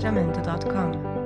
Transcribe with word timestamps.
jamendo.com. 0.00 1.19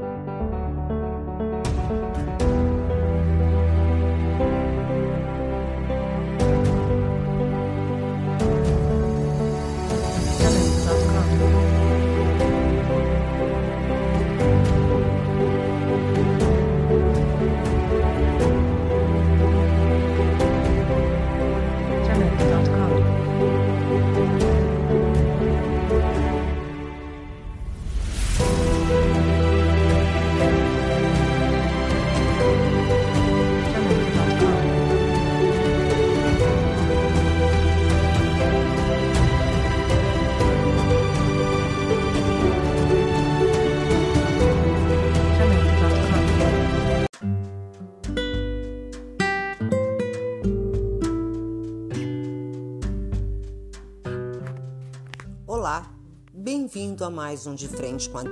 bem-vindo 56.65 57.05
a 57.05 57.11
mais 57.11 57.47
um 57.47 57.55
De 57.55 57.69
Frente 57.69 58.09
com 58.09 58.17
a 58.17 58.23
D. 58.23 58.31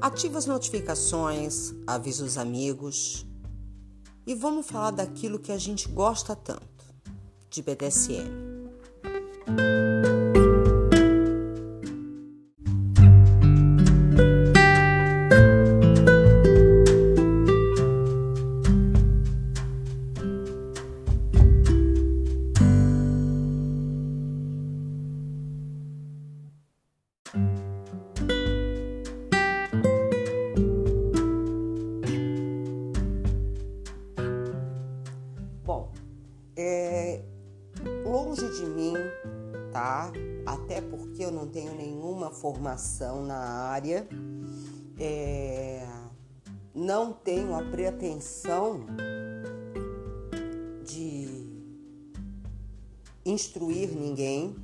Ative 0.00 0.38
as 0.38 0.46
notificações, 0.46 1.74
avise 1.86 2.22
os 2.22 2.38
amigos 2.38 3.26
e 4.26 4.34
vamos 4.34 4.66
falar 4.66 4.92
daquilo 4.92 5.38
que 5.38 5.52
a 5.52 5.58
gente 5.58 5.86
gosta 5.86 6.34
tanto, 6.34 6.64
de 7.50 7.60
BDSM. 7.60 8.24
Formação 42.76 43.24
na 43.24 43.38
área, 43.38 44.06
é, 44.98 45.86
não 46.74 47.12
tenho 47.12 47.54
a 47.54 47.62
pretensão 47.62 48.84
de 50.84 51.46
instruir 53.24 53.90
ninguém, 53.96 54.54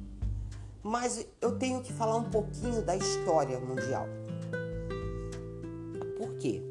mas 0.82 1.26
eu 1.40 1.58
tenho 1.58 1.80
que 1.80 1.92
falar 1.92 2.16
um 2.16 2.30
pouquinho 2.30 2.82
da 2.82 2.94
história 2.94 3.58
mundial. 3.58 4.06
Por 6.18 6.36
quê? 6.36 6.62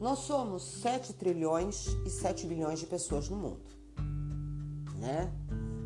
Nós 0.00 0.20
somos 0.20 0.62
7 0.82 1.12
trilhões 1.14 1.96
e 2.04 2.10
7 2.10 2.46
bilhões 2.46 2.80
de 2.80 2.86
pessoas 2.86 3.28
no 3.28 3.36
mundo, 3.36 3.60
né? 4.96 5.32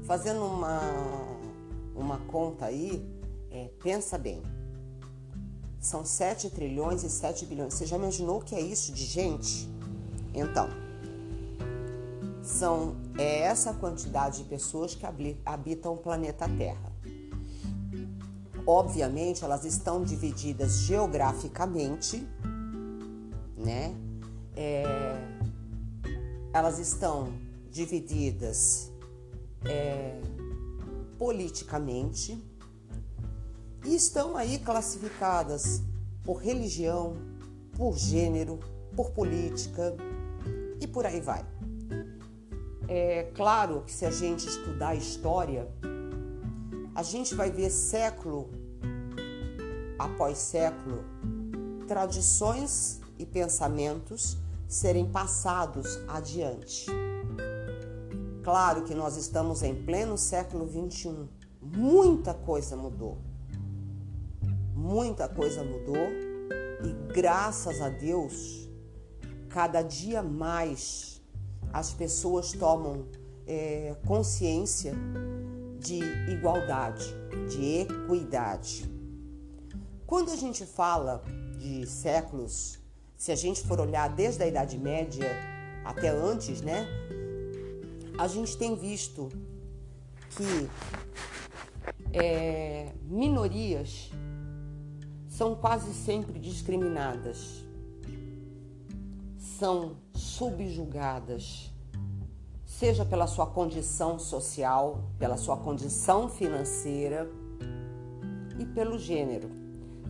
Fazendo 0.04 0.44
uma, 0.44 0.80
uma 1.94 2.18
conta 2.26 2.66
aí, 2.66 3.06
é, 3.52 3.70
pensa 3.82 4.16
bem. 4.16 4.42
São 5.78 6.04
7 6.04 6.50
trilhões 6.50 7.02
e 7.04 7.10
7 7.10 7.44
bilhões. 7.44 7.74
Você 7.74 7.86
já 7.86 7.96
imaginou 7.96 8.38
o 8.38 8.40
que 8.40 8.54
é 8.54 8.60
isso 8.60 8.92
de 8.92 9.04
gente? 9.04 9.68
Então, 10.32 10.68
são, 12.42 12.96
é 13.18 13.40
essa 13.40 13.74
quantidade 13.74 14.38
de 14.38 14.44
pessoas 14.44 14.94
que 14.94 15.04
habitam 15.44 15.94
o 15.94 15.96
planeta 15.98 16.48
Terra. 16.48 16.92
Obviamente, 18.66 19.44
elas 19.44 19.64
estão 19.64 20.02
divididas 20.02 20.78
geograficamente, 20.78 22.26
né? 23.56 23.94
É, 24.54 24.84
elas 26.52 26.78
estão 26.78 27.32
divididas 27.70 28.92
é, 29.64 30.20
politicamente 31.18 32.38
e 33.84 33.94
estão 33.94 34.36
aí 34.36 34.58
classificadas 34.58 35.82
por 36.24 36.36
religião, 36.36 37.16
por 37.76 37.96
gênero, 37.96 38.58
por 38.94 39.10
política 39.10 39.94
e 40.80 40.86
por 40.86 41.06
aí 41.06 41.20
vai. 41.20 41.44
É 42.88 43.30
claro 43.34 43.82
que 43.86 43.92
se 43.92 44.04
a 44.04 44.10
gente 44.10 44.46
estudar 44.46 44.88
a 44.88 44.94
história, 44.94 45.68
a 46.94 47.02
gente 47.02 47.34
vai 47.34 47.50
ver 47.50 47.70
século 47.70 48.50
após 49.98 50.38
século 50.38 51.04
tradições 51.86 53.00
e 53.18 53.26
pensamentos 53.26 54.36
serem 54.68 55.10
passados 55.10 56.00
adiante. 56.08 56.86
Claro 58.42 58.82
que 58.82 58.94
nós 58.94 59.16
estamos 59.16 59.62
em 59.62 59.74
pleno 59.84 60.16
século 60.18 60.68
XXI. 60.68 61.28
Muita 61.60 62.34
coisa 62.34 62.76
mudou. 62.76 63.18
Muita 64.74 65.28
coisa 65.28 65.62
mudou 65.62 66.08
e 66.84 67.12
graças 67.12 67.80
a 67.80 67.88
Deus, 67.88 68.68
cada 69.48 69.82
dia 69.82 70.22
mais 70.22 71.22
as 71.72 71.92
pessoas 71.92 72.52
tomam 72.52 73.06
é, 73.46 73.96
consciência 74.06 74.94
de 75.78 76.00
igualdade, 76.30 77.04
de 77.48 77.80
equidade. 77.80 78.90
Quando 80.06 80.30
a 80.30 80.36
gente 80.36 80.64
fala 80.64 81.22
de 81.58 81.86
séculos, 81.86 82.78
se 83.16 83.32
a 83.32 83.36
gente 83.36 83.62
for 83.62 83.80
olhar 83.80 84.08
desde 84.08 84.42
a 84.42 84.46
Idade 84.46 84.78
Média 84.78 85.30
até 85.84 86.08
antes, 86.08 86.60
né? 86.60 86.86
A 88.18 88.28
gente 88.28 88.56
tem 88.56 88.76
visto 88.76 89.28
que 90.30 90.68
é, 92.12 92.92
minorias 93.04 94.10
são 95.32 95.54
quase 95.54 95.94
sempre 95.94 96.38
discriminadas, 96.38 97.64
são 99.38 99.96
subjugadas, 100.14 101.72
seja 102.66 103.02
pela 103.02 103.26
sua 103.26 103.46
condição 103.46 104.18
social, 104.18 105.02
pela 105.18 105.38
sua 105.38 105.56
condição 105.56 106.28
financeira 106.28 107.30
e 108.58 108.66
pelo 108.66 108.98
gênero. 108.98 109.50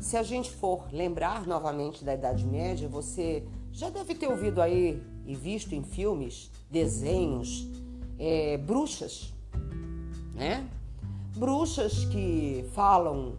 Se 0.01 0.17
a 0.17 0.25
gente 0.25 0.51
for 0.51 0.89
lembrar 0.93 1.47
novamente 1.47 2.05
da 2.05 2.15
Idade 2.15 2.45
Média, 2.45 2.89
você 2.89 3.47
já 3.71 3.91
deve 3.91 4.17
ter 4.17 4.27
ouvido 4.27 4.61
aí 4.61 5.01
e 5.25 5.37
visto 5.37 5.73
em 5.73 5.85
filmes, 5.85 6.51
desenhos, 6.69 7.69
é, 8.19 8.57
bruxas, 8.57 9.33
né? 10.35 10.69
Bruxas 11.37 12.07
que 12.07 12.69
falam 12.75 13.39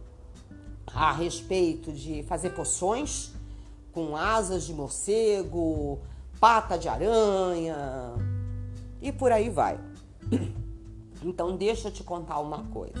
a 0.92 1.12
respeito 1.12 1.92
de 1.92 2.22
fazer 2.24 2.50
poções 2.50 3.32
com 3.92 4.16
asas 4.16 4.64
de 4.64 4.74
morcego, 4.74 6.00
pata 6.40 6.76
de 6.76 6.88
aranha 6.88 7.76
e 9.00 9.12
por 9.12 9.32
aí 9.32 9.48
vai. 9.48 9.78
Então 11.26 11.56
deixa 11.56 11.88
eu 11.88 11.92
te 11.92 12.04
contar 12.04 12.38
uma 12.40 12.64
coisa. 12.64 12.92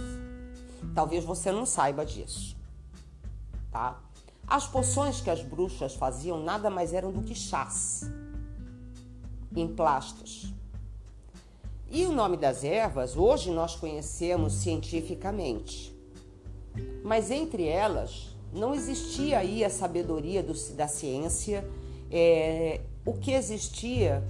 Talvez 0.94 1.24
você 1.24 1.52
não 1.52 1.66
saiba 1.66 2.06
disso, 2.06 2.56
tá? 3.70 4.00
As 4.46 4.66
poções 4.66 5.20
que 5.20 5.28
as 5.28 5.42
bruxas 5.42 5.94
faziam 5.94 6.42
nada 6.42 6.70
mais 6.70 6.94
eram 6.94 7.12
do 7.12 7.22
que 7.22 7.34
chás 7.34 8.10
emplastos. 9.54 10.52
E 11.90 12.04
o 12.06 12.12
nome 12.12 12.36
das 12.36 12.64
ervas 12.64 13.16
hoje 13.16 13.50
nós 13.50 13.76
conhecemos 13.76 14.54
cientificamente. 14.54 15.93
Mas 17.02 17.30
entre 17.30 17.66
elas 17.66 18.34
não 18.52 18.74
existia 18.74 19.38
aí 19.38 19.64
a 19.64 19.70
sabedoria 19.70 20.42
do- 20.42 20.54
da 20.74 20.86
ciência. 20.88 21.64
é, 22.16 22.80
o 23.04 23.12
que 23.14 23.32
existia 23.32 24.22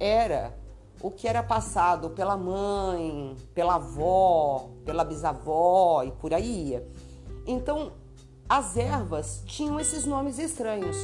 era 0.00 0.56
o 1.02 1.10
que 1.10 1.28
era 1.28 1.42
passado 1.42 2.10
pela 2.10 2.34
mãe, 2.36 3.36
pela 3.54 3.74
avó, 3.74 4.70
pela 4.86 5.04
bisavó 5.04 6.02
e 6.02 6.12
por 6.12 6.32
aí 6.32 6.70
ia. 6.70 6.88
Então, 7.46 7.92
as 8.48 8.76
ervas 8.76 9.42
tinham 9.44 9.78
esses 9.78 10.06
nomes 10.06 10.38
estranhos, 10.38 10.96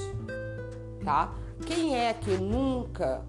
tá? 1.04 1.34
Quem 1.66 1.94
é 1.96 2.14
que 2.14 2.30
nunca 2.38 3.22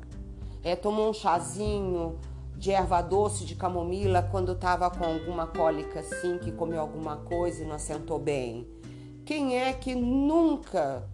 é, 0.63 0.75
tomou 0.75 1.09
um 1.09 1.13
chazinho 1.13 2.17
de 2.63 2.71
erva 2.71 3.01
doce, 3.01 3.43
de 3.43 3.57
camomila, 3.57 4.23
quando 4.31 4.53
estava 4.53 4.89
com 4.89 5.03
alguma 5.03 5.45
cólica 5.45 5.99
assim, 5.99 6.37
que 6.37 6.49
comeu 6.49 6.79
alguma 6.79 7.17
coisa 7.17 7.61
e 7.61 7.65
não 7.65 7.75
assentou 7.75 8.17
bem? 8.17 8.65
Quem 9.25 9.59
é 9.59 9.73
que 9.73 9.93
nunca 9.93 11.05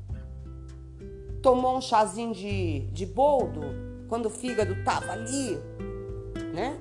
tomou 1.42 1.75
um 1.75 1.81
chazinho 1.81 2.36
de, 2.36 2.81
de 2.92 3.04
boldo 3.04 3.62
quando 4.07 4.28
o 4.28 4.30
fígado 4.30 4.74
estava 4.74 5.12
ali, 5.12 5.57
né? 6.54 6.80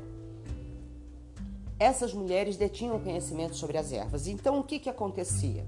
Essas 1.78 2.12
mulheres 2.12 2.58
detinham 2.58 3.00
conhecimento 3.00 3.56
sobre 3.56 3.78
as 3.78 3.90
ervas. 3.90 4.26
Então, 4.26 4.58
o 4.58 4.62
que, 4.62 4.78
que 4.78 4.90
acontecia? 4.90 5.66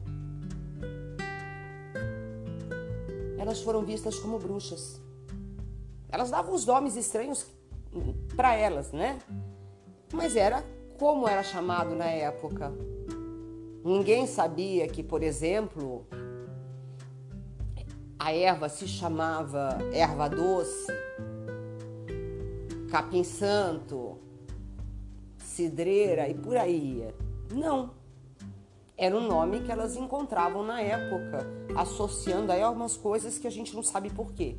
Elas 3.39 3.63
foram 3.63 3.83
vistas 3.83 4.19
como 4.19 4.39
bruxas. 4.39 5.01
Elas 6.11 6.29
davam 6.29 6.55
os 6.55 6.67
nomes 6.67 6.97
estranhos 6.97 7.47
para 8.37 8.55
elas, 8.55 8.93
né? 8.93 9.19
Mas 10.13 10.37
era 10.37 10.65
como 10.99 11.29
era 11.29 11.43
chamado 11.43 11.95
na 11.95 12.07
época. 12.07 12.73
Ninguém 13.85 14.27
sabia 14.27 14.87
que, 14.87 15.03
por 15.03 15.23
exemplo, 15.23 16.07
a 18.19 18.33
erva 18.35 18.69
se 18.69 18.87
chamava 18.87 19.79
erva 19.93 20.29
doce, 20.29 20.93
capim 22.91 23.25
santo, 23.25 24.19
cidreira 25.39 26.29
e 26.29 26.35
por 26.35 26.57
aí. 26.57 27.09
Não. 27.51 27.99
Era 28.97 29.17
um 29.17 29.27
nome 29.27 29.61
que 29.61 29.73
elas 29.73 29.97
encontravam 29.97 30.63
na 30.63 30.83
época, 30.83 31.47
associando 31.75 32.53
aí 32.53 32.61
algumas 32.61 32.99
coisas 32.99 33.39
que 33.39 33.47
a 33.47 33.51
gente 33.51 33.75
não 33.75 33.83
sabe 33.83 34.11
por 34.11 34.33
quê. 34.35 34.59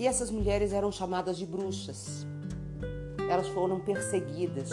E 0.00 0.06
essas 0.06 0.30
mulheres 0.30 0.72
eram 0.72 0.90
chamadas 0.90 1.36
de 1.36 1.44
bruxas. 1.44 2.26
Elas 3.30 3.48
foram 3.48 3.78
perseguidas, 3.78 4.70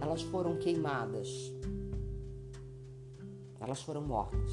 elas 0.00 0.22
foram 0.22 0.56
queimadas, 0.56 1.52
elas 3.60 3.80
foram 3.80 4.02
mortas. 4.02 4.50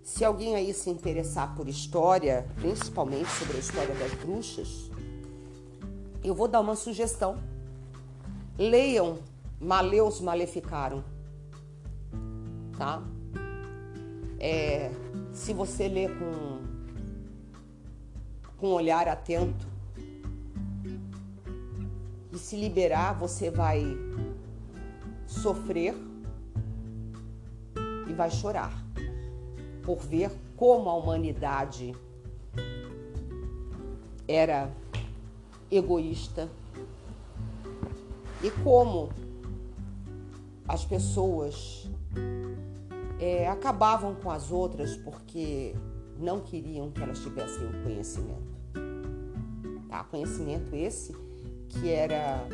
Se 0.00 0.24
alguém 0.24 0.54
aí 0.54 0.72
se 0.72 0.90
interessar 0.90 1.56
por 1.56 1.68
história, 1.68 2.46
principalmente 2.54 3.28
sobre 3.30 3.56
a 3.56 3.58
história 3.58 3.94
das 3.96 4.14
bruxas, 4.14 4.88
eu 6.22 6.32
vou 6.32 6.46
dar 6.46 6.60
uma 6.60 6.76
sugestão. 6.76 7.36
Leiam 8.56 9.18
Maleus 9.60 10.20
Maleficaram, 10.20 11.02
tá? 12.78 13.02
É, 14.38 14.92
se 15.32 15.52
você 15.52 15.88
ler 15.88 16.16
com, 16.16 16.63
com 18.64 18.70
um 18.70 18.72
olhar 18.72 19.06
atento 19.08 19.66
e 22.32 22.38
se 22.38 22.56
liberar, 22.56 23.12
você 23.12 23.50
vai 23.50 23.84
sofrer 25.26 25.94
e 28.08 28.12
vai 28.14 28.30
chorar 28.30 28.72
por 29.82 29.98
ver 29.98 30.30
como 30.56 30.88
a 30.88 30.94
humanidade 30.94 31.94
era 34.26 34.72
egoísta 35.70 36.48
e 38.42 38.50
como 38.62 39.10
as 40.66 40.86
pessoas 40.86 41.86
é, 43.20 43.46
acabavam 43.46 44.14
com 44.14 44.30
as 44.30 44.50
outras 44.50 44.96
porque 44.96 45.74
não 46.18 46.40
queriam 46.40 46.90
que 46.90 47.02
elas 47.02 47.18
tivessem 47.18 47.66
o 47.66 47.82
conhecimento. 47.82 48.53
Tá? 49.94 50.02
Conhecimento 50.02 50.74
esse 50.74 51.14
que 51.68 51.88
era 51.88 52.48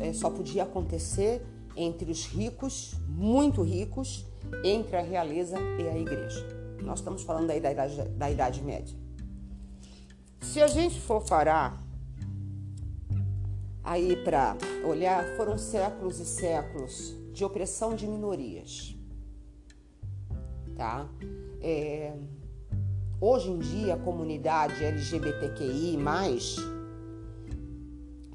é, 0.00 0.12
só 0.12 0.28
podia 0.28 0.64
acontecer 0.64 1.46
entre 1.76 2.10
os 2.10 2.26
ricos, 2.26 2.96
muito 3.06 3.62
ricos, 3.62 4.26
entre 4.64 4.96
a 4.96 5.00
realeza 5.00 5.56
e 5.78 5.86
a 5.86 5.96
igreja. 5.96 6.44
Nós 6.82 6.98
estamos 6.98 7.22
falando 7.22 7.46
da 7.46 7.54
Idade, 7.54 8.02
da 8.16 8.28
idade 8.28 8.60
Média. 8.64 8.96
Se 10.40 10.60
a 10.60 10.66
gente 10.66 11.00
for 11.00 11.24
parar 11.24 11.80
aí 13.84 14.16
para 14.24 14.56
olhar, 14.84 15.24
foram 15.36 15.56
séculos 15.56 16.18
e 16.18 16.24
séculos 16.24 17.14
de 17.32 17.44
opressão 17.44 17.94
de 17.94 18.08
minorias, 18.08 18.96
tá? 20.74 21.08
É, 21.60 22.12
hoje 23.20 23.50
em 23.50 23.58
dia 23.58 23.94
a 23.94 23.98
comunidade 23.98 24.82
LGBTQI+, 24.82 25.98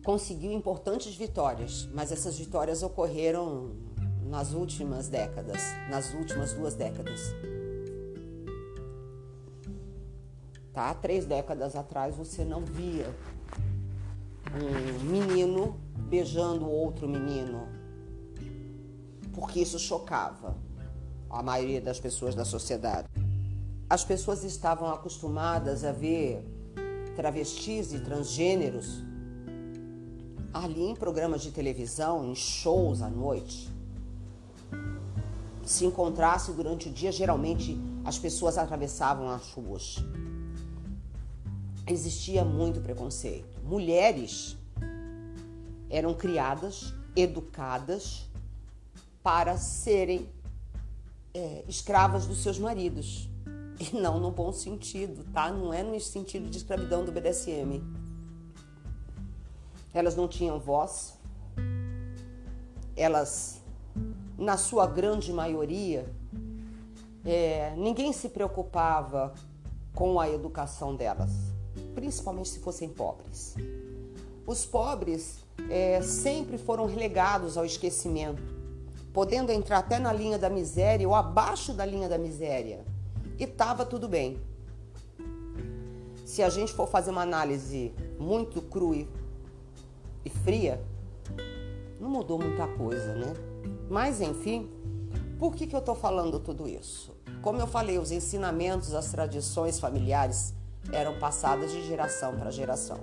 conseguiu 0.03 0.51
importantes 0.51 1.15
vitórias, 1.15 1.89
mas 1.93 2.11
essas 2.11 2.37
vitórias 2.37 2.83
ocorreram 2.83 3.71
nas 4.27 4.53
últimas 4.53 5.07
décadas, 5.07 5.61
nas 5.89 6.13
últimas 6.13 6.53
duas 6.53 6.75
décadas. 6.75 7.21
Tá? 10.71 10.93
Três 10.93 11.25
décadas 11.25 11.75
atrás 11.75 12.15
você 12.15 12.43
não 12.43 12.63
via 12.63 13.07
um 14.53 15.03
menino 15.05 15.79
beijando 16.07 16.69
outro 16.69 17.07
menino, 17.07 17.67
porque 19.33 19.61
isso 19.61 19.79
chocava 19.79 20.55
a 21.29 21.41
maioria 21.41 21.81
das 21.81 21.99
pessoas 21.99 22.35
da 22.35 22.45
sociedade. 22.45 23.24
As 23.87 24.03
pessoas 24.03 24.43
estavam 24.43 24.89
acostumadas 24.89 25.83
a 25.83 25.91
ver 25.91 26.43
travestis 27.15 27.93
e 27.93 27.99
transgêneros 27.99 29.03
ali 30.51 30.81
em 30.81 30.95
programas 30.95 31.41
de 31.41 31.51
televisão, 31.51 32.25
em 32.25 32.33
shows 32.33 33.01
à 33.01 33.09
noite. 33.09 33.69
Se 35.63 35.85
encontrasse 35.85 36.51
durante 36.53 36.89
o 36.89 36.91
dia, 36.91 37.11
geralmente 37.11 37.77
as 38.03 38.17
pessoas 38.17 38.57
atravessavam 38.57 39.29
as 39.29 39.51
ruas. 39.51 39.97
Existia 41.85 42.43
muito 42.43 42.81
preconceito. 42.81 43.59
Mulheres 43.63 44.57
eram 45.89 46.13
criadas, 46.15 46.91
educadas 47.15 48.27
para 49.21 49.57
serem 49.57 50.27
é, 51.33 51.63
escravas 51.67 52.25
dos 52.25 52.41
seus 52.41 52.57
maridos. 52.57 53.29
E 53.79 53.95
não 53.95 54.19
no 54.19 54.31
bom 54.31 54.51
sentido, 54.51 55.25
tá? 55.33 55.51
Não 55.51 55.73
é 55.73 55.83
no 55.83 55.99
sentido 55.99 56.49
de 56.49 56.57
escravidão 56.57 57.03
do 57.03 57.11
BDSM 57.11 57.81
elas 59.95 60.13
não 60.13 60.27
tinham 60.27 60.59
voz, 60.59 61.17
elas, 62.97 63.61
na 64.37 64.57
sua 64.57 64.85
grande 64.85 65.31
maioria, 65.31 66.05
é, 67.23 67.73
ninguém 67.77 68.11
se 68.11 68.27
preocupava 68.27 69.33
com 69.93 70.19
a 70.19 70.29
educação 70.29 70.93
delas, 70.97 71.31
principalmente 71.95 72.49
se 72.49 72.59
fossem 72.59 72.89
pobres. 72.89 73.55
Os 74.45 74.65
pobres 74.65 75.39
é, 75.69 76.01
sempre 76.01 76.57
foram 76.57 76.85
relegados 76.85 77.57
ao 77.57 77.65
esquecimento, 77.65 78.43
podendo 79.13 79.49
entrar 79.49 79.77
até 79.77 79.97
na 79.97 80.11
linha 80.11 80.37
da 80.37 80.49
miséria 80.49 81.07
ou 81.07 81.15
abaixo 81.15 81.73
da 81.73 81.85
linha 81.85 82.09
da 82.09 82.17
miséria, 82.17 82.85
e 83.37 83.43
estava 83.43 83.85
tudo 83.85 84.07
bem. 84.07 84.39
Se 86.25 86.41
a 86.41 86.49
gente 86.49 86.73
for 86.73 86.87
fazer 86.87 87.11
uma 87.11 87.21
análise 87.21 87.93
muito 88.19 88.61
crua 88.61 89.07
e 90.23 90.29
fria, 90.29 90.83
não 91.99 92.09
mudou 92.09 92.39
muita 92.39 92.67
coisa, 92.67 93.13
né? 93.15 93.33
Mas 93.89 94.21
enfim, 94.21 94.69
por 95.39 95.53
que, 95.53 95.67
que 95.67 95.75
eu 95.75 95.79
estou 95.79 95.95
falando 95.95 96.39
tudo 96.39 96.67
isso? 96.67 97.15
Como 97.41 97.59
eu 97.59 97.67
falei, 97.67 97.99
os 97.99 98.11
ensinamentos, 98.11 98.93
as 98.93 99.11
tradições 99.11 99.79
familiares 99.79 100.53
eram 100.91 101.19
passadas 101.19 101.71
de 101.71 101.85
geração 101.85 102.35
para 102.35 102.49
geração. 102.51 102.97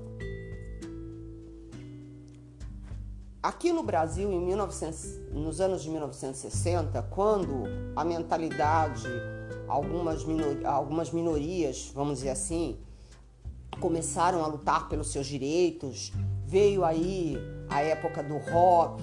Aqui 3.42 3.72
no 3.72 3.82
Brasil, 3.82 4.30
em 4.30 4.40
1900, 4.40 5.32
nos 5.32 5.60
anos 5.60 5.82
de 5.82 5.90
1960, 5.90 7.02
quando 7.10 7.64
a 7.96 8.04
mentalidade, 8.04 9.08
algumas, 9.72 10.24
minor, 10.24 10.64
algumas 10.64 11.10
minorias, 11.10 11.90
vamos 11.94 12.18
dizer 12.18 12.30
assim, 12.30 12.78
começaram 13.80 14.44
a 14.44 14.46
lutar 14.46 14.88
pelos 14.88 15.10
seus 15.10 15.26
direitos, 15.26 16.12
Veio 16.52 16.84
aí 16.84 17.38
a 17.70 17.80
época 17.80 18.22
do 18.22 18.36
rock, 18.36 19.02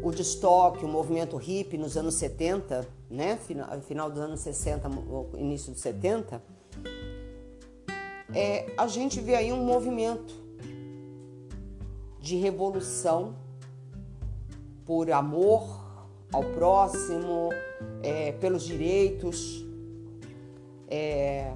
o 0.00 0.12
destoque, 0.12 0.84
o 0.84 0.88
movimento 0.88 1.36
hippie 1.36 1.76
nos 1.76 1.96
anos 1.96 2.14
70, 2.14 2.86
né? 3.10 3.36
Final, 3.36 3.80
final 3.80 4.08
dos 4.08 4.20
anos 4.20 4.38
60, 4.38 4.88
início 5.36 5.72
dos 5.72 5.80
70. 5.80 6.40
É, 8.32 8.72
a 8.78 8.86
gente 8.86 9.20
vê 9.20 9.34
aí 9.34 9.52
um 9.52 9.64
movimento 9.64 10.32
de 12.20 12.36
revolução 12.36 13.34
por 14.86 15.10
amor, 15.10 15.84
ao 16.32 16.44
próximo, 16.44 17.48
é, 18.04 18.30
pelos 18.30 18.62
direitos. 18.62 19.66
É... 20.94 21.50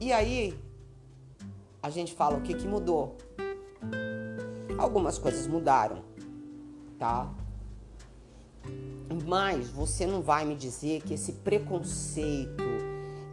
E 0.00 0.12
aí 0.12 0.58
a 1.80 1.88
gente 1.88 2.12
fala 2.12 2.36
o 2.36 2.40
que, 2.40 2.54
que 2.54 2.66
mudou. 2.66 3.16
Algumas 4.76 5.16
coisas 5.16 5.46
mudaram, 5.46 6.02
tá? 6.98 7.32
Mas 9.28 9.68
você 9.68 10.06
não 10.06 10.20
vai 10.22 10.44
me 10.44 10.56
dizer 10.56 11.02
que 11.02 11.14
esse 11.14 11.34
preconceito, 11.34 12.64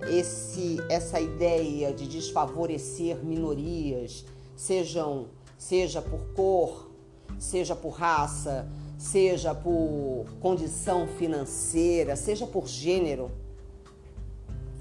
esse, 0.08 0.78
essa 0.90 1.20
ideia 1.20 1.92
de 1.92 2.08
desfavorecer 2.08 3.26
minorias, 3.26 4.24
sejam, 4.56 5.30
seja 5.58 6.04
por 6.04 6.20
cor, 6.36 6.92
seja 7.40 7.76
por 7.76 7.94
raça, 7.94 8.70
seja 8.96 9.56
por 9.56 10.26
condição 10.40 11.08
financeira, 11.08 12.16
seja 12.16 12.46
por 12.46 12.68
gênero, 12.68 13.32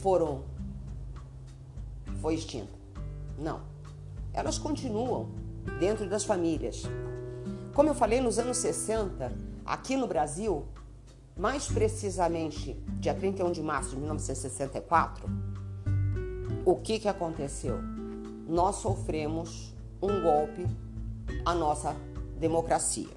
foram 0.06 0.44
foi 2.22 2.34
extinta. 2.34 2.70
Não. 3.36 3.60
Elas 4.32 4.56
continuam 4.56 5.30
dentro 5.80 6.08
das 6.08 6.22
famílias. 6.22 6.84
Como 7.74 7.88
eu 7.88 7.94
falei 7.94 8.20
nos 8.20 8.38
anos 8.38 8.58
60, 8.58 9.32
aqui 9.64 9.96
no 9.96 10.06
Brasil, 10.06 10.64
mais 11.36 11.66
precisamente 11.66 12.80
dia 13.00 13.14
31 13.14 13.50
de 13.50 13.60
março 13.60 13.90
de 13.90 13.96
1964, 13.96 15.28
o 16.64 16.76
que, 16.76 17.00
que 17.00 17.08
aconteceu? 17.08 17.80
Nós 18.46 18.76
sofremos 18.76 19.74
um 20.00 20.22
golpe 20.22 20.68
à 21.44 21.52
nossa 21.52 21.96
democracia. 22.38 23.10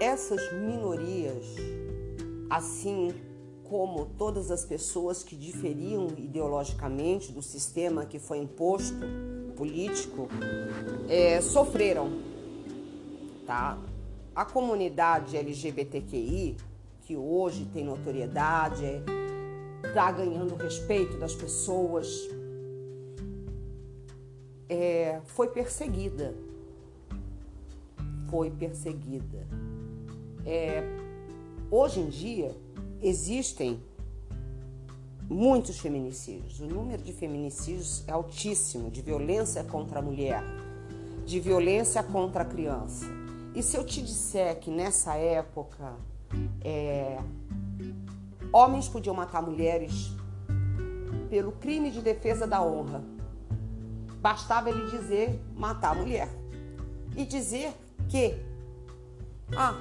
Essas 0.00 0.40
minorias, 0.52 1.44
assim 2.50 3.14
como 3.64 4.06
todas 4.18 4.50
as 4.50 4.64
pessoas 4.64 5.24
que 5.24 5.34
diferiam 5.34 6.08
ideologicamente 6.18 7.32
do 7.32 7.42
sistema 7.42 8.04
que 8.04 8.18
foi 8.18 8.38
imposto 8.38 8.98
político, 9.56 10.28
é, 11.08 11.40
sofreram, 11.40 12.20
tá? 13.46 13.78
A 14.34 14.44
comunidade 14.44 15.36
LGBTQI, 15.36 16.56
que 17.02 17.16
hoje 17.16 17.64
tem 17.72 17.84
notoriedade, 17.84 18.84
está 19.86 20.10
ganhando 20.10 20.54
respeito 20.56 21.16
das 21.18 21.34
pessoas, 21.34 22.08
é, 24.68 25.20
foi 25.24 25.48
perseguida. 25.48 26.34
Foi 28.30 28.50
perseguida. 28.50 29.46
É, 30.46 30.82
hoje 31.70 32.00
em 32.00 32.08
dia 32.08 32.54
existem 33.02 33.80
muitos 35.28 35.78
feminicídios. 35.78 36.60
O 36.60 36.66
número 36.66 37.02
de 37.02 37.12
feminicídios 37.12 38.04
é 38.06 38.12
altíssimo, 38.12 38.90
de 38.90 39.00
violência 39.00 39.64
contra 39.64 39.98
a 39.98 40.02
mulher, 40.02 40.42
de 41.24 41.40
violência 41.40 42.02
contra 42.02 42.42
a 42.42 42.44
criança. 42.44 43.06
E 43.54 43.62
se 43.62 43.76
eu 43.76 43.84
te 43.84 44.02
disser 44.02 44.58
que 44.58 44.70
nessa 44.70 45.14
época 45.14 45.94
é, 46.60 47.18
homens 48.52 48.88
podiam 48.88 49.14
matar 49.14 49.42
mulheres 49.42 50.12
pelo 51.30 51.52
crime 51.52 51.90
de 51.90 52.00
defesa 52.00 52.46
da 52.46 52.62
honra, 52.62 53.02
bastava 54.20 54.70
ele 54.70 54.90
dizer 54.90 55.40
matar 55.56 55.92
a 55.92 55.94
mulher 55.94 56.28
e 57.16 57.24
dizer 57.24 57.72
que, 58.08 58.34
ah, 59.56 59.74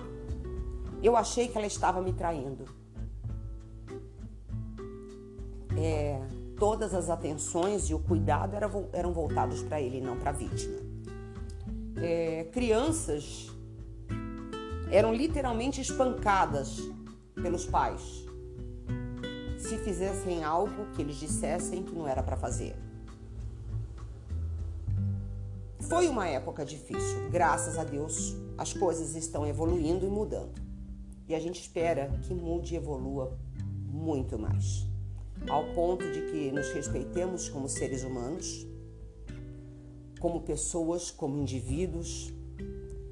eu 1.05 1.15
achei 1.17 1.47
que 1.47 1.57
ela 1.57 1.67
estava 1.67 2.01
me 2.01 2.13
traindo. 2.13 2.65
É, 5.77 6.21
todas 6.57 6.93
as 6.93 7.09
atenções 7.09 7.89
e 7.89 7.93
o 7.93 7.99
cuidado 7.99 8.55
eram, 8.93 9.11
voltados 9.11 9.61
para 9.63 9.81
ele, 9.81 9.99
não 9.99 10.17
para 10.17 10.29
a 10.29 10.33
vítima. 10.33 10.77
É, 11.97 12.45
crianças 12.51 13.51
eram 14.91 15.13
literalmente 15.13 15.81
espancadas 15.81 16.79
pelos 17.35 17.65
pais 17.65 18.23
se 19.57 19.77
fizessem 19.77 20.43
algo 20.43 20.85
que 20.93 21.01
eles 21.01 21.15
dissessem 21.15 21.83
que 21.83 21.95
não 21.95 22.07
era 22.07 22.21
para 22.21 22.35
fazer. 22.35 22.75
Foi 25.79 26.07
uma 26.07 26.27
época 26.27 26.65
difícil, 26.65 27.29
graças 27.29 27.77
a 27.77 27.83
Deus 27.83 28.35
as 28.57 28.73
coisas 28.73 29.15
estão 29.15 29.45
evoluindo 29.45 30.05
e 30.05 30.09
mudando. 30.09 30.62
E 31.33 31.35
a 31.35 31.39
gente 31.39 31.59
espera 31.59 32.11
que 32.27 32.31
mude 32.31 32.75
e 32.75 32.77
evolua 32.77 33.35
muito 33.89 34.37
mais, 34.37 34.85
ao 35.49 35.65
ponto 35.73 36.05
de 36.11 36.21
que 36.29 36.51
nos 36.51 36.71
respeitemos 36.73 37.49
como 37.49 37.67
seres 37.67 38.03
humanos, 38.03 38.67
como 40.19 40.41
pessoas, 40.41 41.09
como 41.09 41.35
indivíduos, 41.35 42.31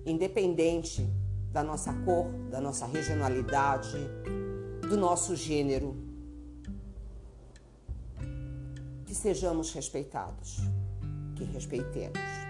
independente 0.05 1.03
da 1.51 1.63
nossa 1.63 1.91
cor, 2.05 2.27
da 2.51 2.61
nossa 2.61 2.85
regionalidade, 2.85 3.97
do 4.87 4.95
nosso 4.95 5.35
gênero, 5.35 5.97
que 9.03 9.15
sejamos 9.15 9.73
respeitados, 9.73 10.57
que 11.35 11.43
respeitemos. 11.43 12.40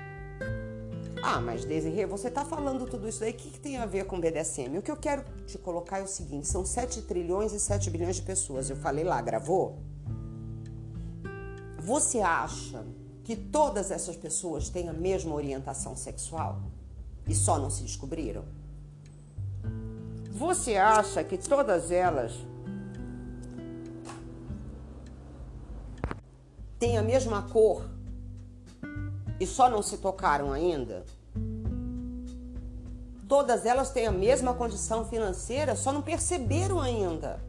Ah, 1.22 1.40
mas 1.40 1.66
Desirê, 1.66 2.06
você 2.06 2.30
está 2.30 2.44
falando 2.44 2.86
tudo 2.86 3.08
isso 3.08 3.20
daí, 3.20 3.32
o 3.32 3.34
que, 3.34 3.52
que, 3.52 3.60
tem 3.60 3.78
a 3.78 3.86
ver 3.86 4.06
com 4.06 4.20
BDSM? 4.20 4.78
O 4.78 4.82
que 4.82 4.92
eu 4.92 4.98
quero 4.98 5.24
te 5.46 5.58
colocar 5.58 6.00
é 6.00 6.04
o 6.04 6.08
seguinte, 6.08 6.48
são 6.48 6.66
7 6.66 7.04
trilhões 7.04 7.54
e 7.54 7.60
7 7.60 7.90
bilhões 7.90 8.16
de 8.16 8.22
pessoas. 8.24 8.70
Eu 8.70 8.76
falei 8.76 9.04
lá, 9.04 9.22
gravou? 9.22 9.80
Você 11.80 12.22
acha 12.22 12.84
que 13.24 13.36
todas 13.36 13.92
essas 13.92 14.16
pessoas 14.16 14.70
têm 14.70 14.90
a 14.90 14.94
mesma 14.94 15.36
orientação 15.36 15.96
sexual 15.96 16.62
e 17.28 17.36
só 17.36 17.60
não 17.60 17.70
se 17.70 17.84
descobriram? 17.84 18.44
Você 20.32 20.76
acha 20.76 21.24
que 21.24 21.38
todas 21.38 21.92
elas 21.92 22.34
têm 26.80 26.98
a 26.98 27.04
mesma 27.04 27.44
cor 27.44 27.91
e 29.42 29.48
só 29.48 29.68
não 29.68 29.82
se 29.82 29.98
tocaram 29.98 30.54
ainda? 30.54 31.04
Todas 33.28 33.66
elas 33.66 33.90
têm 33.90 34.06
a 34.06 34.12
mesma 34.12 34.54
condição 34.54 35.04
financeira, 35.04 35.76
só 35.76 35.92
não 35.92 36.04
perceberam 36.04 36.80
ainda. 36.80 37.44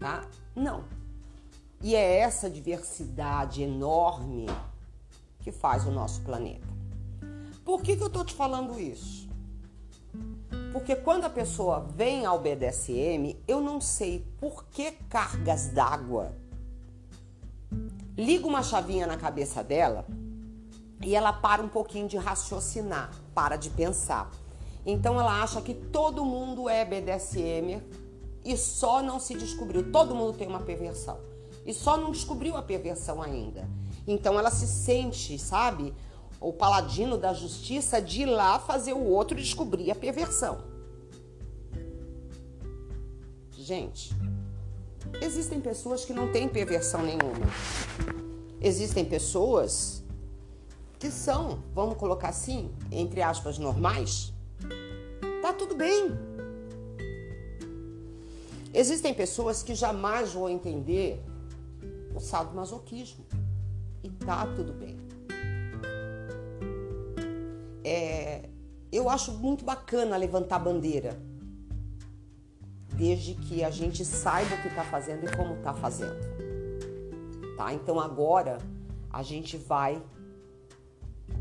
Tá? 0.00 0.26
Não. 0.56 0.82
E 1.80 1.94
é 1.94 2.18
essa 2.18 2.50
diversidade 2.50 3.62
enorme 3.62 4.46
que 5.38 5.52
faz 5.52 5.86
o 5.86 5.92
nosso 5.92 6.22
planeta. 6.22 6.66
Por 7.64 7.82
que, 7.82 7.96
que 7.96 8.02
eu 8.02 8.10
tô 8.10 8.24
te 8.24 8.34
falando 8.34 8.80
isso? 8.80 9.28
Porque 10.72 10.96
quando 10.96 11.26
a 11.26 11.30
pessoa 11.30 11.86
vem 11.94 12.26
ao 12.26 12.40
BDSM, 12.40 13.36
eu 13.46 13.60
não 13.60 13.80
sei 13.80 14.26
por 14.40 14.64
que 14.64 14.90
cargas 15.08 15.68
d'água 15.68 16.34
liga 18.16 18.46
uma 18.46 18.62
chavinha 18.62 19.06
na 19.06 19.16
cabeça 19.16 19.62
dela 19.62 20.06
e 21.02 21.14
ela 21.14 21.32
para 21.32 21.62
um 21.62 21.68
pouquinho 21.68 22.08
de 22.08 22.16
raciocinar, 22.16 23.10
para 23.34 23.56
de 23.56 23.68
pensar. 23.70 24.30
Então 24.84 25.20
ela 25.20 25.42
acha 25.42 25.60
que 25.60 25.74
todo 25.74 26.24
mundo 26.24 26.68
é 26.68 26.84
BDSM 26.84 27.82
e 28.44 28.56
só 28.56 29.02
não 29.02 29.18
se 29.18 29.34
descobriu. 29.34 29.90
Todo 29.90 30.14
mundo 30.14 30.36
tem 30.36 30.46
uma 30.46 30.60
perversão 30.60 31.18
e 31.66 31.74
só 31.74 31.96
não 31.96 32.10
descobriu 32.10 32.56
a 32.56 32.62
perversão 32.62 33.20
ainda. 33.20 33.68
Então 34.06 34.38
ela 34.38 34.50
se 34.50 34.66
sente, 34.66 35.38
sabe, 35.38 35.92
o 36.40 36.52
paladino 36.52 37.18
da 37.18 37.34
justiça 37.34 38.00
de 38.00 38.22
ir 38.22 38.26
lá 38.26 38.58
fazer 38.58 38.92
o 38.92 39.04
outro 39.04 39.36
descobrir 39.36 39.90
a 39.90 39.94
perversão. 39.94 40.58
Gente, 43.50 44.14
Existem 45.20 45.60
pessoas 45.60 46.04
que 46.04 46.12
não 46.12 46.30
têm 46.30 46.48
perversão 46.48 47.02
nenhuma. 47.02 47.46
Existem 48.60 49.04
pessoas 49.04 50.02
que 50.98 51.10
são, 51.10 51.62
vamos 51.74 51.96
colocar 51.96 52.28
assim, 52.28 52.70
entre 52.90 53.22
aspas, 53.22 53.58
normais. 53.58 54.32
Tá 55.42 55.52
tudo 55.52 55.74
bem. 55.74 56.10
Existem 58.72 59.14
pessoas 59.14 59.62
que 59.62 59.74
jamais 59.74 60.32
vão 60.32 60.48
entender 60.48 61.22
o 62.14 62.20
sadomasoquismo. 62.20 63.24
E 64.02 64.10
tá 64.10 64.46
tudo 64.54 64.72
bem. 64.72 65.06
é, 67.86 68.40
eu 68.90 69.08
acho 69.08 69.30
muito 69.30 69.64
bacana 69.64 70.16
levantar 70.16 70.58
bandeira, 70.58 71.16
desde 72.96 73.34
que 73.34 73.62
a 73.62 73.70
gente 73.70 74.04
saiba 74.04 74.54
o 74.54 74.62
que 74.62 74.68
está 74.68 74.82
fazendo 74.84 75.24
e 75.24 75.36
como 75.36 75.54
está 75.54 75.74
fazendo. 75.74 76.16
Tá? 77.56 77.72
Então 77.72 78.00
agora 78.00 78.58
a 79.10 79.22
gente 79.22 79.56
vai 79.56 80.02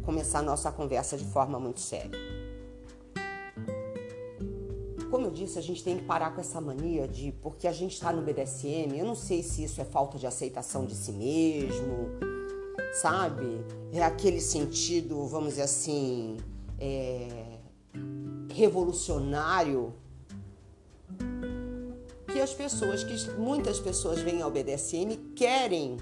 começar 0.03 0.39
a 0.39 0.43
nossa 0.43 0.71
conversa 0.71 1.17
de 1.17 1.25
forma 1.25 1.59
muito 1.59 1.79
séria. 1.79 2.19
Como 5.09 5.27
eu 5.27 5.31
disse, 5.31 5.57
a 5.57 5.61
gente 5.61 5.81
tem 5.81 5.97
que 5.97 6.03
parar 6.03 6.31
com 6.31 6.41
essa 6.41 6.59
mania 6.59 7.07
de 7.07 7.31
porque 7.41 7.67
a 7.67 7.71
gente 7.71 7.93
está 7.93 8.11
no 8.11 8.21
BDSM, 8.21 8.97
eu 8.97 9.05
não 9.05 9.15
sei 9.15 9.41
se 9.41 9.63
isso 9.63 9.79
é 9.79 9.85
falta 9.85 10.17
de 10.17 10.27
aceitação 10.27 10.85
de 10.85 10.93
si 10.93 11.13
mesmo, 11.13 12.09
sabe? 12.93 13.63
É 13.93 14.03
aquele 14.03 14.41
sentido, 14.41 15.25
vamos 15.25 15.51
dizer 15.51 15.61
assim, 15.61 16.37
é, 16.77 17.59
revolucionário 18.49 19.93
que 22.35 22.41
as 22.41 22.53
pessoas, 22.53 23.01
que 23.01 23.31
muitas 23.39 23.79
pessoas 23.79 24.19
vêm 24.19 24.41
ao 24.41 24.51
BDSM 24.51 25.15
querem. 25.33 25.95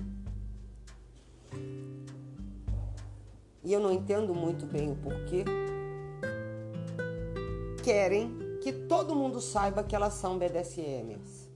E 3.64 3.72
eu 3.72 3.80
não 3.80 3.92
entendo 3.92 4.34
muito 4.34 4.66
bem 4.66 4.92
o 4.92 4.96
porquê. 4.96 5.46
Querem 7.84 8.58
que 8.64 8.74
todo 8.74 9.16
mundo 9.16 9.40
saiba 9.40 9.84
que 9.84 9.96
elas 9.96 10.16
são 10.16 10.40
BDSMs. 10.40 11.48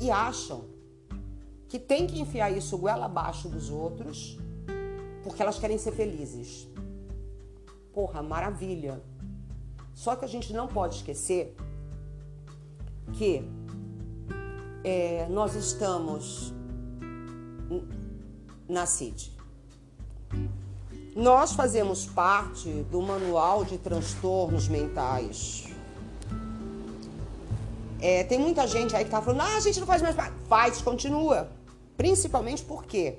E 0.00 0.10
acham 0.10 0.64
que 1.68 1.78
tem 1.78 2.04
que 2.04 2.20
enfiar 2.20 2.50
isso 2.50 2.76
goela 2.76 3.04
abaixo 3.04 3.48
dos 3.48 3.70
outros 3.70 4.36
porque 5.22 5.40
elas 5.40 5.56
querem 5.56 5.78
ser 5.78 5.92
felizes. 5.92 6.68
Porra, 7.92 8.24
maravilha. 8.24 9.00
Só 9.94 10.16
que 10.16 10.24
a 10.24 10.28
gente 10.28 10.52
não 10.52 10.66
pode 10.66 10.96
esquecer 10.96 11.54
que 13.12 13.53
é, 14.84 15.26
nós 15.30 15.54
estamos 15.54 16.52
na 18.68 18.84
CID. 18.84 19.32
Nós 21.16 21.52
fazemos 21.52 22.06
parte 22.06 22.68
do 22.90 23.00
Manual 23.00 23.64
de 23.64 23.78
Transtornos 23.78 24.68
Mentais. 24.68 25.64
É, 28.00 28.24
tem 28.24 28.38
muita 28.38 28.66
gente 28.66 28.94
aí 28.94 29.04
que 29.04 29.10
tá 29.10 29.22
falando, 29.22 29.40
ah, 29.40 29.56
a 29.56 29.60
gente 29.60 29.80
não 29.80 29.86
faz 29.86 30.02
mais. 30.02 30.14
Faz, 30.48 30.82
continua. 30.82 31.48
Principalmente 31.96 32.62
porque 32.64 33.16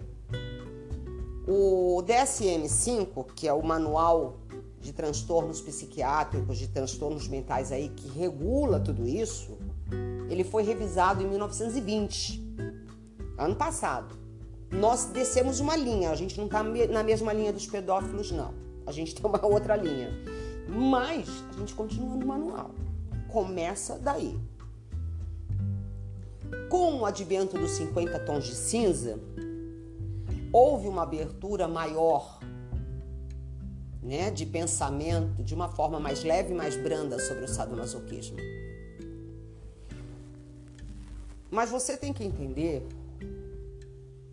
o 1.48 2.04
DSM-5, 2.06 3.26
que 3.34 3.48
é 3.48 3.54
o 3.54 3.64
Manual 3.64 4.38
de 4.82 4.94
Transtornos 4.94 5.62
Psiquiátricos, 5.62 6.58
de 6.58 6.68
Transtornos 6.68 7.28
Mentais 7.28 7.72
aí, 7.72 7.90
que 7.90 8.08
regula 8.10 8.80
tudo 8.80 9.08
isso, 9.08 9.55
ele 10.30 10.44
foi 10.44 10.64
revisado 10.64 11.22
em 11.22 11.28
1920, 11.28 12.44
ano 13.38 13.56
passado. 13.56 14.16
Nós 14.72 15.06
descemos 15.06 15.60
uma 15.60 15.76
linha, 15.76 16.10
a 16.12 16.16
gente 16.16 16.38
não 16.38 16.46
está 16.46 16.64
na 16.64 17.04
mesma 17.04 17.32
linha 17.32 17.54
dos 17.54 17.68
pedófilos, 17.68 18.32
não. 18.32 18.54
A 18.86 18.92
gente 18.92 19.16
tem 19.16 19.26
uma 19.26 19.44
outra 19.46 19.76
linha. 19.76 20.12
Mas 20.68 21.30
a 21.50 21.60
gente 21.60 21.74
continua 21.74 22.16
no 22.16 22.26
manual. 22.26 22.72
Começa 23.30 23.98
daí. 24.00 24.40
Com 26.70 27.00
o 27.00 27.06
advento 27.06 27.58
dos 27.58 27.72
50 27.72 28.20
tons 28.20 28.46
de 28.46 28.56
cinza, 28.56 29.20
houve 30.52 30.88
uma 30.88 31.04
abertura 31.04 31.68
maior 31.68 32.40
né, 34.02 34.30
de 34.30 34.46
pensamento, 34.46 35.44
de 35.44 35.56
uma 35.56 35.70
forma 35.70 36.00
mais 36.00 36.24
leve 36.24 36.54
e 36.54 36.56
mais 36.56 36.76
branda 36.76 37.18
sobre 37.20 37.46
o 37.46 37.48
sadomasoquismo. 37.48 38.38
Mas 41.56 41.70
você 41.70 41.96
tem 41.96 42.12
que 42.12 42.22
entender 42.22 42.86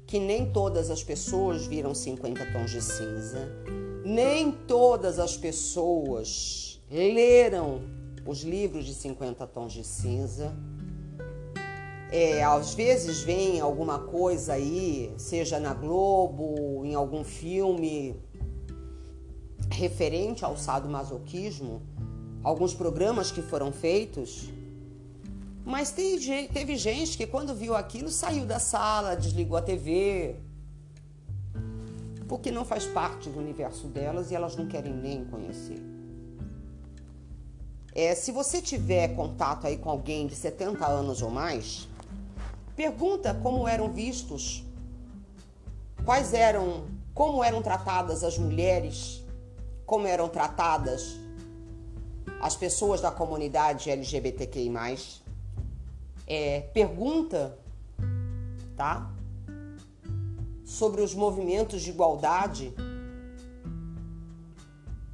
que 0.08 0.18
nem 0.18 0.50
todas 0.50 0.90
as 0.90 1.04
pessoas 1.04 1.64
viram 1.68 1.94
50 1.94 2.44
tons 2.46 2.72
de 2.72 2.82
cinza, 2.82 3.48
nem 4.04 4.50
todas 4.50 5.20
as 5.20 5.36
pessoas 5.36 6.82
leram 6.90 7.80
os 8.26 8.40
livros 8.40 8.84
de 8.84 8.92
50 8.92 9.46
tons 9.46 9.72
de 9.72 9.84
cinza. 9.84 10.52
É, 12.10 12.42
às 12.42 12.74
vezes 12.74 13.20
vem 13.20 13.60
alguma 13.60 14.00
coisa 14.00 14.54
aí, 14.54 15.14
seja 15.16 15.60
na 15.60 15.72
Globo, 15.72 16.82
em 16.84 16.96
algum 16.96 17.22
filme 17.22 18.16
referente 19.70 20.44
ao 20.44 20.56
sadomasoquismo, 20.56 21.82
alguns 22.42 22.74
programas 22.74 23.30
que 23.30 23.42
foram 23.42 23.70
feitos 23.70 24.50
mas 25.64 25.90
teve 25.92 26.76
gente 26.76 27.16
que 27.16 27.26
quando 27.26 27.54
viu 27.54 27.76
aquilo 27.76 28.10
saiu 28.10 28.44
da 28.44 28.58
sala, 28.58 29.14
desligou 29.14 29.56
a 29.56 29.62
TV, 29.62 30.36
porque 32.28 32.50
não 32.50 32.64
faz 32.64 32.84
parte 32.86 33.28
do 33.28 33.38
universo 33.38 33.86
delas 33.86 34.30
e 34.30 34.34
elas 34.34 34.56
não 34.56 34.66
querem 34.66 34.92
nem 34.92 35.24
conhecer. 35.24 35.80
É, 37.94 38.14
se 38.14 38.32
você 38.32 38.62
tiver 38.62 39.08
contato 39.14 39.66
aí 39.66 39.76
com 39.76 39.90
alguém 39.90 40.26
de 40.26 40.34
70 40.34 40.86
anos 40.86 41.20
ou 41.20 41.30
mais, 41.30 41.86
pergunta 42.74 43.34
como 43.34 43.68
eram 43.68 43.92
vistos, 43.92 44.64
quais 46.04 46.32
eram, 46.32 46.86
como 47.14 47.44
eram 47.44 47.60
tratadas 47.62 48.24
as 48.24 48.38
mulheres, 48.38 49.22
como 49.84 50.06
eram 50.06 50.28
tratadas 50.28 51.18
as 52.40 52.56
pessoas 52.56 53.00
da 53.00 53.10
comunidade 53.10 53.90
LGBTQI+, 53.90 55.21
é, 56.32 56.60
pergunta, 56.72 57.58
tá? 58.74 59.12
Sobre 60.64 61.02
os 61.02 61.14
movimentos 61.14 61.82
de 61.82 61.90
igualdade 61.90 62.72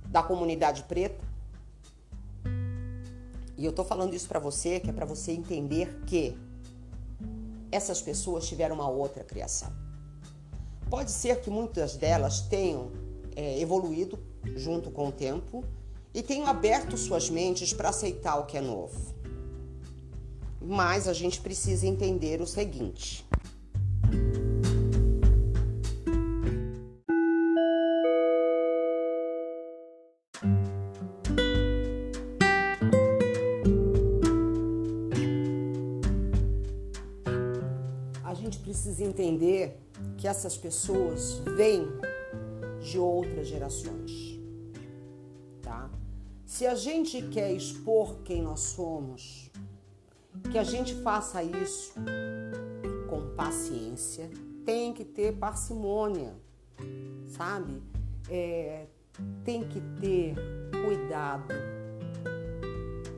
da 0.07 0.23
comunidade 0.23 0.85
preta. 0.85 1.27
E 3.57 3.65
eu 3.65 3.73
tô 3.73 3.83
falando 3.83 4.15
isso 4.15 4.29
para 4.29 4.39
você, 4.39 4.79
que 4.79 4.91
é 4.91 4.93
para 4.93 5.05
você 5.05 5.33
entender 5.33 6.03
que 6.07 6.39
essas 7.73 8.01
pessoas 8.01 8.47
tiveram 8.47 8.77
uma 8.77 8.89
outra 8.89 9.25
criação. 9.25 9.73
Pode 10.89 11.11
ser 11.11 11.41
que 11.41 11.51
muitas 11.51 11.97
delas 11.97 12.43
tenham 12.43 12.93
é, 13.35 13.61
evoluído 13.61 14.17
junto 14.55 14.89
com 14.89 15.09
o 15.09 15.13
tempo 15.13 15.65
e 16.15 16.23
tenham 16.23 16.47
aberto 16.47 16.97
suas 16.97 17.29
mentes 17.29 17.73
para 17.73 17.89
aceitar 17.89 18.37
o 18.37 18.47
que 18.47 18.57
é 18.57 18.61
novo. 18.61 19.18
Mas 20.61 21.09
a 21.09 21.13
gente 21.13 21.41
precisa 21.41 21.87
entender 21.87 22.41
o 22.41 22.47
seguinte. 22.47 23.27
A 38.25 38.35
gente 38.35 38.59
precisa 38.59 39.05
entender 39.05 39.81
que 40.17 40.27
essas 40.29 40.57
pessoas 40.57 41.41
vêm 41.57 41.87
de 42.81 42.99
outras 42.99 43.47
gerações, 43.49 44.39
tá? 45.63 45.91
Se 46.45 46.67
a 46.67 46.75
gente 46.75 47.23
quer 47.29 47.53
expor 47.53 48.23
quem 48.23 48.43
nós 48.43 48.61
somos, 48.61 49.48
que 50.51 50.59
a 50.59 50.65
gente 50.65 50.95
faça 51.03 51.43
isso 51.43 51.95
com 53.09 53.35
paciência, 53.35 54.31
tem 54.65 54.93
que 54.93 55.05
ter 55.05 55.37
parcimônia, 55.37 56.35
sabe? 57.27 57.83
É, 58.31 58.87
tem 59.45 59.67
que 59.69 59.81
ter 60.01 60.35
cuidado, 60.85 61.53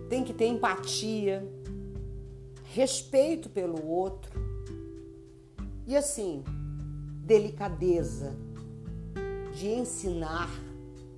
tem 0.08 0.24
que 0.24 0.32
ter 0.32 0.46
empatia, 0.46 1.46
respeito 2.64 3.48
pelo 3.48 3.84
outro 3.86 4.40
e 5.86 5.96
assim, 5.96 6.44
delicadeza 7.24 8.34
de 9.54 9.68
ensinar 9.68 10.48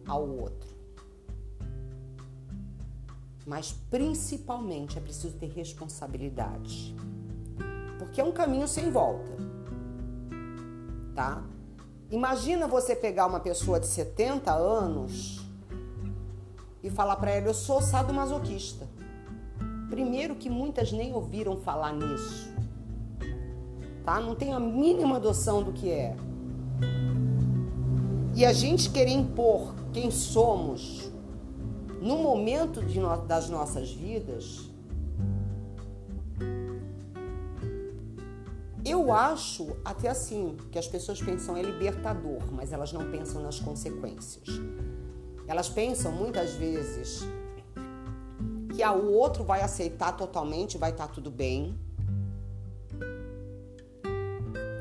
ao 0.07 0.29
outro. 0.29 0.71
Mas 3.46 3.72
principalmente 3.90 4.98
é 4.98 5.00
preciso 5.00 5.37
ter 5.37 5.48
responsabilidade. 5.48 6.94
Porque 7.98 8.20
é 8.20 8.24
um 8.24 8.33
caminho 8.33 8.68
sem 8.68 8.90
volta. 8.90 9.33
Tá? 11.14 11.42
Imagina 12.11 12.66
você 12.68 12.94
pegar 12.94 13.26
uma 13.26 13.40
pessoa 13.40 13.81
de 13.81 13.87
70 13.87 14.52
anos 14.52 15.40
e 16.83 16.90
falar 16.90 17.16
para 17.16 17.31
ela: 17.31 17.46
"Eu 17.46 17.55
sou 17.55 17.83
sadomasoquista". 17.83 18.87
Primeiro 19.90 20.37
que 20.37 20.48
muitas 20.48 20.92
nem 20.92 21.12
ouviram 21.12 21.57
falar 21.57 21.92
nisso. 21.92 22.52
Tá? 24.05 24.20
Não 24.20 24.35
tem 24.35 24.52
a 24.52 24.61
mínima 24.61 25.18
noção 25.18 25.62
do 25.62 25.72
que 25.72 25.90
é. 25.90 26.16
E 28.35 28.44
a 28.44 28.52
gente 28.52 28.88
querer 28.90 29.12
impor 29.12 29.74
quem 29.92 30.11
somos 30.11 31.02
no 32.03 32.19
momento 32.19 32.83
no, 32.83 33.17
das 33.27 33.49
nossas 33.49 33.93
vidas, 33.93 34.69
eu 38.85 39.12
acho 39.12 39.77
até 39.85 40.09
assim 40.09 40.57
que 40.73 40.79
as 40.79 40.88
pessoas 40.88 41.23
pensam 41.23 41.57
é 41.57 41.62
libertador, 41.62 42.43
mas 42.51 42.73
elas 42.73 42.93
não 42.93 43.09
pensam 43.09 43.41
nas 43.41 43.61
consequências. 43.61 44.49
Elas 45.47 45.69
pensam 45.69 46.11
muitas 46.11 46.55
vezes 46.55 47.21
que 48.75 48.83
ah, 48.83 48.93
o 48.93 49.12
outro 49.12 49.45
vai 49.45 49.61
aceitar 49.61 50.12
totalmente, 50.12 50.77
vai 50.77 50.91
estar 50.91 51.07
tá 51.07 51.12
tudo 51.15 51.31
bem. 51.31 51.79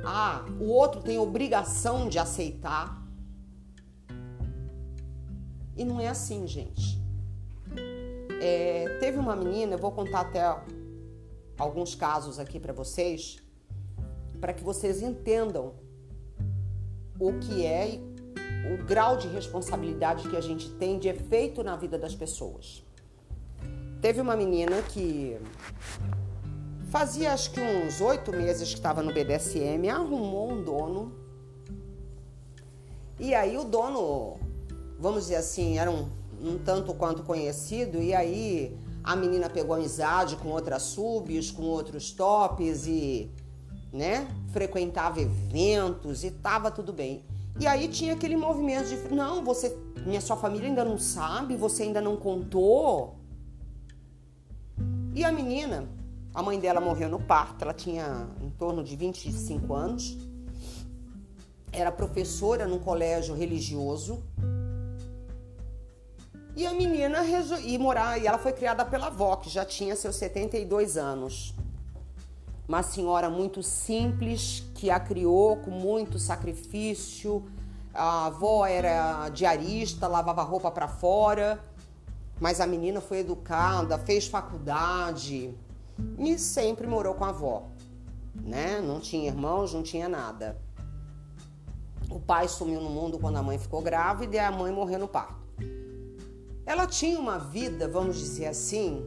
Ah, 0.03 0.43
o 0.59 0.65
outro 0.65 1.01
tem 1.01 1.19
obrigação 1.19 2.09
de 2.09 2.17
aceitar. 2.17 2.99
E 5.77 5.85
não 5.85 5.99
é 5.99 6.07
assim, 6.07 6.47
gente. 6.47 7.00
É, 8.43 8.97
teve 8.99 9.19
uma 9.19 9.35
menina, 9.35 9.75
eu 9.75 9.77
vou 9.77 9.91
contar 9.91 10.21
até 10.21 10.41
alguns 11.59 11.93
casos 11.93 12.39
aqui 12.39 12.59
para 12.59 12.73
vocês, 12.73 13.37
para 14.39 14.51
que 14.51 14.63
vocês 14.63 15.03
entendam 15.03 15.75
o 17.19 17.33
que 17.33 17.63
é 17.63 17.99
o 18.73 18.83
grau 18.83 19.15
de 19.15 19.27
responsabilidade 19.27 20.27
que 20.27 20.35
a 20.35 20.41
gente 20.41 20.71
tem 20.71 20.97
de 20.97 21.07
efeito 21.07 21.63
na 21.63 21.75
vida 21.75 21.99
das 21.99 22.15
pessoas. 22.15 22.83
Teve 24.01 24.19
uma 24.19 24.35
menina 24.35 24.81
que 24.81 25.37
fazia 26.89 27.33
acho 27.33 27.51
que 27.51 27.61
uns 27.61 28.01
oito 28.01 28.31
meses 28.31 28.69
que 28.69 28.75
estava 28.75 29.03
no 29.03 29.13
BDSM, 29.13 29.87
arrumou 29.87 30.51
um 30.51 30.63
dono. 30.63 31.13
E 33.19 33.35
aí 33.35 33.55
o 33.55 33.63
dono, 33.63 34.39
vamos 34.99 35.25
dizer 35.25 35.35
assim, 35.35 35.77
era 35.77 35.91
um, 35.91 36.09
um 36.43 36.57
tanto 36.57 36.93
quanto 36.93 37.23
conhecido, 37.23 38.01
e 38.01 38.13
aí 38.13 38.77
a 39.03 39.15
menina 39.15 39.49
pegou 39.49 39.75
amizade 39.75 40.35
com 40.35 40.49
outras 40.49 40.83
subs, 40.83 41.51
com 41.51 41.63
outros 41.63 42.11
tops 42.11 42.85
e, 42.87 43.31
né, 43.91 44.27
frequentava 44.51 45.21
eventos 45.21 46.23
e 46.23 46.31
tava 46.31 46.69
tudo 46.69 46.93
bem. 46.93 47.23
E 47.59 47.67
aí 47.67 47.87
tinha 47.87 48.13
aquele 48.13 48.35
movimento 48.35 48.87
de, 48.89 49.13
não, 49.13 49.43
você, 49.43 49.77
minha 50.05 50.21
sua 50.21 50.37
família 50.37 50.67
ainda 50.67 50.85
não 50.85 50.97
sabe, 50.97 51.55
você 51.55 51.83
ainda 51.83 52.01
não 52.01 52.15
contou. 52.15 53.15
E 55.13 55.23
a 55.23 55.31
menina, 55.31 55.89
a 56.33 56.41
mãe 56.41 56.59
dela 56.59 56.79
morreu 56.79 57.09
no 57.09 57.19
parto, 57.19 57.63
ela 57.63 57.73
tinha 57.73 58.27
em 58.41 58.49
torno 58.51 58.83
de 58.83 58.95
25 58.95 59.73
anos, 59.73 60.17
era 61.71 61.91
professora 61.91 62.67
num 62.67 62.79
colégio 62.79 63.35
religioso. 63.35 64.23
E 66.55 66.65
a 66.65 66.73
menina 66.73 67.19
e 67.63 67.77
morar, 67.77 68.17
e 68.17 68.27
ela 68.27 68.37
foi 68.37 68.51
criada 68.51 68.83
pela 68.83 69.07
avó, 69.07 69.35
que 69.37 69.49
já 69.49 69.63
tinha 69.63 69.95
seus 69.95 70.15
72 70.17 70.97
anos. 70.97 71.53
Uma 72.67 72.83
senhora 72.83 73.29
muito 73.29 73.63
simples, 73.63 74.63
que 74.75 74.89
a 74.89 74.99
criou 74.99 75.57
com 75.57 75.71
muito 75.71 76.19
sacrifício. 76.19 77.43
A 77.93 78.27
avó 78.27 78.65
era 78.65 79.29
diarista, 79.29 80.07
lavava 80.07 80.43
roupa 80.43 80.71
para 80.71 80.87
fora 80.87 81.59
mas 82.41 82.59
a 82.59 82.65
menina 82.65 82.99
foi 82.99 83.19
educada, 83.19 83.99
fez 83.99 84.25
faculdade 84.25 85.55
e 86.17 86.39
sempre 86.39 86.87
morou 86.87 87.13
com 87.13 87.23
a 87.23 87.29
avó, 87.29 87.67
né? 88.33 88.81
Não 88.81 88.99
tinha 88.99 89.27
irmãos, 89.27 89.75
não 89.75 89.83
tinha 89.83 90.09
nada. 90.09 90.59
O 92.09 92.19
pai 92.19 92.47
sumiu 92.47 92.81
no 92.81 92.89
mundo 92.89 93.19
quando 93.19 93.37
a 93.37 93.43
mãe 93.43 93.59
ficou 93.59 93.79
grávida 93.79 94.37
e 94.37 94.39
a 94.39 94.51
mãe 94.51 94.71
morreu 94.71 94.97
no 94.97 95.07
parto. 95.07 95.40
Ela 96.65 96.87
tinha 96.87 97.19
uma 97.19 97.37
vida, 97.37 97.87
vamos 97.87 98.17
dizer 98.17 98.47
assim, 98.47 99.05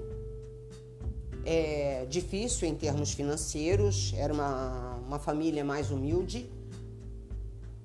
é, 1.45 2.07
difícil 2.07 2.67
em 2.67 2.75
termos 2.75 3.13
financeiros, 3.13 4.13
era 4.17 4.33
uma, 4.33 4.97
uma 5.07 5.19
família 5.19 5.65
mais 5.65 5.91
humilde, 5.91 6.51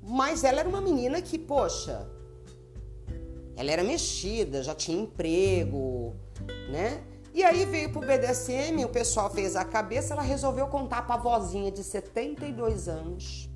mas 0.01 0.43
ela 0.43 0.59
era 0.61 0.69
uma 0.69 0.81
menina 0.81 1.21
que, 1.21 1.37
poxa, 1.37 2.07
ela 3.55 3.71
era 3.71 3.83
mexida, 3.83 4.63
já 4.63 4.73
tinha 4.73 5.01
emprego, 5.01 6.15
né? 6.71 7.03
E 7.33 7.43
aí 7.43 7.63
veio 7.65 7.91
pro 7.91 8.01
BDSM, 8.01 8.83
o 8.83 8.89
pessoal 8.89 9.29
fez 9.29 9.55
a 9.55 9.63
cabeça, 9.63 10.13
ela 10.13 10.23
resolveu 10.23 10.67
contar 10.67 11.05
pra 11.05 11.15
vozinha 11.17 11.71
de 11.71 11.83
72 11.83 12.87
anos, 12.87 13.49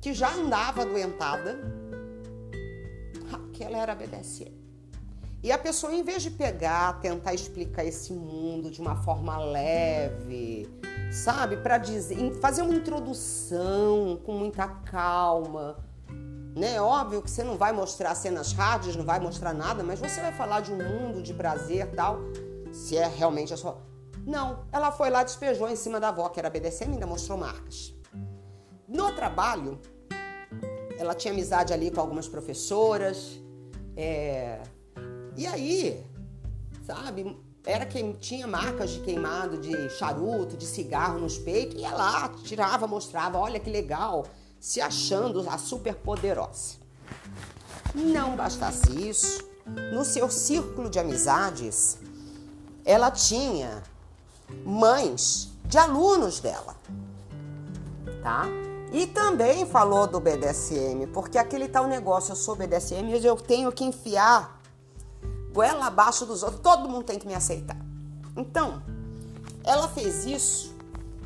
que 0.00 0.12
já 0.12 0.34
andava 0.34 0.82
adoentada, 0.82 1.58
que 3.52 3.62
ela 3.62 3.78
era 3.78 3.94
BDSM. 3.94 4.52
E 5.42 5.52
a 5.52 5.58
pessoa, 5.58 5.92
em 5.92 6.02
vez 6.02 6.22
de 6.22 6.30
pegar, 6.30 7.00
tentar 7.00 7.32
explicar 7.32 7.84
esse 7.84 8.12
mundo 8.12 8.70
de 8.70 8.80
uma 8.80 8.96
forma 8.96 9.38
leve, 9.38 10.68
sabe, 11.12 11.56
para 11.58 11.78
dizer, 11.78 12.34
fazer 12.40 12.62
uma 12.62 12.74
introdução 12.74 14.20
com 14.24 14.32
muita 14.32 14.66
calma, 14.66 15.78
né? 16.56 16.80
Óbvio 16.80 17.22
que 17.22 17.30
você 17.30 17.44
não 17.44 17.56
vai 17.56 17.72
mostrar 17.72 18.16
cenas 18.16 18.52
hard, 18.52 18.96
não 18.96 19.04
vai 19.04 19.20
mostrar 19.20 19.54
nada, 19.54 19.84
mas 19.84 20.00
você 20.00 20.20
vai 20.20 20.32
falar 20.32 20.60
de 20.60 20.72
um 20.72 20.76
mundo 20.76 21.22
de 21.22 21.32
prazer 21.32 21.88
tal, 21.92 22.18
se 22.72 22.96
é 22.96 23.06
realmente 23.06 23.54
a 23.54 23.56
sua. 23.56 23.78
Não, 24.26 24.64
ela 24.72 24.90
foi 24.90 25.08
lá, 25.08 25.22
despejou 25.22 25.68
em 25.68 25.76
cima 25.76 26.00
da 26.00 26.08
avó, 26.08 26.28
que 26.28 26.40
era 26.40 26.50
BDSM, 26.50 26.94
ainda 26.94 27.06
mostrou 27.06 27.38
marcas. 27.38 27.94
No 28.88 29.12
trabalho, 29.12 29.80
ela 30.98 31.14
tinha 31.14 31.32
amizade 31.32 31.72
ali 31.72 31.90
com 31.90 32.00
algumas 32.00 32.26
professoras, 32.28 33.40
é... 33.96 34.60
e 35.36 35.46
aí, 35.46 36.04
sabe, 36.84 37.38
era 37.64 37.86
quem 37.86 38.12
tinha 38.12 38.46
marcas 38.46 38.90
de 38.90 39.00
queimado 39.00 39.58
de 39.58 39.88
charuto, 39.90 40.56
de 40.56 40.66
cigarro 40.66 41.20
nos 41.20 41.38
peitos, 41.38 41.80
ia 41.80 41.90
lá, 41.90 42.28
tirava, 42.42 42.86
mostrava, 42.86 43.38
olha 43.38 43.60
que 43.60 43.70
legal, 43.70 44.26
se 44.58 44.80
achando 44.80 45.48
a 45.48 45.56
superpoderosa. 45.56 46.76
Não 47.94 48.34
bastasse 48.34 49.08
isso, 49.08 49.48
no 49.92 50.04
seu 50.04 50.28
círculo 50.28 50.90
de 50.90 50.98
amizades, 50.98 51.98
ela 52.84 53.10
tinha 53.10 53.82
mães 54.64 55.50
de 55.64 55.78
alunos 55.78 56.40
dela, 56.40 56.74
tá? 58.22 58.46
E 58.90 59.06
também 59.06 59.66
falou 59.66 60.06
do 60.06 60.18
BDSM, 60.18 61.06
porque 61.12 61.36
aquele 61.36 61.68
tal 61.68 61.86
negócio, 61.86 62.32
eu 62.32 62.36
sou 62.36 62.56
BDSM, 62.56 63.10
eu 63.22 63.36
tenho 63.36 63.70
que 63.70 63.84
enfiar 63.84 64.58
goela 65.52 65.86
abaixo 65.86 66.24
dos 66.24 66.42
outros, 66.42 66.62
todo 66.62 66.88
mundo 66.88 67.04
tem 67.04 67.18
que 67.18 67.26
me 67.26 67.34
aceitar. 67.34 67.76
Então, 68.36 68.82
ela 69.64 69.88
fez 69.88 70.24
isso 70.24 70.74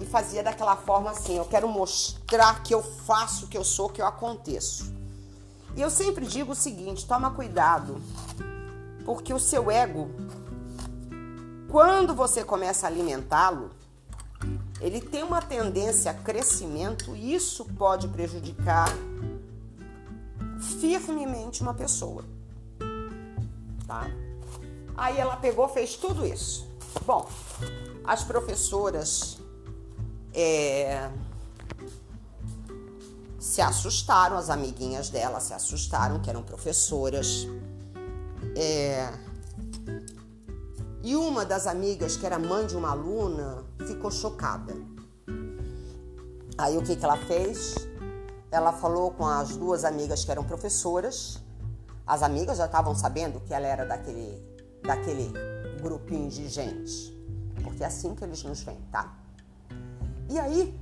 e 0.00 0.04
fazia 0.04 0.42
daquela 0.42 0.76
forma 0.76 1.10
assim: 1.10 1.36
eu 1.36 1.44
quero 1.44 1.68
mostrar 1.68 2.62
que 2.62 2.74
eu 2.74 2.82
faço, 2.82 3.46
que 3.46 3.56
eu 3.56 3.64
sou, 3.64 3.88
que 3.88 4.02
eu 4.02 4.06
aconteço. 4.06 4.92
E 5.76 5.80
eu 5.80 5.90
sempre 5.90 6.26
digo 6.26 6.52
o 6.52 6.56
seguinte: 6.56 7.06
toma 7.06 7.30
cuidado, 7.30 8.00
porque 9.04 9.32
o 9.32 9.38
seu 9.38 9.70
ego, 9.70 10.10
quando 11.70 12.14
você 12.14 12.42
começa 12.42 12.86
a 12.86 12.90
alimentá-lo, 12.90 13.70
ele 14.82 15.00
tem 15.00 15.22
uma 15.22 15.40
tendência 15.40 16.10
a 16.10 16.14
crescimento 16.14 17.14
e 17.14 17.34
isso 17.34 17.64
pode 17.64 18.08
prejudicar 18.08 18.88
firmemente 20.80 21.62
uma 21.62 21.72
pessoa. 21.72 22.24
Tá? 23.86 24.10
Aí 24.96 25.18
ela 25.18 25.36
pegou, 25.36 25.68
fez 25.68 25.94
tudo 25.94 26.26
isso. 26.26 26.66
Bom, 27.06 27.28
as 28.04 28.24
professoras 28.24 29.38
é, 30.34 31.08
se 33.38 33.60
assustaram, 33.60 34.36
as 34.36 34.50
amiguinhas 34.50 35.08
dela 35.08 35.38
se 35.38 35.54
assustaram, 35.54 36.20
que 36.20 36.28
eram 36.28 36.42
professoras. 36.42 37.46
É, 38.56 39.12
e 41.04 41.14
uma 41.14 41.44
das 41.44 41.68
amigas, 41.68 42.16
que 42.16 42.26
era 42.26 42.38
mãe 42.38 42.66
de 42.66 42.76
uma 42.76 42.90
aluna, 42.90 43.64
ficou 43.86 44.10
chocada. 44.10 44.74
Aí 46.58 46.76
o 46.76 46.82
que, 46.82 46.96
que 46.96 47.04
ela 47.04 47.16
fez? 47.16 47.74
Ela 48.50 48.72
falou 48.72 49.10
com 49.12 49.26
as 49.26 49.56
duas 49.56 49.84
amigas 49.84 50.24
que 50.24 50.30
eram 50.30 50.44
professoras. 50.44 51.42
As 52.06 52.22
amigas 52.22 52.58
já 52.58 52.66
estavam 52.66 52.94
sabendo 52.94 53.40
que 53.40 53.54
ela 53.54 53.66
era 53.66 53.84
daquele, 53.86 54.42
daquele 54.82 55.32
grupinho 55.80 56.28
de 56.28 56.48
gente. 56.48 57.12
Porque 57.62 57.82
é 57.82 57.86
assim 57.86 58.14
que 58.14 58.24
eles 58.24 58.42
nos 58.42 58.62
veem, 58.62 58.80
tá? 58.90 59.14
E 60.28 60.38
aí 60.38 60.78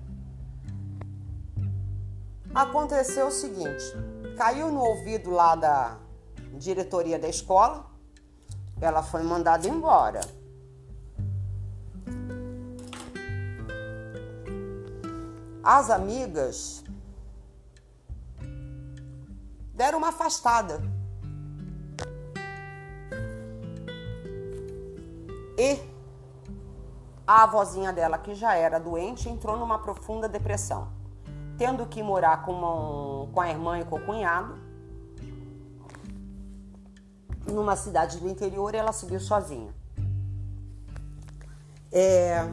aconteceu 2.54 3.28
o 3.28 3.30
seguinte: 3.30 3.84
caiu 4.36 4.70
no 4.70 4.80
ouvido 4.80 5.30
lá 5.30 5.54
da 5.54 5.98
diretoria 6.54 7.18
da 7.18 7.28
escola, 7.28 7.86
ela 8.80 9.02
foi 9.02 9.22
mandada 9.22 9.68
embora. 9.68 10.20
As 15.62 15.90
amigas 15.90 16.84
deram 19.74 19.98
uma 19.98 20.08
afastada. 20.08 20.80
E 25.58 25.78
a 27.26 27.42
avózinha 27.44 27.92
dela, 27.92 28.18
que 28.18 28.34
já 28.34 28.54
era 28.54 28.78
doente, 28.78 29.28
entrou 29.28 29.56
numa 29.56 29.78
profunda 29.78 30.28
depressão, 30.28 30.88
tendo 31.58 31.86
que 31.86 32.02
morar 32.02 32.44
com, 32.44 32.52
uma, 32.52 33.26
com 33.32 33.40
a 33.40 33.48
irmã 33.48 33.78
e 33.78 33.84
com 33.84 33.96
o 33.96 34.04
cunhado 34.04 34.70
numa 37.46 37.76
cidade 37.76 38.18
do 38.18 38.28
interior 38.28 38.74
ela 38.74 38.92
subiu 38.92 39.20
sozinha. 39.20 39.74
É... 41.92 42.46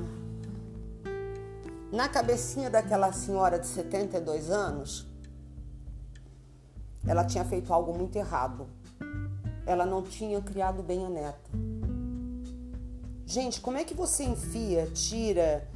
Na 1.92 2.10
cabecinha 2.10 2.70
daquela 2.70 3.14
senhora 3.14 3.58
de 3.58 3.68
72 3.68 4.50
anos, 4.50 5.08
ela 7.08 7.24
tinha 7.24 7.46
feito 7.46 7.74
algo 7.74 7.94
muito 7.98 8.16
errado. 8.18 8.68
Ela 9.66 9.86
não 9.86 10.02
tinha 10.02 10.42
criado 10.42 10.84
bem 10.84 11.06
a 11.06 11.10
neta. 11.10 11.50
Gente, 13.26 13.62
como 13.62 13.78
é 13.78 13.84
que 13.84 13.94
você 13.94 14.24
enfia, 14.24 14.88
tira 14.88 15.68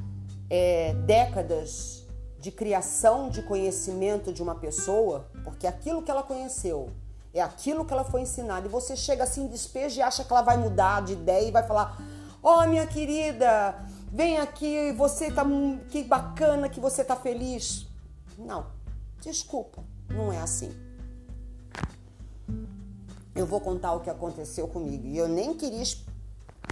é, 0.49 0.93
décadas 1.05 2.05
de 2.39 2.51
criação 2.51 3.29
de 3.29 3.41
conhecimento 3.43 4.33
de 4.33 4.41
uma 4.41 4.55
pessoa, 4.55 5.29
porque 5.43 5.67
aquilo 5.67 6.01
que 6.01 6.09
ela 6.09 6.23
conheceu 6.23 6.89
é 7.33 7.41
aquilo 7.41 7.85
que 7.85 7.93
ela 7.93 8.03
foi 8.03 8.21
ensinada, 8.21 8.67
e 8.67 8.69
você 8.69 8.95
chega 8.95 9.23
assim, 9.23 9.47
despeja 9.47 9.99
e 9.99 10.03
acha 10.03 10.23
que 10.23 10.31
ela 10.31 10.41
vai 10.41 10.57
mudar 10.57 11.01
de 11.03 11.13
ideia 11.13 11.47
e 11.47 11.51
vai 11.51 11.63
falar: 11.63 11.97
Ó, 12.43 12.63
oh, 12.63 12.67
minha 12.67 12.85
querida, 12.85 13.75
vem 14.11 14.37
aqui, 14.37 14.91
você 14.91 15.31
tá. 15.31 15.45
Que 15.89 16.03
bacana 16.03 16.69
que 16.69 16.79
você 16.79 17.03
tá 17.03 17.15
feliz. 17.15 17.87
Não, 18.37 18.67
desculpa, 19.21 19.83
não 20.09 20.31
é 20.31 20.39
assim. 20.39 20.71
Eu 23.33 23.45
vou 23.45 23.61
contar 23.61 23.93
o 23.93 24.01
que 24.01 24.09
aconteceu 24.09 24.67
comigo. 24.67 25.07
E 25.07 25.17
eu 25.17 25.27
nem 25.27 25.53
queria 25.53 25.83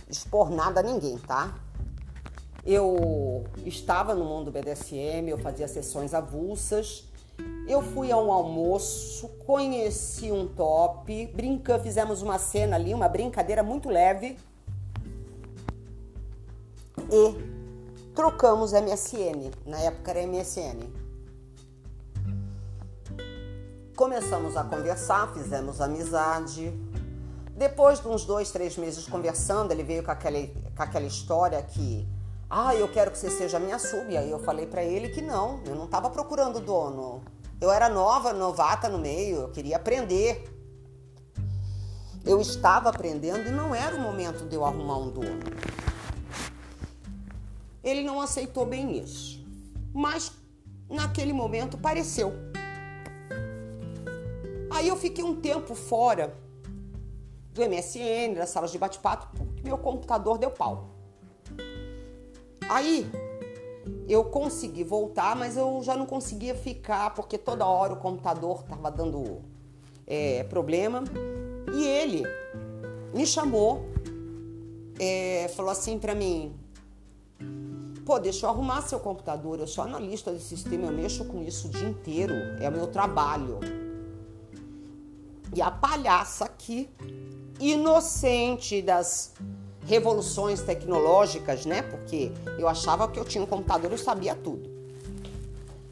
expor 0.09 0.49
nada 0.49 0.81
a 0.81 0.83
ninguém, 0.83 1.17
tá? 1.17 1.55
Eu 2.65 3.45
estava 3.65 4.13
no 4.13 4.25
mundo 4.25 4.51
BDSM, 4.51 5.29
eu 5.29 5.37
fazia 5.37 5.67
sessões 5.67 6.13
avulsas. 6.13 7.05
Eu 7.67 7.81
fui 7.81 8.11
a 8.11 8.17
um 8.17 8.31
almoço, 8.31 9.29
conheci 9.45 10.31
um 10.31 10.47
top, 10.47 11.27
brincamos, 11.27 11.83
fizemos 11.83 12.21
uma 12.21 12.37
cena 12.37 12.75
ali, 12.75 12.93
uma 12.93 13.07
brincadeira 13.07 13.63
muito 13.63 13.89
leve. 13.89 14.37
E 17.11 18.13
trocamos 18.13 18.73
MSN. 18.73 19.51
Na 19.65 19.79
época 19.79 20.11
era 20.11 20.27
MSN. 20.27 20.99
Começamos 23.95 24.55
a 24.55 24.63
conversar, 24.63 25.33
fizemos 25.33 25.81
amizade. 25.81 26.73
Depois 27.55 27.99
de 27.99 28.07
uns 28.07 28.23
dois, 28.23 28.49
três 28.49 28.77
meses 28.77 29.05
conversando, 29.05 29.71
ele 29.71 29.83
veio 29.83 30.03
com 30.03 30.11
aquela, 30.11 30.39
com 30.75 30.83
aquela 30.83 31.05
história 31.05 31.61
que, 31.61 32.07
ah, 32.49 32.73
eu 32.73 32.87
quero 32.87 33.11
que 33.11 33.17
você 33.17 33.29
seja 33.29 33.59
minha 33.59 33.77
sub. 33.77 34.15
Aí 34.15 34.31
eu 34.31 34.39
falei 34.39 34.65
para 34.65 34.81
ele 34.83 35.09
que 35.09 35.21
não, 35.21 35.59
eu 35.65 35.75
não 35.75 35.83
estava 35.83 36.09
procurando 36.09 36.61
dono. 36.61 37.21
Eu 37.59 37.69
era 37.69 37.89
nova, 37.89 38.31
novata 38.31 38.87
no 38.87 38.97
meio, 38.97 39.41
eu 39.41 39.49
queria 39.49 39.75
aprender. 39.75 40.49
Eu 42.25 42.39
estava 42.39 42.89
aprendendo 42.89 43.49
e 43.49 43.51
não 43.51 43.75
era 43.75 43.95
o 43.95 43.99
momento 43.99 44.47
de 44.47 44.55
eu 44.55 44.63
arrumar 44.63 44.97
um 44.97 45.09
dono. 45.09 45.39
Ele 47.89 48.03
não 48.03 48.21
aceitou 48.21 48.65
bem 48.65 48.99
isso, 48.99 49.43
mas 49.91 50.31
naquele 50.87 51.33
momento 51.33 51.75
pareceu. 51.77 52.33
Aí 54.69 54.87
eu 54.87 54.95
fiquei 54.95 55.23
um 55.23 55.35
tempo 55.35 55.73
fora 55.73 56.37
do 57.51 57.61
MSN, 57.67 58.35
das 58.35 58.49
salas 58.49 58.71
de 58.71 58.77
bate-papo, 58.77 59.27
porque 59.35 59.63
meu 59.63 59.77
computador 59.77 60.37
deu 60.37 60.51
pau. 60.51 60.91
Aí 62.69 63.09
eu 64.07 64.23
consegui 64.25 64.83
voltar, 64.83 65.35
mas 65.35 65.57
eu 65.57 65.81
já 65.83 65.97
não 65.97 66.05
conseguia 66.05 66.53
ficar 66.53 67.15
porque 67.15 67.39
toda 67.39 67.65
hora 67.65 67.93
o 67.93 67.97
computador 67.97 68.59
estava 68.61 68.91
dando 68.91 69.41
é, 70.05 70.43
problema. 70.43 71.03
E 71.73 71.87
ele 71.87 72.23
me 73.15 73.25
chamou, 73.25 73.83
é, 74.99 75.47
falou 75.55 75.71
assim 75.71 75.97
para 75.97 76.13
mim: 76.13 76.55
pô, 78.09 78.17
deixa 78.17 78.47
eu 78.47 78.49
arrumar 78.49 78.81
seu 78.81 78.99
computador, 78.99 79.59
eu 79.59 79.67
sou 79.67 79.83
analista 79.83 80.33
de 80.33 80.41
sistema, 80.41 80.87
eu 80.87 80.91
mexo 80.91 81.23
com 81.25 81.43
isso 81.43 81.67
o 81.67 81.69
dia 81.69 81.87
inteiro, 81.87 82.33
é 82.59 82.67
o 82.67 82.71
meu 82.71 82.87
trabalho. 82.87 83.59
E 85.55 85.61
a 85.61 85.69
palhaça 85.69 86.45
aqui, 86.45 86.89
inocente 87.59 88.81
das 88.81 89.35
revoluções 89.85 90.59
tecnológicas, 90.59 91.67
né? 91.67 91.83
Porque 91.83 92.31
eu 92.57 92.67
achava 92.67 93.07
que 93.07 93.19
eu 93.19 93.23
tinha 93.23 93.43
um 93.43 93.47
computador, 93.47 93.91
eu 93.91 93.97
sabia 93.99 94.33
tudo. 94.33 94.67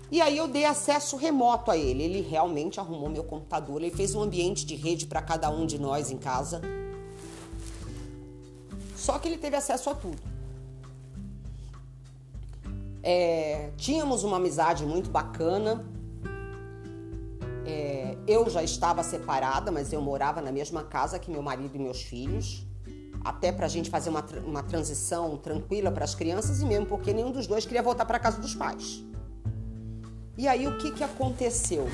E 0.10 0.20
aí 0.20 0.40
eu 0.40 0.48
dei 0.48 0.66
acesso 0.66 1.18
remoto 1.18 1.70
a 1.70 1.78
ele. 1.78 2.02
Ele 2.02 2.22
realmente 2.22 2.80
arrumou 2.80 3.10
meu 3.10 3.26
computador, 3.26 3.80
ele 3.80 3.96
fez 3.96 4.16
um 4.16 4.24
ambiente 4.24 4.66
de 4.66 4.74
rede 4.74 5.06
para 5.06 5.22
cada 5.22 5.52
um 5.52 5.68
de 5.68 5.78
nós 5.78 6.10
em 6.10 6.18
casa. 6.18 6.62
Só 8.96 9.20
que 9.20 9.28
ele 9.28 9.38
teve 9.38 9.56
acesso 9.56 9.92
a 9.92 9.94
tudo. 9.94 10.37
É, 13.10 13.70
tínhamos 13.78 14.26
uma 14.26 14.36
amizade 14.36 14.86
muito 14.86 15.10
bacana. 15.10 15.86
É, 17.66 18.18
eu 18.28 18.50
já 18.50 18.62
estava 18.62 19.02
separada, 19.02 19.72
mas 19.72 19.94
eu 19.94 20.02
morava 20.02 20.42
na 20.42 20.52
mesma 20.52 20.84
casa 20.84 21.18
que 21.18 21.32
meu 21.32 21.42
marido 21.42 21.74
e 21.74 21.80
meus 21.80 22.02
filhos 22.02 22.68
até 23.24 23.50
para 23.50 23.66
a 23.66 23.70
gente 23.70 23.90
fazer 23.90 24.10
uma, 24.10 24.26
uma 24.46 24.62
transição 24.62 25.38
tranquila 25.38 25.90
para 25.90 26.04
as 26.04 26.16
crianças 26.16 26.62
e 26.62 26.66
mesmo 26.66 26.86
porque 26.86 27.14
nenhum 27.14 27.32
dos 27.32 27.48
dois 27.48 27.66
queria 27.66 27.82
voltar 27.82 28.06
para 28.06 28.20
casa 28.20 28.42
dos 28.42 28.54
pais. 28.54 29.02
E 30.38 30.46
aí 30.46 30.68
o 30.68 30.78
que, 30.78 30.92
que 30.92 31.04
aconteceu? 31.04 31.88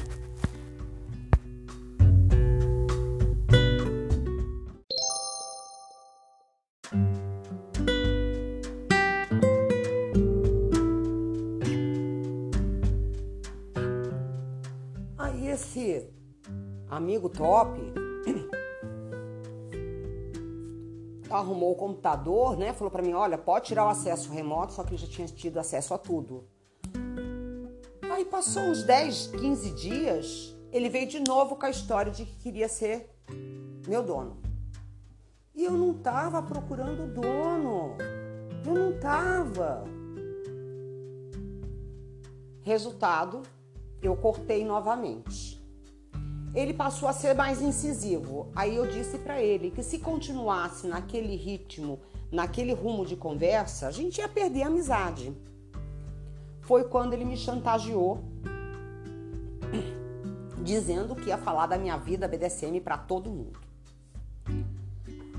Amigo 17.14 17.30
top 17.30 17.80
arrumou 21.30 21.72
o 21.72 21.76
computador, 21.76 22.56
né? 22.58 22.74
Falou 22.74 22.92
para 22.92 23.02
mim, 23.02 23.14
olha, 23.14 23.40
pode 23.40 23.66
tirar 23.66 23.86
o 23.86 23.90
acesso 23.90 24.32
remoto, 24.32 24.74
só 24.74 24.84
que 24.84 24.92
ele 24.92 24.98
já 24.98 25.08
tinha 25.08 25.28
tido 25.28 25.58
acesso 25.60 25.94
a 25.94 25.98
tudo. 25.98 26.48
Aí 28.12 28.24
passou 28.26 28.62
uns 28.62 28.84
10, 28.84 29.28
15 29.28 29.72
dias, 29.72 30.56
ele 30.72 30.90
veio 30.90 31.08
de 31.08 31.20
novo 31.20 31.56
com 31.56 31.66
a 31.66 31.72
história 31.72 32.12
de 32.12 32.24
que 32.24 32.36
queria 32.36 32.68
ser 32.68 33.10
meu 33.88 34.04
dono. 34.04 34.38
E 35.56 35.64
eu 35.64 35.72
não 35.72 35.96
tava 35.96 36.42
procurando 36.44 37.12
dono. 37.12 37.96
Eu 38.64 38.74
não 38.74 39.00
tava. 39.00 39.84
Resultado, 42.62 43.42
eu 44.04 44.16
cortei 44.16 44.64
novamente 44.64 45.63
ele 46.54 46.74
passou 46.74 47.10
a 47.10 47.14
ser 47.14 47.34
mais 47.34 47.62
incisivo. 47.62 48.48
Aí 48.56 48.76
eu 48.76 48.86
disse 48.86 49.18
para 49.18 49.42
ele 49.42 49.72
que 49.72 49.82
se 49.82 49.98
continuasse 49.98 50.86
naquele 50.88 51.36
ritmo, 51.36 52.00
naquele 52.32 52.74
rumo 52.74 53.06
de 53.06 53.16
conversa, 53.16 53.88
a 53.88 53.92
gente 53.92 54.20
ia 54.20 54.30
perder 54.30 54.64
a 54.64 54.68
amizade. 54.68 55.36
Foi 56.62 56.84
quando 56.84 57.14
ele 57.14 57.26
me 57.26 57.36
chantageou, 57.36 58.24
dizendo 60.62 61.16
que 61.16 61.30
ia 61.30 61.38
falar 61.38 61.68
da 61.68 61.78
minha 61.78 61.98
vida 61.98 62.28
BDSM 62.28 62.80
para 62.82 62.98
todo 62.98 63.30
mundo. 63.30 63.60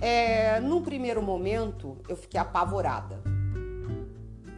É, 0.00 0.60
num 0.60 0.82
primeiro 0.82 1.22
momento, 1.22 1.96
eu 2.08 2.16
fiquei 2.16 2.38
apavorada. 2.38 3.22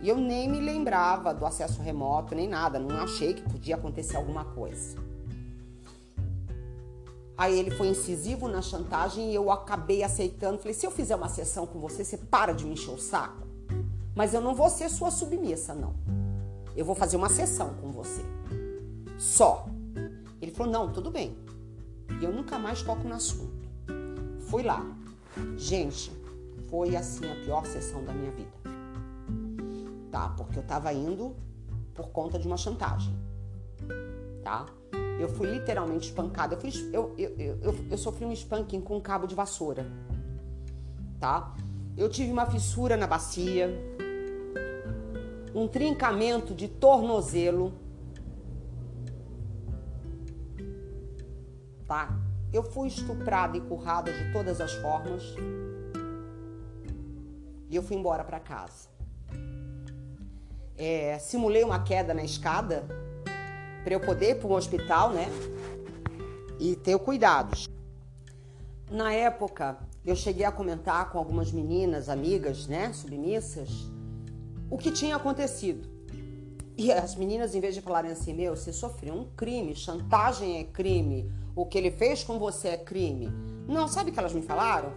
E 0.01 0.09
eu 0.09 0.17
nem 0.17 0.49
me 0.49 0.61
lembrava 0.61 1.35
do 1.35 1.45
acesso 1.45 1.83
remoto, 1.83 2.35
nem 2.35 2.49
nada, 2.49 2.79
não 2.79 2.97
achei 3.03 3.35
que 3.35 3.43
podia 3.43 3.77
acontecer 3.77 4.17
alguma 4.17 4.45
coisa. 4.45 4.97
Aí 7.39 7.59
ele 7.59 7.71
foi 7.71 7.89
incisivo 7.89 8.49
na 8.49 8.63
chantagem 8.63 9.31
e 9.31 9.35
eu 9.35 9.51
acabei 9.51 10.03
aceitando. 10.03 10.59
Falei: 10.59 10.73
se 10.73 10.87
eu 10.87 10.91
fizer 10.91 11.15
uma 11.15 11.29
sessão 11.29 11.67
com 11.67 11.79
você, 11.79 12.03
você 12.03 12.17
para 12.17 12.53
de 12.53 12.65
me 12.65 12.73
encher 12.73 12.93
o 12.93 12.99
saco. 12.99 13.47
Mas 14.15 14.33
eu 14.33 14.41
não 14.41 14.55
vou 14.55 14.71
ser 14.71 14.89
sua 14.89 15.11
submissa, 15.11 15.75
não. 15.75 15.95
Eu 16.75 16.85
vou 16.85 16.95
fazer 16.95 17.17
uma 17.17 17.29
sessão 17.29 17.75
com 17.75 17.91
você. 17.91 18.23
Só. 19.19 19.67
Ele 20.41 20.51
falou: 20.51 20.73
não, 20.73 20.93
tudo 20.93 21.11
bem. 21.11 21.37
E 22.21 22.25
eu 22.25 22.33
nunca 22.33 22.59
mais 22.59 22.83
toco 22.83 23.07
no 23.07 23.15
assunto. 23.15 23.67
Fui 24.49 24.63
lá. 24.63 24.85
Gente, 25.59 26.11
foi 26.71 26.97
assim 26.97 27.31
a 27.31 27.35
pior 27.45 27.67
sessão 27.67 28.03
da 28.03 28.13
minha 28.13 28.31
vida. 28.31 28.51
Tá? 30.11 30.31
Porque 30.31 30.59
eu 30.59 30.63
tava 30.63 30.93
indo 30.95 31.37
por 31.95 32.09
conta 32.09 32.39
de 32.39 32.47
uma 32.47 32.57
chantagem. 32.57 33.15
Tá? 34.43 34.67
Eu 35.19 35.29
fui 35.29 35.49
literalmente 35.51 36.09
espancada. 36.09 36.55
Eu, 36.55 36.61
fui, 36.61 36.71
eu, 36.93 37.15
eu, 37.17 37.37
eu, 37.39 37.75
eu, 37.91 37.99
sofri 37.99 38.25
um 38.25 38.33
spanking 38.33 38.81
com 38.81 38.97
um 38.97 39.01
cabo 39.01 39.27
de 39.27 39.35
vassoura. 39.35 39.87
Tá? 41.19 41.55
Eu 41.97 42.11
tive 42.11 42.31
uma 42.31 42.45
fissura 42.47 42.97
na 42.97 43.07
bacia, 43.07 43.71
um 45.55 45.67
trincamento 45.67 46.55
de 46.55 46.69
tornozelo. 46.69 47.73
Tá? 51.87 52.15
Eu 52.53 52.63
fui 52.63 52.89
estuprada 52.89 53.57
e 53.57 53.61
currada 53.63 54.13
de 54.13 54.33
todas 54.33 54.61
as 54.61 54.75
formas. 54.75 55.23
E 57.71 57.75
eu 57.75 57.83
fui 57.83 57.97
embora 57.97 58.23
para 58.23 58.39
casa. 58.39 58.89
É, 60.77 61.19
simulei 61.19 61.65
uma 61.65 61.83
queda 61.83 62.13
na 62.13 62.23
escada 62.23 62.87
para 63.87 63.95
eu 63.95 64.01
poder 64.01 64.31
ir 64.31 64.35
para 64.41 64.49
um 64.49 64.55
hospital, 64.55 65.11
né? 65.11 65.29
E 66.59 66.75
ter 66.75 66.99
cuidados. 66.99 67.69
Na 68.91 69.13
época, 69.13 69.79
eu 70.05 70.17
cheguei 70.17 70.45
a 70.45 70.51
comentar 70.51 71.09
com 71.13 71.19
algumas 71.19 71.53
meninas, 71.53 72.09
amigas, 72.09 72.67
né, 72.67 72.93
submissas, 72.93 73.69
o 74.69 74.77
que 74.77 74.91
tinha 74.91 75.15
acontecido. 75.15 75.89
E 76.77 76.91
as 76.91 77.15
meninas, 77.15 77.55
em 77.55 77.61
vez 77.61 77.77
de 77.77 77.81
falarem 77.81 78.11
assim, 78.11 78.35
meu, 78.35 78.57
você 78.57 78.73
sofreu 78.73 79.15
um 79.15 79.25
crime, 79.37 79.73
chantagem 79.77 80.59
é 80.59 80.65
crime, 80.65 81.31
o 81.55 81.65
que 81.65 81.79
ele 81.79 81.93
fez 81.93 82.25
com 82.25 82.41
você 82.41 82.71
é 82.71 82.77
crime. 82.77 83.29
Não, 83.69 83.87
sabe 83.87 84.11
o 84.11 84.13
que 84.13 84.19
elas 84.19 84.33
me 84.33 84.43
falaram? 84.43 84.93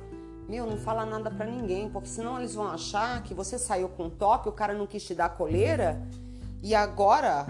Meu, 0.47 0.65
não 0.65 0.78
fala 0.78 1.06
nada 1.06 1.30
para 1.30 1.45
ninguém, 1.45 1.91
porque 1.91 2.08
senão 2.08 2.39
eles 2.39 2.56
vão 2.56 2.65
achar 2.65 3.21
que 3.21 3.36
você 3.36 3.60
saiu 3.60 3.88
com 3.88 4.06
um 4.06 4.10
top, 4.10 4.49
o 4.49 4.52
cara 4.52 4.73
não 4.73 4.88
quis 4.88 5.04
te 5.04 5.13
dar 5.13 5.30
coleira 5.30 6.02
e 6.63 6.73
agora 6.73 7.45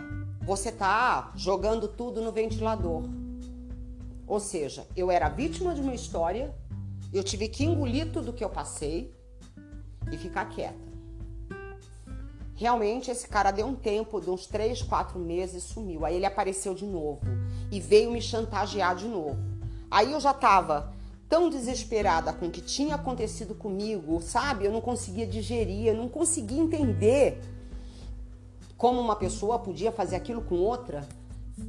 você 0.50 0.72
tá 0.72 1.32
jogando 1.36 1.88
tudo 1.88 2.22
no 2.22 2.32
ventilador. 2.32 3.04
Ou 4.26 4.40
seja, 4.40 4.88
eu 4.96 5.12
era 5.12 5.30
vítima 5.30 5.76
de 5.76 5.82
uma 5.82 5.94
história, 5.94 6.56
eu 7.14 7.24
tive 7.24 7.48
que 7.48 7.64
engolir 7.64 8.12
tudo 8.12 8.34
que 8.34 8.44
eu 8.44 8.50
passei 8.50 9.14
e 10.12 10.18
ficar 10.18 10.46
quieta. 10.46 10.90
Realmente 12.56 13.12
esse 13.12 13.28
cara 13.28 13.52
deu 13.52 13.68
um 13.68 13.76
tempo, 13.76 14.20
de 14.20 14.32
uns 14.32 14.48
três, 14.48 14.82
quatro 14.82 15.20
meses, 15.20 15.62
sumiu. 15.62 16.04
Aí 16.04 16.16
ele 16.16 16.26
apareceu 16.26 16.74
de 16.74 16.84
novo 16.84 17.22
e 17.72 17.80
veio 17.80 18.10
me 18.10 18.20
chantagear 18.20 18.96
de 18.96 19.08
novo. 19.08 19.38
Aí 19.92 20.12
eu 20.12 20.20
já 20.20 20.34
tava 20.34 20.92
tão 21.30 21.48
desesperada 21.48 22.34
com 22.34 22.48
o 22.48 22.52
que 22.52 22.62
tinha 22.62 22.96
acontecido 22.96 23.54
comigo, 23.54 24.20
sabe? 24.20 24.66
Eu 24.66 24.72
não 24.72 24.82
conseguia 24.82 25.28
digerir, 25.28 25.86
eu 25.86 25.96
não 25.96 26.10
conseguia 26.10 26.60
entender 26.60 27.40
como 28.80 29.02
uma 29.02 29.18
pessoa 29.18 29.60
podia 29.60 29.92
fazer 29.92 30.16
aquilo 30.16 30.42
com 30.42 30.56
outra. 30.56 31.06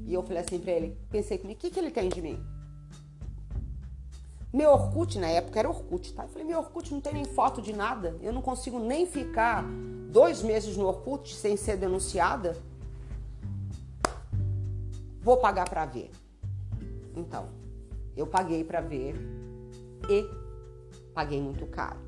E 0.06 0.14
eu 0.14 0.22
falei 0.22 0.38
assim 0.38 0.60
pra 0.60 0.70
ele, 0.70 0.96
pensei 1.10 1.36
comigo, 1.36 1.58
o 1.58 1.60
que, 1.60 1.68
que 1.68 1.78
ele 1.78 1.90
tem 1.90 2.08
de 2.08 2.22
mim? 2.22 2.40
Meu 4.52 4.70
Orkut, 4.70 5.18
na 5.18 5.28
época 5.28 5.58
era 5.58 5.68
Orkut, 5.68 6.12
tá? 6.14 6.22
Eu 6.22 6.28
falei, 6.28 6.46
meu 6.46 6.60
Orkut 6.60 6.92
não 6.92 7.00
tem 7.00 7.14
nem 7.14 7.24
foto 7.24 7.60
de 7.60 7.72
nada. 7.72 8.16
Eu 8.22 8.32
não 8.32 8.40
consigo 8.40 8.78
nem 8.78 9.06
ficar 9.06 9.64
dois 10.10 10.40
meses 10.40 10.76
no 10.76 10.86
Orkut 10.86 11.34
sem 11.34 11.56
ser 11.56 11.76
denunciada. 11.76 12.56
Vou 15.20 15.36
pagar 15.36 15.68
para 15.68 15.84
ver. 15.86 16.12
Então, 17.16 17.48
eu 18.16 18.26
paguei 18.26 18.62
para 18.62 18.80
ver 18.80 19.16
e 20.08 20.28
paguei 21.12 21.42
muito 21.42 21.66
caro. 21.66 21.98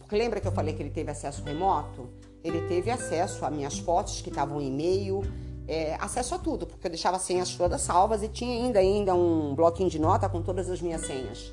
Porque 0.00 0.16
lembra 0.16 0.40
que 0.40 0.48
eu 0.48 0.52
falei 0.52 0.74
que 0.74 0.82
ele 0.82 0.90
teve 0.90 1.12
acesso 1.12 1.44
remoto? 1.44 2.08
Ele 2.44 2.62
teve 2.62 2.90
acesso 2.90 3.44
a 3.44 3.50
minhas 3.50 3.78
fotos 3.78 4.20
que 4.20 4.28
estavam 4.28 4.60
em 4.60 4.68
e-mail, 4.68 5.22
é, 5.66 5.96
acesso 6.00 6.34
a 6.34 6.38
tudo, 6.38 6.66
porque 6.66 6.86
eu 6.86 6.90
deixava 6.90 7.16
as 7.16 7.22
senhas 7.22 7.54
todas 7.54 7.80
salvas 7.80 8.22
e 8.22 8.28
tinha 8.28 8.52
ainda, 8.52 8.80
ainda 8.80 9.14
um 9.14 9.54
bloquinho 9.54 9.88
de 9.88 9.98
nota 9.98 10.28
com 10.28 10.42
todas 10.42 10.68
as 10.68 10.80
minhas 10.80 11.02
senhas. 11.02 11.52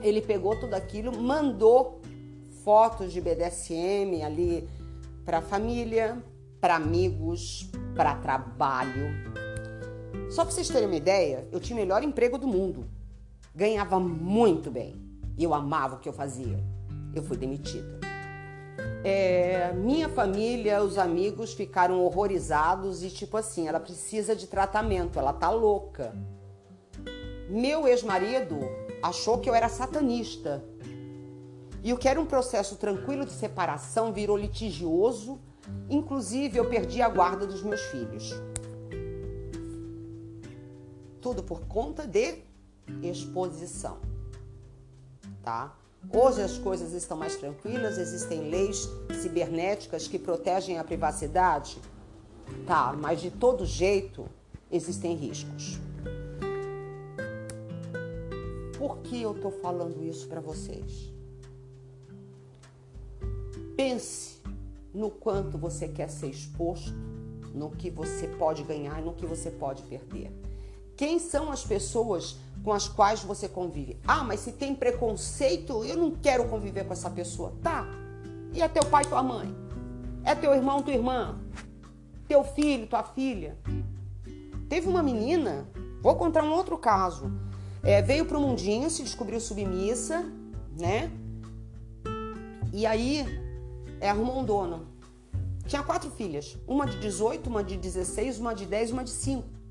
Ele 0.00 0.20
pegou 0.20 0.58
tudo 0.58 0.74
aquilo, 0.74 1.16
mandou 1.16 2.00
fotos 2.64 3.12
de 3.12 3.20
BDSM 3.20 4.22
ali 4.24 4.68
para 5.24 5.40
família, 5.40 6.22
para 6.60 6.76
amigos, 6.76 7.70
para 7.94 8.16
trabalho. 8.16 9.10
Só 10.30 10.44
para 10.44 10.52
vocês 10.52 10.68
terem 10.68 10.88
uma 10.88 10.96
ideia, 10.96 11.46
eu 11.52 11.60
tinha 11.60 11.76
o 11.76 11.80
melhor 11.80 12.02
emprego 12.02 12.36
do 12.36 12.48
mundo. 12.48 12.84
Ganhava 13.54 14.00
muito 14.00 14.70
bem. 14.70 14.94
E 15.36 15.44
eu 15.44 15.54
amava 15.54 15.96
o 15.96 15.98
que 15.98 16.08
eu 16.08 16.12
fazia. 16.12 16.58
Eu 17.14 17.22
fui 17.22 17.36
demitida. 17.36 18.11
É, 19.04 19.72
minha 19.72 20.08
família, 20.08 20.82
os 20.82 20.96
amigos 20.96 21.52
ficaram 21.52 22.00
horrorizados 22.00 23.02
e 23.02 23.10
tipo 23.10 23.36
assim, 23.36 23.66
ela 23.66 23.80
precisa 23.80 24.36
de 24.36 24.46
tratamento, 24.46 25.18
ela 25.18 25.32
tá 25.32 25.50
louca. 25.50 26.14
Meu 27.48 27.86
ex-marido 27.86 28.60
achou 29.02 29.38
que 29.38 29.50
eu 29.50 29.54
era 29.54 29.68
satanista. 29.68 30.64
E 31.82 31.92
o 31.92 31.98
que 31.98 32.08
era 32.08 32.20
um 32.20 32.24
processo 32.24 32.76
tranquilo 32.76 33.26
de 33.26 33.32
separação 33.32 34.12
virou 34.12 34.36
litigioso, 34.36 35.40
inclusive 35.90 36.56
eu 36.56 36.68
perdi 36.68 37.02
a 37.02 37.08
guarda 37.08 37.44
dos 37.44 37.62
meus 37.62 37.80
filhos. 37.82 38.32
Tudo 41.20 41.42
por 41.42 41.66
conta 41.66 42.06
de 42.06 42.38
exposição, 43.02 43.98
tá? 45.42 45.76
Hoje 46.10 46.42
as 46.42 46.58
coisas 46.58 46.92
estão 46.92 47.16
mais 47.16 47.36
tranquilas, 47.36 47.96
existem 47.96 48.50
leis 48.50 48.88
cibernéticas 49.20 50.08
que 50.08 50.18
protegem 50.18 50.78
a 50.78 50.84
privacidade. 50.84 51.78
Tá, 52.66 52.92
mas 52.92 53.20
de 53.20 53.30
todo 53.30 53.64
jeito 53.64 54.26
existem 54.70 55.14
riscos. 55.14 55.78
Por 58.76 58.98
que 58.98 59.22
eu 59.22 59.32
tô 59.34 59.50
falando 59.50 60.02
isso 60.04 60.26
para 60.26 60.40
vocês? 60.40 61.12
Pense 63.76 64.40
no 64.92 65.10
quanto 65.10 65.56
você 65.56 65.88
quer 65.88 66.10
ser 66.10 66.26
exposto, 66.26 66.92
no 67.54 67.70
que 67.70 67.90
você 67.90 68.26
pode 68.26 68.62
ganhar 68.64 69.00
e 69.00 69.04
no 69.04 69.14
que 69.14 69.24
você 69.24 69.50
pode 69.50 69.82
perder. 69.84 70.32
Quem 70.96 71.18
são 71.18 71.50
as 71.50 71.64
pessoas 71.64 72.36
com 72.62 72.72
as 72.72 72.88
quais 72.88 73.22
você 73.22 73.48
convive. 73.48 73.98
Ah, 74.06 74.22
mas 74.22 74.40
se 74.40 74.52
tem 74.52 74.74
preconceito, 74.74 75.84
eu 75.84 75.96
não 75.96 76.10
quero 76.10 76.48
conviver 76.48 76.84
com 76.84 76.92
essa 76.92 77.10
pessoa. 77.10 77.52
Tá. 77.62 77.86
E 78.52 78.62
é 78.62 78.68
teu 78.68 78.84
pai, 78.84 79.04
tua 79.04 79.22
mãe? 79.22 79.54
É 80.24 80.34
teu 80.34 80.54
irmão, 80.54 80.82
tua 80.82 80.94
irmã? 80.94 81.40
Teu 82.28 82.44
filho, 82.44 82.86
tua 82.86 83.02
filha? 83.02 83.58
Teve 84.68 84.88
uma 84.88 85.02
menina, 85.02 85.68
vou 86.00 86.14
contar 86.14 86.44
um 86.44 86.52
outro 86.52 86.78
caso. 86.78 87.30
É, 87.82 88.00
veio 88.00 88.24
pro 88.24 88.40
mundinho, 88.40 88.88
se 88.88 89.02
descobriu 89.02 89.40
submissa, 89.40 90.24
né? 90.78 91.10
E 92.72 92.86
aí 92.86 93.26
é, 94.00 94.08
arrumou 94.08 94.40
um 94.40 94.44
dono. 94.44 94.86
Tinha 95.66 95.82
quatro 95.82 96.10
filhas, 96.10 96.56
uma 96.66 96.86
de 96.86 96.98
18, 97.00 97.48
uma 97.48 97.62
de 97.62 97.76
16, 97.76 98.38
uma 98.38 98.54
de 98.54 98.66
10 98.66 98.90
e 98.90 98.92
uma 98.92 99.04
de 99.04 99.10
5 99.10 99.61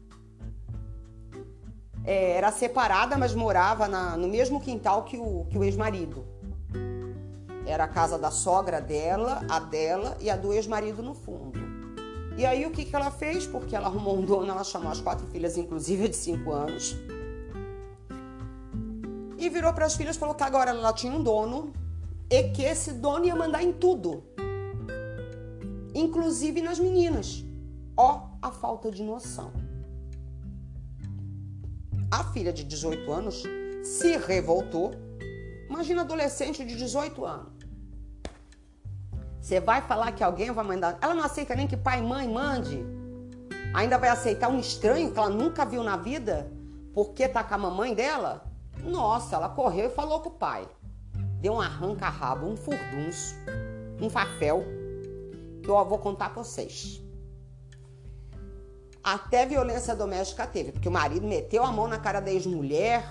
é, 2.06 2.32
era 2.38 2.52
separada, 2.52 3.18
mas 3.18 3.34
morava 3.34 3.88
na, 3.88 4.18
no 4.18 4.28
mesmo 4.28 4.60
quintal 4.60 5.04
que 5.04 5.18
o, 5.18 5.46
que 5.50 5.58
o 5.58 5.64
ex-marido. 5.64 6.26
Era 7.66 7.84
a 7.84 7.88
casa 7.88 8.18
da 8.18 8.32
sogra 8.32 8.82
dela, 8.82 9.46
a 9.50 9.60
dela 9.60 10.18
e 10.20 10.30
a 10.30 10.36
do 10.36 10.52
ex-marido 10.52 11.04
no 11.04 11.14
fundo. 11.14 11.60
E 12.38 12.46
aí 12.46 12.66
o 12.66 12.72
que, 12.72 12.86
que 12.86 12.96
ela 12.96 13.12
fez? 13.12 13.46
Porque 13.46 13.76
ela 13.76 13.88
arrumou 13.88 14.18
um 14.18 14.26
dono, 14.26 14.50
ela 14.50 14.64
chamou 14.64 14.92
as 14.92 15.00
quatro 15.00 15.28
filhas, 15.28 15.58
inclusive 15.58 16.08
de 16.08 16.16
cinco 16.16 16.52
anos. 16.52 16.96
E 19.38 19.50
virou 19.50 19.74
para 19.74 19.86
as 19.86 19.96
filhas 19.96 20.16
e 20.16 20.20
falou 20.20 20.34
que 20.34 20.44
agora 20.44 20.72
ela 20.72 20.94
tinha 20.94 21.14
um 21.14 21.22
dono 21.22 21.74
e 22.30 22.44
que 22.50 22.64
esse 22.64 22.94
dono 22.94 23.26
ia 23.26 23.36
mandar 23.36 23.62
em 23.62 23.74
tudo. 23.74 24.24
Inclusive 25.94 26.62
nas 26.62 26.80
meninas. 26.80 27.44
Ó, 27.98 28.30
a 28.42 28.52
falta 28.52 28.90
de 28.90 29.04
noção. 29.04 29.52
A 32.12 32.26
filha 32.26 32.52
de 32.52 32.66
18 32.66 33.10
anos 33.10 33.44
se 33.84 34.18
revoltou. 34.18 34.92
Imagina 35.70 36.02
adolescente 36.02 36.66
de 36.66 36.76
18 36.76 37.26
anos. 37.26 37.54
Você 39.40 39.62
vai 39.62 39.82
falar 39.82 40.12
que 40.12 40.24
alguém 40.24 40.52
vai 40.52 40.66
mandar. 40.66 40.98
Ela 41.02 41.14
não 41.14 41.24
aceita 41.24 41.56
nem 41.56 41.68
que 41.68 41.78
pai 41.78 42.00
e 42.00 42.04
mãe 42.04 42.28
mande. 42.28 42.84
Ainda 43.74 43.98
vai 43.98 44.10
aceitar 44.10 44.50
um 44.50 44.60
estranho 44.60 45.12
que 45.12 45.18
ela 45.18 45.30
nunca 45.30 45.66
viu 45.66 45.84
na 45.84 45.96
vida 45.96 46.52
porque 46.94 47.28
tá 47.28 47.44
com 47.44 47.56
a 47.56 47.58
mamãe 47.58 47.94
dela? 47.94 48.44
Nossa, 48.84 49.38
ela 49.38 49.48
correu 49.48 49.88
e 49.88 49.94
falou 49.94 50.20
com 50.20 50.30
o 50.30 50.34
pai. 50.34 50.68
Deu 51.40 51.54
um 51.54 51.62
arranca-rabo, 51.62 52.46
um 52.46 52.58
furdunço, 52.58 53.36
um 54.02 54.10
fafel, 54.10 54.64
que 55.64 55.70
eu 55.70 55.86
vou 55.86 55.98
contar 55.98 56.34
pra 56.34 56.44
vocês. 56.44 57.02
Até 59.04 59.46
violência 59.46 59.96
doméstica 59.96 60.46
teve, 60.46 60.72
porque 60.72 60.88
o 60.88 60.92
marido 60.92 61.26
meteu 61.26 61.64
a 61.64 61.72
mão 61.72 61.88
na 61.88 61.98
cara 61.98 62.20
da 62.20 62.32
ex-mulher, 62.32 63.04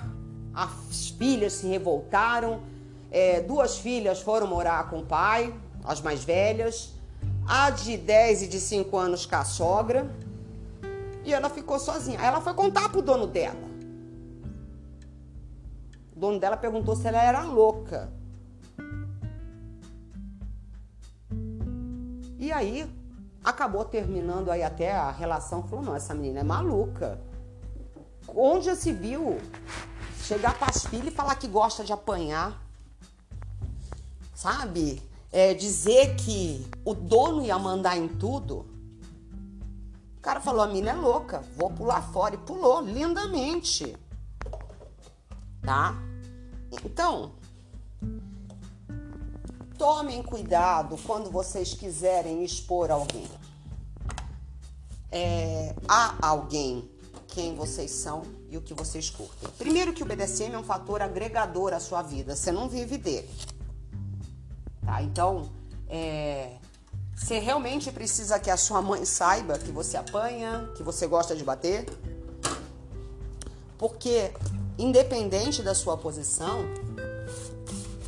as 0.55 1.09
filhas 1.09 1.55
se 1.55 1.67
revoltaram, 1.67 2.61
é, 3.11 3.41
duas 3.41 3.79
filhas 3.79 4.21
foram 4.21 4.47
morar 4.47 4.89
com 4.89 5.01
o 5.01 5.05
pai, 5.05 5.53
as 5.85 6.01
mais 6.01 6.23
velhas, 6.23 6.95
a 7.47 7.71
de 7.71 7.97
10 7.97 8.43
e 8.43 8.49
de 8.49 8.61
5 8.61 8.97
anos 8.97 9.27
com 9.27 9.35
a 9.35 9.45
sogra. 9.45 10.09
E 11.25 11.35
ela 11.35 11.51
ficou 11.51 11.79
sozinha. 11.79 12.21
Aí 12.21 12.27
ela 12.27 12.41
foi 12.41 12.55
contar 12.55 12.89
pro 12.89 13.03
dono 13.03 13.27
dela. 13.27 13.69
O 16.15 16.19
dono 16.19 16.39
dela 16.39 16.57
perguntou 16.57 16.95
se 16.95 17.09
ela 17.09 17.23
era 17.23 17.43
louca. 17.43 18.13
E 22.39 22.53
aí 22.53 22.89
acabou 23.45 23.85
terminando 23.85 24.51
aí 24.51 24.63
até 24.63 24.93
a 24.93 25.11
relação. 25.11 25.63
Falou, 25.63 25.85
não, 25.85 25.97
essa 25.97 26.15
menina 26.15 26.41
é 26.41 26.45
maluca. 26.45 27.21
Onde 28.29 28.67
já 28.67 28.77
se 28.77 28.93
viu 28.93 29.39
chegar 30.23 30.59
para 30.59 30.71
as 30.71 30.85
filhas 30.85 31.09
e 31.09 31.17
falar 31.17 31.35
que 31.35 31.49
gosta 31.49 31.83
de 31.83 31.93
apanhar? 31.93 32.61
Sabe? 34.35 35.03
É, 35.33 35.55
dizer 35.55 36.17
que 36.17 36.67
o 36.85 36.95
dono 36.95 37.43
ia 37.43 37.59
mandar 37.59 37.97
em 37.97 38.09
tudo. 38.09 38.67
O 40.17 40.21
cara 40.21 40.41
falou, 40.41 40.63
a 40.63 40.67
menina 40.67 40.91
é 40.91 40.95
louca, 40.95 41.43
vou 41.57 41.71
pular 41.71 42.03
fora. 42.03 42.35
E 42.35 42.39
pulou 42.39 42.83
lindamente. 42.83 43.97
Tá? 45.63 45.95
Então, 46.85 47.33
tomem 49.81 50.23
cuidado 50.23 50.99
quando 51.07 51.31
vocês 51.31 51.73
quiserem 51.73 52.45
expor 52.45 52.91
alguém. 52.91 53.27
É, 55.11 55.75
há 55.89 56.17
alguém 56.21 56.87
quem 57.29 57.55
vocês 57.55 57.91
são 57.91 58.23
e 58.51 58.59
o 58.59 58.61
que 58.61 58.75
vocês 58.75 59.09
curtem. 59.09 59.49
Primeiro 59.57 59.95
que 59.95 60.03
o 60.03 60.07
BDSM 60.07 60.53
é 60.53 60.59
um 60.59 60.63
fator 60.63 61.01
agregador 61.01 61.73
à 61.73 61.81
sua 61.81 62.03
vida, 62.03 62.37
você 62.37 62.53
não 62.53 62.69
vive 62.69 62.99
dele. 62.99 63.31
Tá? 64.85 65.03
Então, 65.03 65.51
é, 65.89 66.57
você 67.17 67.39
realmente 67.39 67.91
precisa 67.91 68.39
que 68.39 68.51
a 68.51 68.59
sua 68.59 68.83
mãe 68.83 69.07
saiba 69.07 69.59
que 69.59 69.73
você 69.73 69.97
apanha, 69.97 70.71
que 70.77 70.83
você 70.83 71.07
gosta 71.07 71.35
de 71.35 71.43
bater? 71.43 71.87
Porque, 73.79 74.31
independente 74.79 75.63
da 75.63 75.75
sua 75.75 75.97
posição, 75.97 76.67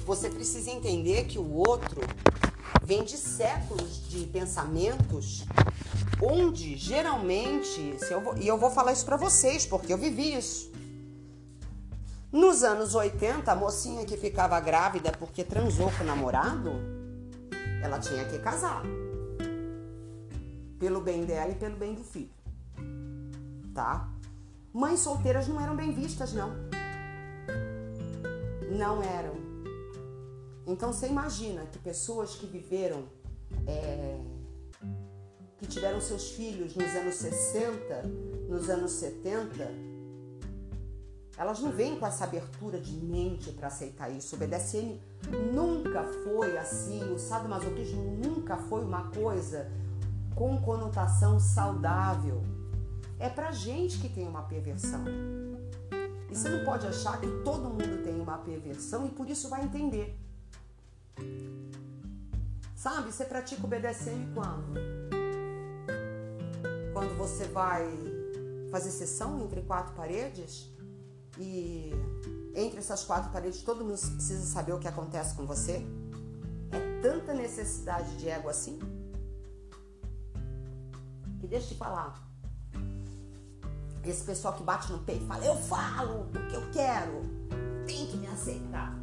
você 0.04 0.28
precisa 0.28 0.70
entender 0.70 1.24
que 1.24 1.38
o 1.38 1.52
outro 1.52 2.00
vem 2.84 3.04
de 3.04 3.16
séculos 3.16 4.08
de 4.08 4.26
pensamentos 4.26 5.44
onde 6.20 6.76
geralmente, 6.76 7.96
eu 8.10 8.20
vou, 8.20 8.36
e 8.36 8.46
eu 8.46 8.56
vou 8.56 8.70
falar 8.70 8.92
isso 8.92 9.04
para 9.04 9.16
vocês 9.16 9.66
porque 9.66 9.92
eu 9.92 9.98
vivi 9.98 10.34
isso. 10.34 10.70
Nos 12.30 12.62
anos 12.62 12.94
80, 12.94 13.50
a 13.50 13.54
mocinha 13.54 14.06
que 14.06 14.16
ficava 14.16 14.58
grávida 14.60 15.12
porque 15.18 15.44
transou 15.44 15.90
com 15.92 16.02
o 16.02 16.06
namorado, 16.06 16.70
ela 17.82 17.98
tinha 17.98 18.24
que 18.24 18.38
casar. 18.38 18.82
Pelo 20.78 21.00
bem 21.00 21.24
dela 21.24 21.50
e 21.50 21.54
pelo 21.54 21.76
bem 21.76 21.94
do 21.94 22.02
filho. 22.02 22.30
Tá? 23.74 24.08
Mães 24.72 25.00
solteiras 25.00 25.46
não 25.46 25.60
eram 25.60 25.76
bem 25.76 25.92
vistas, 25.92 26.32
não. 26.32 26.50
Não 28.70 29.02
eram. 29.02 29.41
Então 30.66 30.92
você 30.92 31.06
imagina 31.06 31.66
que 31.66 31.78
pessoas 31.78 32.34
que 32.34 32.46
viveram, 32.46 33.04
é, 33.66 34.20
que 35.58 35.66
tiveram 35.66 36.00
seus 36.00 36.30
filhos 36.30 36.74
nos 36.76 36.90
anos 36.94 37.14
60, 37.16 38.02
nos 38.48 38.70
anos 38.70 38.92
70, 38.92 39.92
elas 41.36 41.60
não 41.60 41.72
vêm 41.72 41.98
com 41.98 42.06
essa 42.06 42.24
abertura 42.24 42.78
de 42.78 42.92
mente 42.92 43.50
para 43.52 43.66
aceitar 43.66 44.10
isso. 44.10 44.36
O 44.36 44.38
BDSM 44.38 45.00
nunca 45.52 46.04
foi 46.04 46.56
assim, 46.56 47.02
o 47.12 47.18
sadomasoquismo 47.18 48.02
nunca 48.02 48.56
foi 48.56 48.84
uma 48.84 49.10
coisa 49.10 49.70
com 50.34 50.60
conotação 50.60 51.40
saudável. 51.40 52.42
É 53.18 53.28
pra 53.28 53.50
gente 53.52 53.98
que 53.98 54.08
tem 54.08 54.26
uma 54.26 54.42
perversão. 54.42 55.04
E 56.30 56.34
você 56.34 56.48
não 56.48 56.64
pode 56.64 56.86
achar 56.86 57.20
que 57.20 57.26
todo 57.44 57.68
mundo 57.68 58.02
tem 58.02 58.20
uma 58.20 58.38
perversão 58.38 59.06
e 59.06 59.10
por 59.10 59.28
isso 59.28 59.48
vai 59.48 59.64
entender. 59.64 60.18
Sabe, 62.82 63.12
você 63.12 63.24
pratica 63.24 63.64
o 63.64 63.68
BDSM 63.68 64.32
quando? 64.34 64.74
Quando 66.92 67.16
você 67.16 67.44
vai 67.44 67.86
fazer 68.72 68.90
sessão 68.90 69.40
entre 69.40 69.62
quatro 69.62 69.94
paredes 69.94 70.68
e 71.38 71.92
entre 72.54 72.80
essas 72.80 73.04
quatro 73.04 73.30
paredes 73.30 73.62
todo 73.62 73.84
mundo 73.84 74.00
precisa 74.00 74.44
saber 74.44 74.72
o 74.72 74.78
que 74.78 74.88
acontece 74.88 75.34
com 75.36 75.46
você? 75.46 75.86
É 76.72 77.00
tanta 77.00 77.32
necessidade 77.32 78.16
de 78.16 78.28
ego 78.28 78.48
assim? 78.48 78.78
Que 81.38 81.46
deixa 81.46 81.68
de 81.68 81.74
falar. 81.76 82.20
Esse 84.04 84.24
pessoal 84.24 84.54
que 84.54 84.64
bate 84.64 84.90
no 84.90 84.98
peito 85.00 85.22
e 85.22 85.26
fala, 85.28 85.44
eu 85.44 85.54
falo 85.54 86.22
o 86.22 86.48
que 86.48 86.56
eu 86.56 86.70
quero, 86.72 87.22
tem 87.86 88.08
que 88.08 88.16
me 88.16 88.26
aceitar 88.26 89.01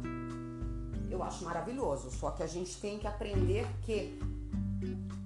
eu 1.20 1.24
acho 1.24 1.44
maravilhoso. 1.44 2.10
Só 2.10 2.30
que 2.30 2.42
a 2.42 2.46
gente 2.46 2.80
tem 2.80 2.98
que 2.98 3.06
aprender 3.06 3.66
que 3.82 4.18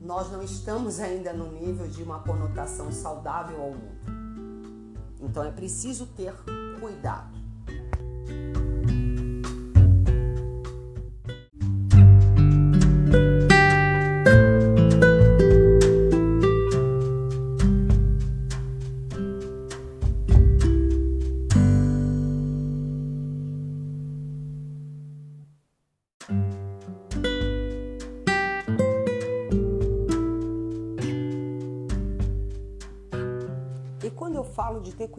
nós 0.01 0.31
não 0.31 0.43
estamos 0.43 1.01
ainda 1.01 1.33
no 1.33 1.51
nível 1.53 1.89
de 1.89 2.03
uma 2.03 2.21
conotação 2.21 2.91
saudável 2.93 3.61
ao 3.63 3.71
mundo. 3.71 5.15
Então 5.21 5.43
é 5.45 5.51
preciso 5.51 6.07
ter 6.07 6.35
cuidado. 6.81 7.33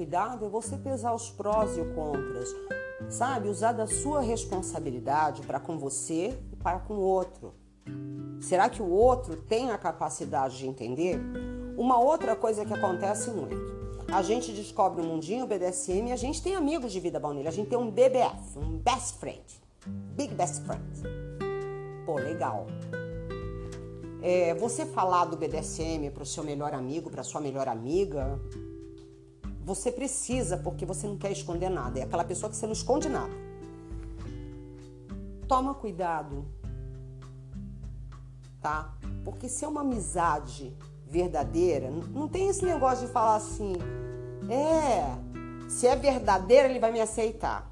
Cuidado 0.06 0.46
é 0.46 0.50
você 0.50 0.78
pesar 0.78 1.16
os 1.16 1.32
prós 1.32 1.76
e 1.76 1.82
os 1.82 1.96
contras, 1.96 2.50
sabe? 3.10 3.50
Usar 3.50 3.72
da 3.72 3.88
sua 3.88 4.22
responsabilidade 4.22 5.42
para 5.42 5.60
com 5.60 5.80
você 5.80 6.38
e 6.54 6.56
para 6.58 6.78
com 6.78 6.94
o 6.94 7.02
outro. 7.02 7.56
Será 8.40 8.70
que 8.70 8.84
o 8.84 8.88
outro 8.88 9.36
tem 9.36 9.72
a 9.72 9.78
capacidade 9.80 10.60
de 10.60 10.68
entender? 10.68 11.20
Uma 11.76 12.00
outra 12.00 12.36
coisa 12.36 12.64
que 12.64 12.72
acontece 12.72 13.32
muito. 13.32 13.58
A 14.14 14.22
gente 14.22 14.52
descobre 14.52 15.02
o 15.02 15.04
mundinho 15.04 15.48
BDSM 15.48 16.10
e 16.10 16.12
a 16.12 16.16
gente 16.16 16.40
tem 16.40 16.56
amigos 16.56 16.92
de 16.92 17.00
vida 17.00 17.20
baunilha. 17.20 17.50
A 17.50 17.52
gente 17.52 17.70
tem 17.70 17.78
um 17.78 17.90
BBF, 17.90 18.60
um 18.60 18.78
best 18.78 19.18
friend. 19.18 19.44
Big 20.16 20.36
best 20.36 20.62
friend. 20.62 20.84
Pô, 22.06 22.14
legal. 22.18 22.68
É, 24.22 24.54
você 24.54 24.86
falar 24.86 25.26
do 25.26 25.36
BDSM 25.36 26.12
para 26.12 26.22
o 26.22 26.26
seu 26.28 26.44
melhor 26.44 26.76
amigo, 26.76 27.10
para 27.10 27.24
sua 27.24 27.42
melhor 27.42 27.68
amiga, 27.68 28.40
você 29.66 29.92
precisa, 29.92 30.58
porque 30.58 30.86
você 30.86 31.08
não 31.08 31.18
quer 31.18 31.32
esconder 31.32 31.70
nada. 31.70 32.00
É 32.00 32.04
aquela 32.04 32.24
pessoa 32.24 32.52
que 32.52 32.56
você 32.56 32.68
não 32.68 32.74
esconde 32.74 33.10
nada. 33.10 33.34
Toma 35.48 35.74
cuidado, 35.74 36.46
tá? 38.62 38.94
Porque 39.24 39.50
se 39.50 39.66
é 39.66 39.68
uma 39.68 39.82
amizade 39.82 40.72
verdadeira, 41.08 41.90
não 41.90 42.28
tem 42.28 42.48
esse 42.48 42.64
negócio 42.64 43.08
de 43.08 43.12
falar 43.12 43.38
assim, 43.38 43.74
é, 44.50 45.68
se 45.68 45.88
é 45.88 45.96
verdadeira, 45.96 46.70
ele 46.70 46.80
vai 46.80 46.92
me 46.92 47.02
aceitar. 47.02 47.68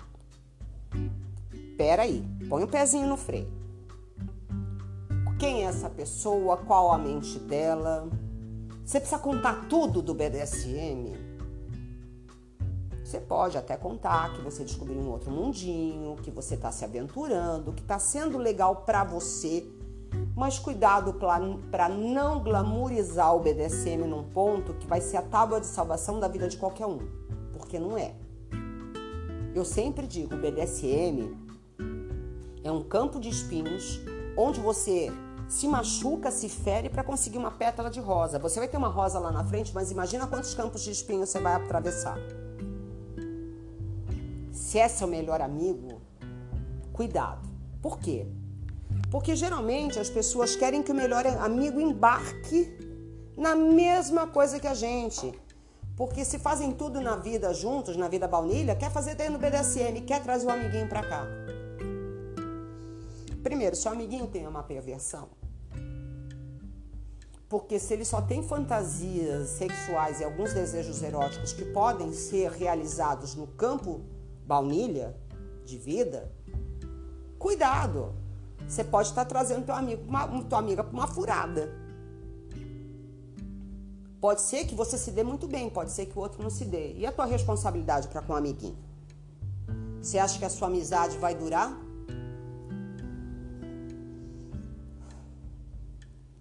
Pera 1.78 2.04
aí, 2.04 2.26
põe 2.50 2.64
o 2.64 2.66
um 2.66 2.70
pezinho 2.70 3.08
no 3.08 3.18
freio. 3.18 3.52
Quem 5.38 5.64
é 5.64 5.66
essa 5.66 5.90
pessoa? 5.90 6.58
Qual 6.58 6.92
a 6.92 6.98
mente 6.98 7.38
dela? 7.38 8.10
Você 8.84 9.00
precisa 9.00 9.20
contar 9.20 9.68
tudo 9.68 10.02
do 10.02 10.14
BDSM? 10.14 11.33
Você 13.14 13.20
pode 13.20 13.56
até 13.60 13.78
contar 13.78 14.34
que 14.34 14.42
você 14.42 14.64
descobriu 14.64 14.98
um 14.98 15.12
outro 15.12 15.30
mundinho, 15.30 16.16
que 16.16 16.32
você 16.32 16.56
está 16.56 16.72
se 16.72 16.84
aventurando, 16.84 17.72
que 17.72 17.84
está 17.84 18.00
sendo 18.00 18.40
legal 18.40 18.78
para 18.78 19.04
você, 19.04 19.64
mas 20.36 20.58
cuidado 20.58 21.14
para 21.70 21.88
não 21.90 22.42
glamourizar 22.42 23.36
o 23.36 23.40
BDSM 23.40 24.08
num 24.08 24.24
ponto 24.24 24.74
que 24.74 24.88
vai 24.88 25.00
ser 25.00 25.18
a 25.18 25.22
tábua 25.22 25.62
de 25.62 25.68
salvação 25.68 26.20
da 26.20 26.28
vida 26.28 26.50
de 26.50 26.58
qualquer 26.58 26.88
um, 26.88 26.98
porque 27.56 27.78
não 27.78 27.96
é. 27.96 28.16
Eu 29.54 29.64
sempre 29.64 30.08
digo, 30.08 30.34
o 30.34 30.40
BDSM 30.40 31.38
é 32.64 32.72
um 32.72 32.82
campo 32.82 33.20
de 33.20 33.30
espinhos 33.30 34.02
onde 34.36 34.60
você 34.60 35.12
se 35.48 35.68
machuca, 35.68 36.32
se 36.32 36.50
fere 36.50 36.90
para 36.90 37.04
conseguir 37.04 37.38
uma 37.38 37.52
pétala 37.52 37.92
de 37.92 38.00
rosa. 38.00 38.40
Você 38.40 38.58
vai 38.58 38.68
ter 38.68 38.78
uma 38.78 38.88
rosa 38.88 39.20
lá 39.20 39.32
na 39.32 39.44
frente, 39.44 39.72
mas 39.72 39.92
imagina 39.92 40.26
quantos 40.26 40.56
campos 40.56 40.82
de 40.82 40.90
espinhos 40.90 41.30
você 41.30 41.40
vai 41.40 41.54
atravessar. 41.54 42.18
Se 44.54 44.78
é 44.78 44.88
seu 44.88 45.08
melhor 45.08 45.42
amigo, 45.42 46.00
cuidado. 46.94 47.50
Por 47.82 47.98
quê? 47.98 48.28
Porque 49.10 49.36
geralmente 49.36 50.00
as 50.00 50.12
pessoas 50.12 50.56
querem 50.56 50.84
que 50.84 50.92
o 50.92 50.96
melhor 50.96 51.26
amigo 51.26 51.82
embarque 51.82 52.72
na 53.36 53.56
mesma 53.56 54.28
coisa 54.28 54.60
que 54.60 54.68
a 54.68 54.76
gente. 54.76 55.34
Porque 55.98 56.24
se 56.24 56.38
fazem 56.38 56.72
tudo 56.72 57.02
na 57.02 57.16
vida 57.16 57.52
juntos, 57.52 57.98
na 57.98 58.08
vida 58.08 58.28
baunilha, 58.28 58.76
quer 58.76 58.92
fazer 58.92 59.16
dentro 59.16 59.34
do 59.34 59.40
BDSM, 59.40 60.02
quer 60.06 60.22
trazer 60.22 60.46
o 60.46 60.52
amiguinho 60.52 60.88
pra 60.88 61.02
cá. 61.02 61.26
Primeiro, 63.42 63.76
se 63.76 63.88
o 63.88 63.92
amiguinho 63.92 64.28
tem 64.28 64.48
uma 64.48 64.62
perversão, 64.62 65.30
porque 67.50 67.80
se 67.80 67.94
ele 67.94 68.06
só 68.06 68.22
tem 68.22 68.42
fantasias 68.44 69.50
sexuais 69.50 70.20
e 70.20 70.24
alguns 70.24 70.54
desejos 70.54 71.02
eróticos 71.02 71.54
que 71.54 71.66
podem 71.66 72.14
ser 72.14 72.52
realizados 72.52 73.36
no 73.36 73.48
campo 73.48 74.02
baunilha 74.46 75.16
de 75.66 75.78
vida, 75.78 76.32
cuidado. 77.40 78.14
Você 78.68 78.84
pode 78.84 79.10
estar 79.10 79.26
trazendo 79.26 79.66
teu 79.66 79.76
amigo, 79.76 80.04
uma, 80.08 80.44
tua 80.44 80.60
amiga 80.60 80.84
para 80.84 80.94
uma 80.94 81.08
furada. 81.08 81.70
Pode 84.22 84.42
ser 84.42 84.66
que 84.66 84.74
você 84.74 84.98
se 84.98 85.12
dê 85.12 85.22
muito 85.24 85.48
bem, 85.48 85.70
pode 85.70 85.92
ser 85.92 86.06
que 86.06 86.18
o 86.18 86.22
outro 86.22 86.42
não 86.42 86.50
se 86.50 86.64
dê. 86.64 86.94
E 86.94 87.06
a 87.06 87.12
tua 87.12 87.26
responsabilidade 87.26 88.08
para 88.08 88.22
com 88.22 88.34
o 88.34 88.36
amiguinho? 88.36 88.78
Você 90.02 90.18
acha 90.18 90.40
que 90.40 90.46
a 90.46 90.50
sua 90.50 90.68
amizade 90.68 91.18
vai 91.18 91.36
durar? 91.36 91.78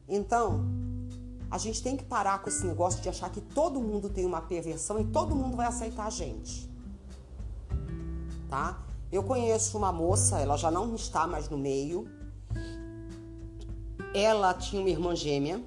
Então, 0.09 0.65
a 1.51 1.59
gente 1.59 1.83
tem 1.83 1.97
que 1.97 2.05
parar 2.05 2.41
com 2.41 2.49
esse 2.49 2.65
negócio 2.65 3.03
de 3.03 3.09
achar 3.09 3.31
que 3.31 3.41
todo 3.41 3.81
mundo 3.81 4.09
tem 4.09 4.25
uma 4.25 4.41
perversão 4.41 4.99
e 5.01 5.05
todo 5.05 5.35
mundo 5.35 5.57
vai 5.57 5.67
aceitar 5.67 6.07
a 6.07 6.11
gente. 6.11 6.72
Tá? 8.53 8.79
Eu 9.11 9.23
conheço 9.23 9.79
uma 9.79 9.91
moça, 9.91 10.39
ela 10.39 10.59
já 10.59 10.71
não 10.71 10.95
está 10.95 11.27
mais 11.27 11.49
no 11.49 11.57
meio. 11.57 12.07
Ela 14.15 14.53
tinha 14.53 14.83
uma 14.83 14.91
irmã 14.91 15.17
gêmea, 15.17 15.65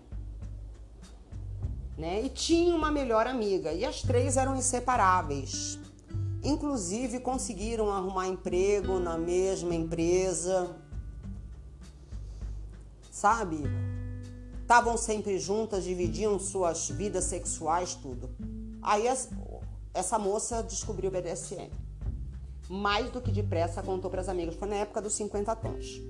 né? 1.97 2.21
E 2.21 2.29
tinha 2.29 2.75
uma 2.75 2.91
melhor 2.91 3.25
amiga. 3.25 3.73
E 3.73 3.83
as 3.83 4.03
três 4.03 4.37
eram 4.37 4.55
inseparáveis. 4.55 5.79
Inclusive 6.43 7.21
conseguiram 7.21 7.89
arrumar 7.89 8.27
emprego 8.27 8.99
na 8.99 9.17
mesma 9.17 9.73
empresa. 9.73 10.75
Sabe? 13.09 13.63
Estavam 14.61 14.95
sempre 14.95 15.39
juntas, 15.39 15.85
dividiam 15.85 16.37
suas 16.37 16.87
vidas 16.87 17.23
sexuais, 17.23 17.95
tudo. 17.95 18.29
Aí 18.79 19.07
essa 19.91 20.19
moça 20.19 20.61
descobriu 20.61 21.09
o 21.09 21.13
BDSM. 21.13 21.83
Mais 22.69 23.09
do 23.11 23.21
que 23.21 23.31
depressa 23.31 23.83
contou 23.83 24.09
para 24.09 24.21
as 24.21 24.29
amigas. 24.29 24.55
Foi 24.55 24.67
na 24.67 24.75
época 24.75 25.01
dos 25.01 25.13
50 25.13 25.55
tons. 25.55 26.01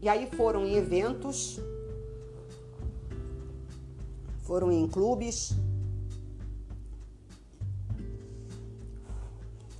E 0.00 0.08
aí 0.08 0.28
foram 0.36 0.66
em 0.66 0.74
eventos, 0.74 1.60
foram 4.42 4.72
em 4.72 4.88
clubes, 4.88 5.54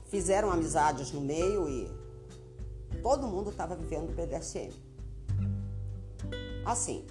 fizeram 0.08 0.52
amizades 0.52 1.10
no 1.10 1.20
meio 1.20 1.68
e 1.68 1.90
todo 3.02 3.26
mundo 3.26 3.50
estava 3.50 3.74
vivendo 3.74 4.10
o 4.10 4.12
BDSM. 4.12 4.70
Assim, 6.64 7.04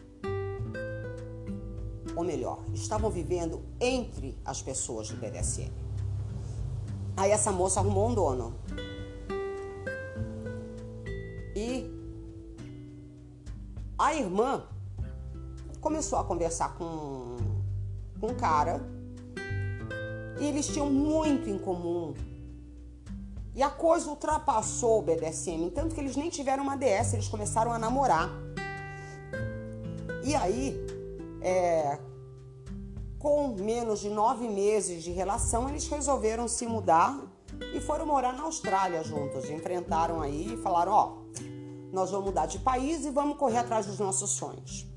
ou 2.16 2.24
melhor, 2.24 2.64
estavam 2.74 3.10
vivendo 3.10 3.62
entre 3.80 4.38
as 4.46 4.62
pessoas 4.62 5.10
do 5.10 5.18
BDSM. 5.18 5.81
Aí 7.22 7.30
essa 7.30 7.52
moça 7.52 7.80
arrumou 7.80 8.10
um 8.10 8.16
dono. 8.16 8.56
E 11.56 11.88
a 13.96 14.16
irmã 14.16 14.64
começou 15.80 16.18
a 16.18 16.24
conversar 16.24 16.76
com, 16.80 17.38
com 18.20 18.26
um 18.26 18.34
cara 18.34 18.82
e 20.40 20.46
eles 20.48 20.66
tinham 20.66 20.90
muito 20.90 21.48
em 21.48 21.60
comum. 21.60 22.16
E 23.54 23.62
a 23.62 23.70
coisa 23.70 24.10
ultrapassou 24.10 24.98
o 24.98 25.02
BDSM, 25.04 25.70
tanto 25.76 25.94
que 25.94 26.02
eles 26.02 26.16
nem 26.16 26.28
tiveram 26.28 26.64
uma 26.64 26.76
DS, 26.76 27.14
eles 27.14 27.28
começaram 27.28 27.72
a 27.72 27.78
namorar. 27.78 28.32
E 30.24 30.34
aí, 30.34 30.76
é, 31.40 32.00
com 33.22 33.50
menos 33.50 34.00
de 34.00 34.10
nove 34.10 34.48
meses 34.50 35.04
de 35.04 35.12
relação, 35.12 35.70
eles 35.70 35.88
resolveram 35.88 36.48
se 36.48 36.66
mudar 36.66 37.22
e 37.74 37.80
foram 37.80 38.06
morar 38.06 38.34
na 38.34 38.44
Austrália 38.44 39.04
juntos. 39.04 39.50
Enfrentaram 39.50 40.22
aí 40.22 40.56
e 40.56 40.58
falaram: 40.58 40.92
Ó, 40.92 41.14
nós 41.94 42.10
vamos 42.10 42.26
mudar 42.26 42.48
de 42.48 42.58
país 42.60 43.06
e 43.06 43.12
vamos 43.12 43.38
correr 43.38 43.60
atrás 43.60 43.86
dos 43.86 44.00
nossos 44.00 44.32
sonhos. 44.32 44.88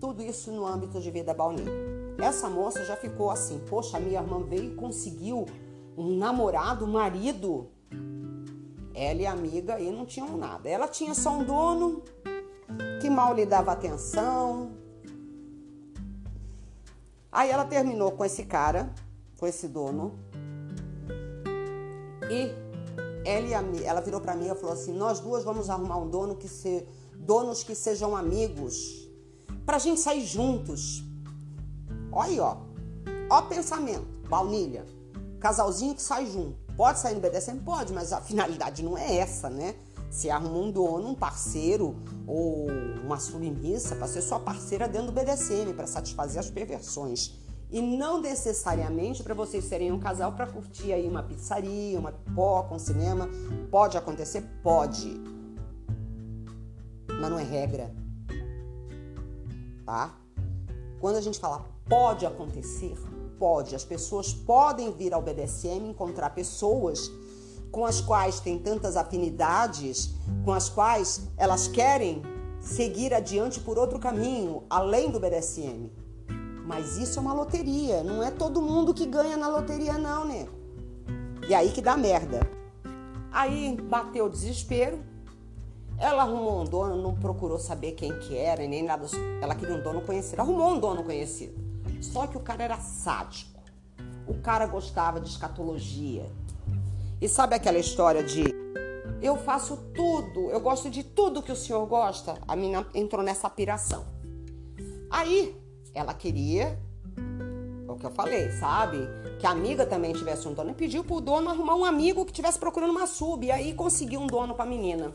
Tudo 0.00 0.20
isso 0.22 0.50
no 0.50 0.66
âmbito 0.66 1.00
de 1.00 1.10
vida 1.10 1.32
baunilha. 1.32 1.70
Essa 2.18 2.48
moça 2.48 2.84
já 2.84 2.96
ficou 2.96 3.30
assim: 3.30 3.60
Poxa, 3.68 4.00
minha 4.00 4.20
irmã 4.20 4.42
veio 4.42 4.72
e 4.72 4.74
conseguiu 4.74 5.46
um 5.96 6.16
namorado, 6.16 6.84
um 6.84 6.92
marido. 6.92 7.68
Ela 8.92 9.22
e 9.22 9.26
a 9.26 9.32
amiga 9.32 9.76
aí 9.76 9.92
não 9.92 10.04
tinham 10.04 10.36
nada. 10.36 10.68
Ela 10.68 10.88
tinha 10.88 11.14
só 11.14 11.30
um 11.30 11.44
dono 11.44 12.02
que 13.00 13.08
mal 13.08 13.32
lhe 13.32 13.46
dava 13.46 13.72
atenção, 13.72 14.72
Aí 17.32 17.50
ela 17.50 17.64
terminou 17.64 18.12
com 18.12 18.24
esse 18.24 18.44
cara, 18.44 18.92
com 19.38 19.46
esse 19.46 19.68
dono. 19.68 20.18
E 22.30 22.52
ela, 23.24 23.64
ela 23.84 24.00
virou 24.00 24.20
para 24.20 24.34
mim 24.34 24.48
e 24.48 24.54
falou 24.54 24.72
assim: 24.72 24.92
Nós 24.92 25.20
duas 25.20 25.44
vamos 25.44 25.70
arrumar 25.70 25.98
um 25.98 26.08
dono 26.08 26.36
que 26.36 26.48
se, 26.48 26.86
donos 27.14 27.62
que 27.62 27.74
sejam 27.74 28.16
amigos, 28.16 29.08
pra 29.64 29.78
gente 29.78 30.00
sair 30.00 30.24
juntos. 30.24 31.04
Olha 32.12 32.30
aí, 32.30 32.40
ó. 32.40 32.56
Ó 33.30 33.42
pensamento, 33.42 34.06
baunilha. 34.28 34.84
Casalzinho 35.38 35.94
que 35.94 36.02
sai 36.02 36.26
junto. 36.26 36.58
Pode 36.76 36.98
sair 36.98 37.14
no 37.14 37.20
BDSM? 37.20 37.60
Pode, 37.60 37.92
mas 37.92 38.12
a 38.12 38.20
finalidade 38.20 38.82
não 38.82 38.98
é 38.98 39.16
essa, 39.16 39.48
né? 39.48 39.74
Se 40.10 40.28
arruma 40.28 40.58
um 40.58 40.70
dono, 40.70 41.08
um 41.08 41.14
parceiro 41.14 41.96
ou 42.26 42.66
uma 43.04 43.18
submissa 43.18 43.94
para 43.94 44.08
ser 44.08 44.20
sua 44.20 44.40
parceira 44.40 44.88
dentro 44.88 45.06
do 45.06 45.12
BDSM, 45.12 45.72
para 45.72 45.86
satisfazer 45.86 46.40
as 46.40 46.50
perversões. 46.50 47.38
E 47.70 47.80
não 47.80 48.20
necessariamente 48.20 49.22
para 49.22 49.32
vocês 49.32 49.64
serem 49.64 49.92
um 49.92 50.00
casal 50.00 50.32
para 50.32 50.48
curtir 50.48 50.92
aí 50.92 51.08
uma 51.08 51.22
pizzaria, 51.22 51.98
uma 51.98 52.10
pipoca, 52.10 52.74
um 52.74 52.78
cinema. 52.78 53.28
Pode 53.70 53.96
acontecer? 53.96 54.42
Pode. 54.62 55.20
Mas 57.08 57.30
não 57.30 57.38
é 57.38 57.44
regra. 57.44 57.94
Tá? 59.86 60.18
Quando 61.00 61.16
a 61.16 61.20
gente 61.20 61.38
fala 61.38 61.64
pode 61.88 62.24
acontecer, 62.24 62.96
pode. 63.36 63.74
As 63.74 63.84
pessoas 63.84 64.32
podem 64.32 64.92
vir 64.92 65.12
ao 65.12 65.20
BDSM 65.20 65.90
encontrar 65.90 66.30
pessoas 66.30 67.10
com 67.70 67.84
as 67.84 68.00
quais 68.00 68.40
têm 68.40 68.58
tantas 68.58 68.96
afinidades, 68.96 70.14
com 70.44 70.52
as 70.52 70.68
quais 70.68 71.28
elas 71.36 71.68
querem 71.68 72.22
seguir 72.60 73.14
adiante 73.14 73.60
por 73.60 73.78
outro 73.78 73.98
caminho, 73.98 74.64
além 74.68 75.10
do 75.10 75.20
BDSM. 75.20 75.90
Mas 76.66 76.96
isso 76.98 77.18
é 77.18 77.22
uma 77.22 77.32
loteria, 77.32 78.04
não 78.04 78.22
é 78.22 78.30
todo 78.30 78.62
mundo 78.62 78.94
que 78.94 79.06
ganha 79.06 79.36
na 79.36 79.48
loteria 79.48 79.98
não, 79.98 80.24
né? 80.24 80.46
E 81.48 81.54
aí 81.54 81.70
que 81.70 81.80
dá 81.82 81.96
merda. 81.96 82.40
Aí 83.32 83.76
bateu 83.76 84.26
o 84.26 84.30
desespero. 84.30 85.00
Ela 85.98 86.22
arrumou 86.22 86.62
um 86.62 86.64
dono, 86.64 86.96
não 86.96 87.14
procurou 87.14 87.58
saber 87.58 87.92
quem 87.92 88.16
que 88.20 88.36
era, 88.36 88.66
nem 88.66 88.82
nada. 88.82 89.06
Ela 89.42 89.54
queria 89.54 89.74
um 89.74 89.82
dono 89.82 90.00
conhecido. 90.00 90.40
Arrumou 90.40 90.70
um 90.70 90.78
dono 90.78 91.02
conhecido. 91.02 91.54
Só 92.00 92.26
que 92.26 92.36
o 92.36 92.40
cara 92.40 92.62
era 92.62 92.78
sádico. 92.78 93.60
O 94.26 94.34
cara 94.34 94.66
gostava 94.66 95.20
de 95.20 95.28
escatologia, 95.28 96.30
e 97.20 97.28
sabe 97.28 97.54
aquela 97.54 97.78
história 97.78 98.22
de 98.22 98.44
eu 99.22 99.36
faço 99.36 99.76
tudo, 99.94 100.50
eu 100.50 100.60
gosto 100.60 100.88
de 100.88 101.04
tudo 101.04 101.42
que 101.42 101.52
o 101.52 101.56
senhor 101.56 101.84
gosta? 101.86 102.38
A 102.48 102.56
menina 102.56 102.86
entrou 102.94 103.22
nessa 103.22 103.50
piração. 103.50 104.06
Aí 105.10 105.54
ela 105.92 106.14
queria, 106.14 106.78
é 107.86 107.90
o 107.90 107.96
que 107.96 108.06
eu 108.06 108.10
falei, 108.10 108.50
sabe? 108.52 108.96
Que 109.38 109.46
a 109.46 109.50
amiga 109.50 109.84
também 109.84 110.12
tivesse 110.12 110.48
um 110.48 110.54
dono 110.54 110.70
e 110.70 110.74
pediu 110.74 111.04
pro 111.04 111.20
dono 111.20 111.50
arrumar 111.50 111.74
um 111.74 111.84
amigo 111.84 112.24
que 112.24 112.32
tivesse 112.32 112.58
procurando 112.58 112.90
uma 112.90 113.06
sub. 113.06 113.44
E 113.46 113.50
aí 113.50 113.74
conseguiu 113.74 114.20
um 114.20 114.26
dono 114.26 114.54
pra 114.54 114.64
menina. 114.64 115.12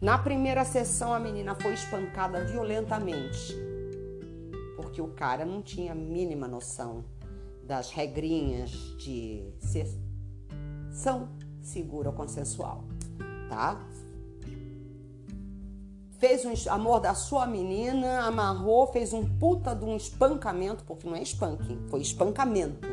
Na 0.00 0.18
primeira 0.18 0.64
sessão, 0.64 1.12
a 1.12 1.18
menina 1.18 1.54
foi 1.56 1.72
espancada 1.72 2.44
violentamente. 2.44 3.56
Porque 4.76 5.00
o 5.00 5.08
cara 5.08 5.44
não 5.44 5.62
tinha 5.62 5.92
a 5.92 5.94
mínima 5.96 6.46
noção 6.46 7.04
das 7.64 7.90
regrinhas 7.90 8.70
de 8.98 9.52
ser 9.58 9.86
são 10.94 11.28
segura 11.60 12.12
consensual, 12.12 12.84
tá? 13.48 13.84
Fez 16.18 16.44
um 16.44 16.72
amor 16.72 17.00
da 17.00 17.14
sua 17.14 17.46
menina, 17.46 18.20
amarrou, 18.20 18.86
fez 18.86 19.12
um 19.12 19.28
puta 19.38 19.74
de 19.74 19.84
um 19.84 19.96
espancamento, 19.96 20.84
porque 20.84 21.06
não 21.06 21.16
é 21.16 21.22
spanking, 21.22 21.86
foi 21.88 22.00
espancamento. 22.00 22.86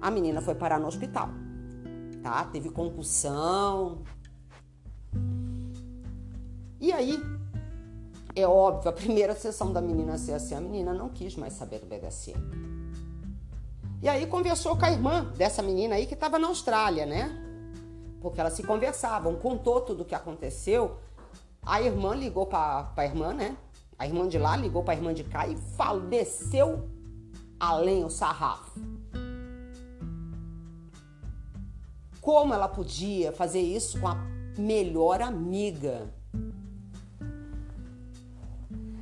A 0.00 0.10
menina 0.10 0.40
foi 0.40 0.54
parar 0.54 0.78
no 0.78 0.86
hospital, 0.86 1.28
tá? 2.22 2.44
Teve 2.44 2.70
concussão. 2.70 4.02
E 6.80 6.92
aí, 6.92 7.20
é 8.36 8.46
óbvio, 8.46 8.88
a 8.88 8.92
primeira 8.92 9.34
sessão 9.34 9.72
da 9.72 9.80
menina 9.80 10.16
ser 10.16 10.34
assim, 10.34 10.54
a 10.54 10.60
menina 10.60 10.94
não 10.94 11.08
quis 11.08 11.34
mais 11.34 11.54
saber 11.54 11.84
BDSM. 11.84 12.75
E 14.06 14.08
aí 14.08 14.24
conversou 14.24 14.76
com 14.76 14.84
a 14.84 14.92
irmã 14.92 15.24
dessa 15.36 15.60
menina 15.64 15.96
aí 15.96 16.06
que 16.06 16.14
estava 16.14 16.38
na 16.38 16.46
Austrália, 16.46 17.04
né? 17.04 17.36
Porque 18.20 18.38
elas 18.40 18.52
se 18.52 18.62
conversavam, 18.62 19.34
contou 19.34 19.80
tudo 19.80 20.02
o 20.02 20.04
que 20.04 20.14
aconteceu. 20.14 20.98
A 21.60 21.82
irmã 21.82 22.14
ligou 22.14 22.46
para 22.46 22.92
a 22.96 23.04
irmã, 23.04 23.34
né? 23.34 23.56
A 23.98 24.06
irmã 24.06 24.28
de 24.28 24.38
lá 24.38 24.54
ligou 24.54 24.84
para 24.84 24.94
a 24.94 24.96
irmã 24.96 25.12
de 25.12 25.24
cá 25.24 25.48
e 25.48 25.56
falou, 25.56 26.02
desceu 26.02 26.88
além 27.58 28.04
o 28.04 28.08
sarrafo. 28.08 28.80
Como 32.20 32.54
ela 32.54 32.68
podia 32.68 33.32
fazer 33.32 33.60
isso 33.60 33.98
com 33.98 34.06
a 34.06 34.14
melhor 34.56 35.20
amiga? 35.20 36.14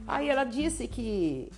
Aí 0.07 0.31
ela 0.31 0.45
disse 0.45 0.89
que 0.89 1.53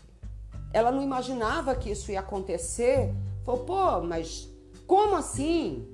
ela 0.72 0.90
não 0.90 1.00
imaginava 1.00 1.76
que 1.76 1.92
isso 1.92 2.10
ia 2.10 2.18
acontecer. 2.18 3.14
Falou, 3.46 3.64
pô, 3.64 4.00
mas 4.02 4.48
como 4.88 5.14
assim? 5.14 5.88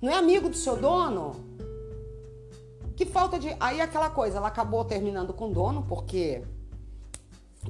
Não 0.00 0.12
é 0.12 0.14
amigo 0.16 0.50
do 0.50 0.56
seu 0.56 0.76
dono? 0.76 1.32
Que 2.94 3.06
falta 3.06 3.38
de. 3.38 3.56
Aí 3.58 3.80
aquela 3.80 4.10
coisa, 4.10 4.36
ela 4.36 4.48
acabou 4.48 4.84
terminando 4.84 5.32
com 5.32 5.48
o 5.48 5.52
dono, 5.52 5.84
porque 5.88 6.44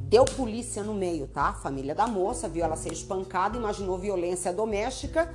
deu 0.02 0.24
polícia 0.24 0.82
no 0.82 0.92
meio, 0.92 1.28
tá? 1.28 1.50
A 1.50 1.52
família 1.52 1.94
da 1.94 2.08
moça 2.08 2.48
viu 2.48 2.64
ela 2.64 2.74
ser 2.74 2.92
espancada, 2.92 3.56
imaginou 3.56 3.96
violência 3.96 4.52
doméstica. 4.52 5.32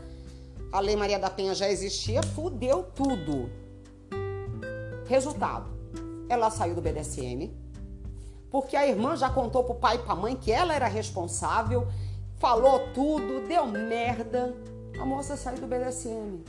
A 0.69 0.81
Lei 0.81 0.97
Maria 0.97 1.17
da 1.17 1.29
Penha 1.29 1.55
já 1.55 1.69
existia, 1.69 2.21
fudeu 2.21 2.83
tudo. 2.93 3.49
Resultado: 5.07 5.71
ela 6.27 6.51
saiu 6.51 6.75
do 6.75 6.81
BDSM, 6.81 7.51
porque 8.51 8.75
a 8.75 8.85
irmã 8.85 9.15
já 9.15 9.29
contou 9.29 9.63
pro 9.63 9.75
pai 9.75 9.95
e 9.95 9.99
pra 9.99 10.13
mãe 10.13 10.35
que 10.35 10.51
ela 10.51 10.75
era 10.75 10.87
responsável, 10.87 11.87
falou 12.39 12.91
tudo, 12.93 13.47
deu 13.47 13.67
merda. 13.67 14.55
A 14.99 15.05
moça 15.05 15.37
saiu 15.37 15.59
do 15.59 15.67
BDSM. 15.67 16.43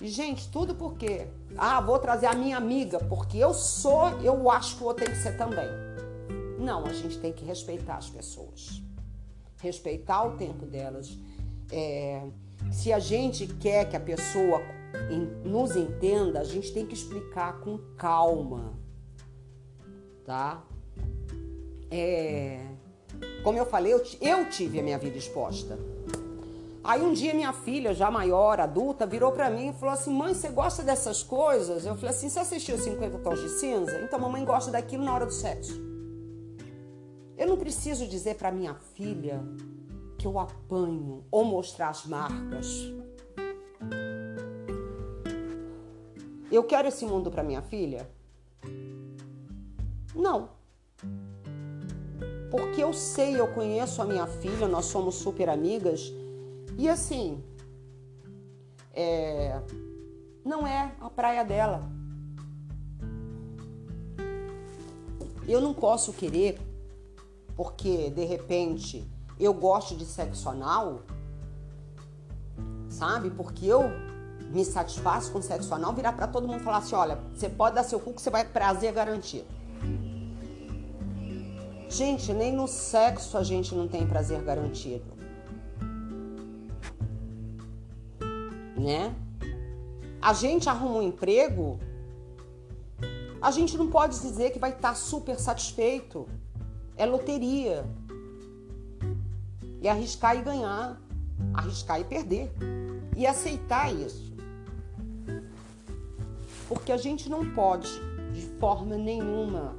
Gente, 0.00 0.48
tudo 0.50 0.74
porque, 0.74 1.26
ah, 1.56 1.80
vou 1.80 1.98
trazer 1.98 2.26
a 2.26 2.34
minha 2.34 2.56
amiga, 2.56 2.98
porque 2.98 3.38
eu 3.38 3.54
sou, 3.54 4.08
eu 4.20 4.50
acho 4.50 4.76
que 4.76 4.82
o 4.82 4.86
outro 4.86 5.04
tem 5.04 5.14
que 5.14 5.20
ser 5.20 5.36
também. 5.36 5.68
Não, 6.58 6.84
a 6.84 6.92
gente 6.92 7.18
tem 7.18 7.32
que 7.32 7.44
respeitar 7.44 7.96
as 7.96 8.10
pessoas. 8.10 8.82
Respeitar 9.60 10.24
o 10.24 10.36
tempo 10.36 10.66
delas. 10.66 11.16
É, 11.70 12.26
se 12.70 12.92
a 12.92 12.98
gente 12.98 13.46
quer 13.46 13.88
que 13.88 13.96
a 13.96 14.00
pessoa 14.00 14.60
nos 15.44 15.76
entenda, 15.76 16.40
a 16.40 16.44
gente 16.44 16.72
tem 16.72 16.86
que 16.86 16.94
explicar 16.94 17.60
com 17.60 17.78
calma 17.96 18.82
tá? 20.24 20.64
É, 21.90 22.71
como 23.42 23.58
eu 23.58 23.66
falei, 23.66 23.92
eu, 23.92 24.02
eu 24.20 24.48
tive 24.48 24.80
a 24.80 24.82
minha 24.82 24.98
vida 24.98 25.18
exposta. 25.18 25.78
Aí 26.84 27.00
um 27.00 27.12
dia 27.12 27.32
minha 27.32 27.52
filha, 27.52 27.94
já 27.94 28.10
maior, 28.10 28.58
adulta, 28.58 29.06
virou 29.06 29.30
para 29.30 29.48
mim 29.48 29.68
e 29.68 29.72
falou 29.72 29.94
assim: 29.94 30.12
"Mãe, 30.12 30.34
você 30.34 30.48
gosta 30.48 30.82
dessas 30.82 31.22
coisas?" 31.22 31.86
Eu 31.86 31.94
falei 31.94 32.10
assim: 32.10 32.28
"Você 32.28 32.40
assistiu 32.40 32.76
50 32.76 33.18
tons 33.18 33.40
de 33.40 33.48
cinza? 33.50 34.00
Então 34.00 34.18
mamãe 34.18 34.44
gosta 34.44 34.70
daquilo 34.72 35.04
na 35.04 35.14
hora 35.14 35.26
do 35.26 35.32
sexo." 35.32 35.80
Eu 37.38 37.46
não 37.46 37.56
preciso 37.56 38.06
dizer 38.06 38.34
para 38.34 38.50
minha 38.50 38.74
filha 38.74 39.40
que 40.18 40.26
eu 40.26 40.38
apanho 40.38 41.24
ou 41.30 41.44
mostrar 41.44 41.88
as 41.88 42.04
marcas. 42.04 42.92
Eu 46.50 46.64
quero 46.64 46.88
esse 46.88 47.06
mundo 47.06 47.30
para 47.30 47.42
minha 47.42 47.62
filha? 47.62 48.08
Não. 50.14 50.50
Porque 52.52 52.84
eu 52.84 52.92
sei, 52.92 53.40
eu 53.40 53.48
conheço 53.48 54.02
a 54.02 54.04
minha 54.04 54.26
filha, 54.26 54.68
nós 54.68 54.84
somos 54.84 55.14
super 55.14 55.48
amigas. 55.48 56.12
E 56.76 56.86
assim, 56.86 57.42
é, 58.92 59.58
não 60.44 60.66
é 60.66 60.94
a 61.00 61.08
praia 61.08 61.46
dela. 61.46 61.82
Eu 65.48 65.62
não 65.62 65.72
posso 65.72 66.12
querer, 66.12 66.60
porque 67.56 68.10
de 68.10 68.24
repente 68.26 69.10
eu 69.40 69.54
gosto 69.54 69.96
de 69.96 70.04
sexo 70.04 70.46
anal, 70.50 71.00
sabe? 72.90 73.30
Porque 73.30 73.64
eu 73.64 73.84
me 74.50 74.62
satisfaço 74.62 75.32
com 75.32 75.40
sexo 75.40 75.74
anal, 75.74 75.94
virar 75.94 76.12
para 76.12 76.26
todo 76.26 76.46
mundo 76.46 76.60
e 76.60 76.64
falar 76.64 76.78
assim: 76.78 76.94
olha, 76.94 77.18
você 77.34 77.48
pode 77.48 77.76
dar 77.76 77.82
seu 77.82 77.98
cu 77.98 78.12
que 78.12 78.20
você 78.20 78.28
vai 78.28 78.44
prazer 78.44 78.92
garantido. 78.92 79.61
Gente, 81.92 82.32
nem 82.32 82.50
no 82.50 82.66
sexo 82.66 83.36
a 83.36 83.42
gente 83.42 83.74
não 83.74 83.86
tem 83.86 84.06
prazer 84.06 84.40
garantido. 84.40 85.04
Né? 88.74 89.14
A 90.18 90.32
gente 90.32 90.70
arruma 90.70 91.00
um 91.00 91.02
emprego, 91.02 91.78
a 93.42 93.50
gente 93.50 93.76
não 93.76 93.90
pode 93.90 94.18
dizer 94.18 94.52
que 94.52 94.58
vai 94.58 94.70
estar 94.70 94.94
super 94.94 95.38
satisfeito. 95.38 96.26
É 96.96 97.04
loteria. 97.04 97.84
E 99.82 99.86
arriscar 99.86 100.34
e 100.34 100.40
ganhar, 100.40 100.98
arriscar 101.52 102.00
e 102.00 102.04
perder. 102.04 102.50
E 103.14 103.26
aceitar 103.26 103.94
isso. 103.94 104.32
Porque 106.68 106.90
a 106.90 106.96
gente 106.96 107.28
não 107.28 107.52
pode, 107.52 107.90
de 108.32 108.40
forma 108.58 108.96
nenhuma, 108.96 109.76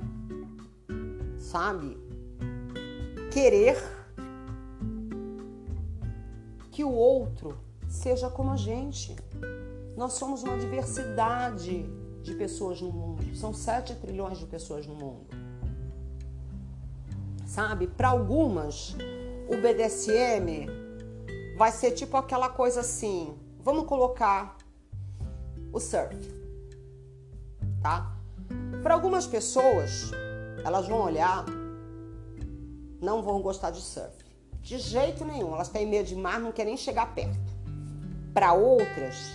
sabe, 1.40 2.03
querer 3.34 3.76
que 6.72 6.84
o 6.84 6.94
outro 6.94 7.58
seja 7.90 8.30
como 8.30 8.52
a 8.52 8.56
gente. 8.56 9.16
Nós 9.98 10.14
somos 10.14 10.44
uma 10.44 10.56
diversidade 10.58 11.84
de 12.22 12.36
pessoas 12.36 12.80
no 12.80 12.92
mundo. 12.92 13.36
São 13.36 13.52
7 13.52 13.96
trilhões 13.96 14.38
de 14.38 14.46
pessoas 14.46 14.86
no 14.86 14.94
mundo. 14.94 15.26
Sabe? 17.48 17.88
Para 17.88 18.10
algumas, 18.10 18.96
o 19.50 19.58
BDSM 19.58 20.68
vai 21.58 21.72
ser 21.72 21.92
tipo 21.92 22.16
aquela 22.16 22.50
coisa 22.50 22.82
assim. 22.82 23.36
Vamos 23.60 23.88
colocar 23.88 24.58
o 25.72 25.80
surf. 25.80 26.16
Tá? 27.82 28.16
Para 28.84 28.94
algumas 28.94 29.26
pessoas, 29.26 30.12
elas 30.64 30.88
vão 30.88 31.02
olhar 31.02 31.46
não 33.04 33.22
vão 33.22 33.42
gostar 33.42 33.70
de 33.70 33.82
surf. 33.82 34.24
De 34.62 34.80
jeito 34.80 35.26
nenhum. 35.26 35.54
Elas 35.54 35.68
têm 35.68 35.86
medo 35.86 36.08
de 36.08 36.16
mar, 36.16 36.40
não 36.40 36.52
querem 36.52 36.78
chegar 36.78 37.14
perto. 37.14 37.54
Para 38.34 38.54
outras, 38.54 39.34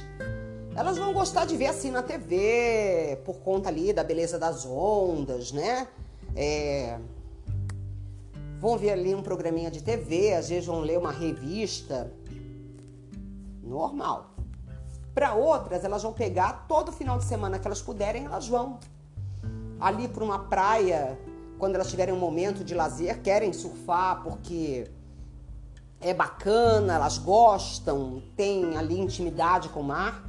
elas 0.75 0.97
vão 0.97 1.13
gostar 1.13 1.45
de 1.45 1.57
ver 1.57 1.67
assim 1.67 1.91
na 1.91 2.03
TV, 2.03 3.21
por 3.25 3.37
conta 3.41 3.69
ali 3.69 3.93
da 3.93 4.03
beleza 4.03 4.39
das 4.39 4.65
ondas, 4.65 5.53
né? 5.53 5.87
É... 6.35 6.99
Vão 8.59 8.77
ver 8.77 8.91
ali 8.91 9.15
um 9.15 9.23
programinha 9.23 9.71
de 9.71 9.83
TV, 9.83 10.33
às 10.35 10.49
vezes 10.49 10.67
vão 10.67 10.81
ler 10.81 10.99
uma 10.99 11.13
revista. 11.13 12.11
Normal. 13.63 14.31
Para 15.15 15.35
outras, 15.35 15.85
elas 15.85 16.03
vão 16.03 16.13
pegar 16.13 16.65
todo 16.67 16.91
final 16.91 17.19
de 17.19 17.25
semana 17.25 17.59
que 17.59 17.67
elas 17.69 17.83
puderem, 17.83 18.25
elas 18.25 18.49
vão 18.49 18.81
ali 19.79 20.09
para 20.09 20.25
uma 20.25 20.39
praia 20.39 21.19
quando 21.59 21.75
elas 21.75 21.91
tiverem 21.91 22.15
um 22.15 22.19
momento 22.19 22.65
de 22.65 22.75
lazer, 22.75 23.21
querem 23.21 23.53
surfar 23.53 24.23
porque 24.23 24.89
é 26.01 26.15
bacana, 26.15 26.95
elas 26.95 27.19
gostam, 27.19 28.23
têm 28.37 28.77
ali 28.77 28.99
intimidade 28.99 29.69
com 29.71 29.81
o 29.81 29.85
mar. 29.85 30.25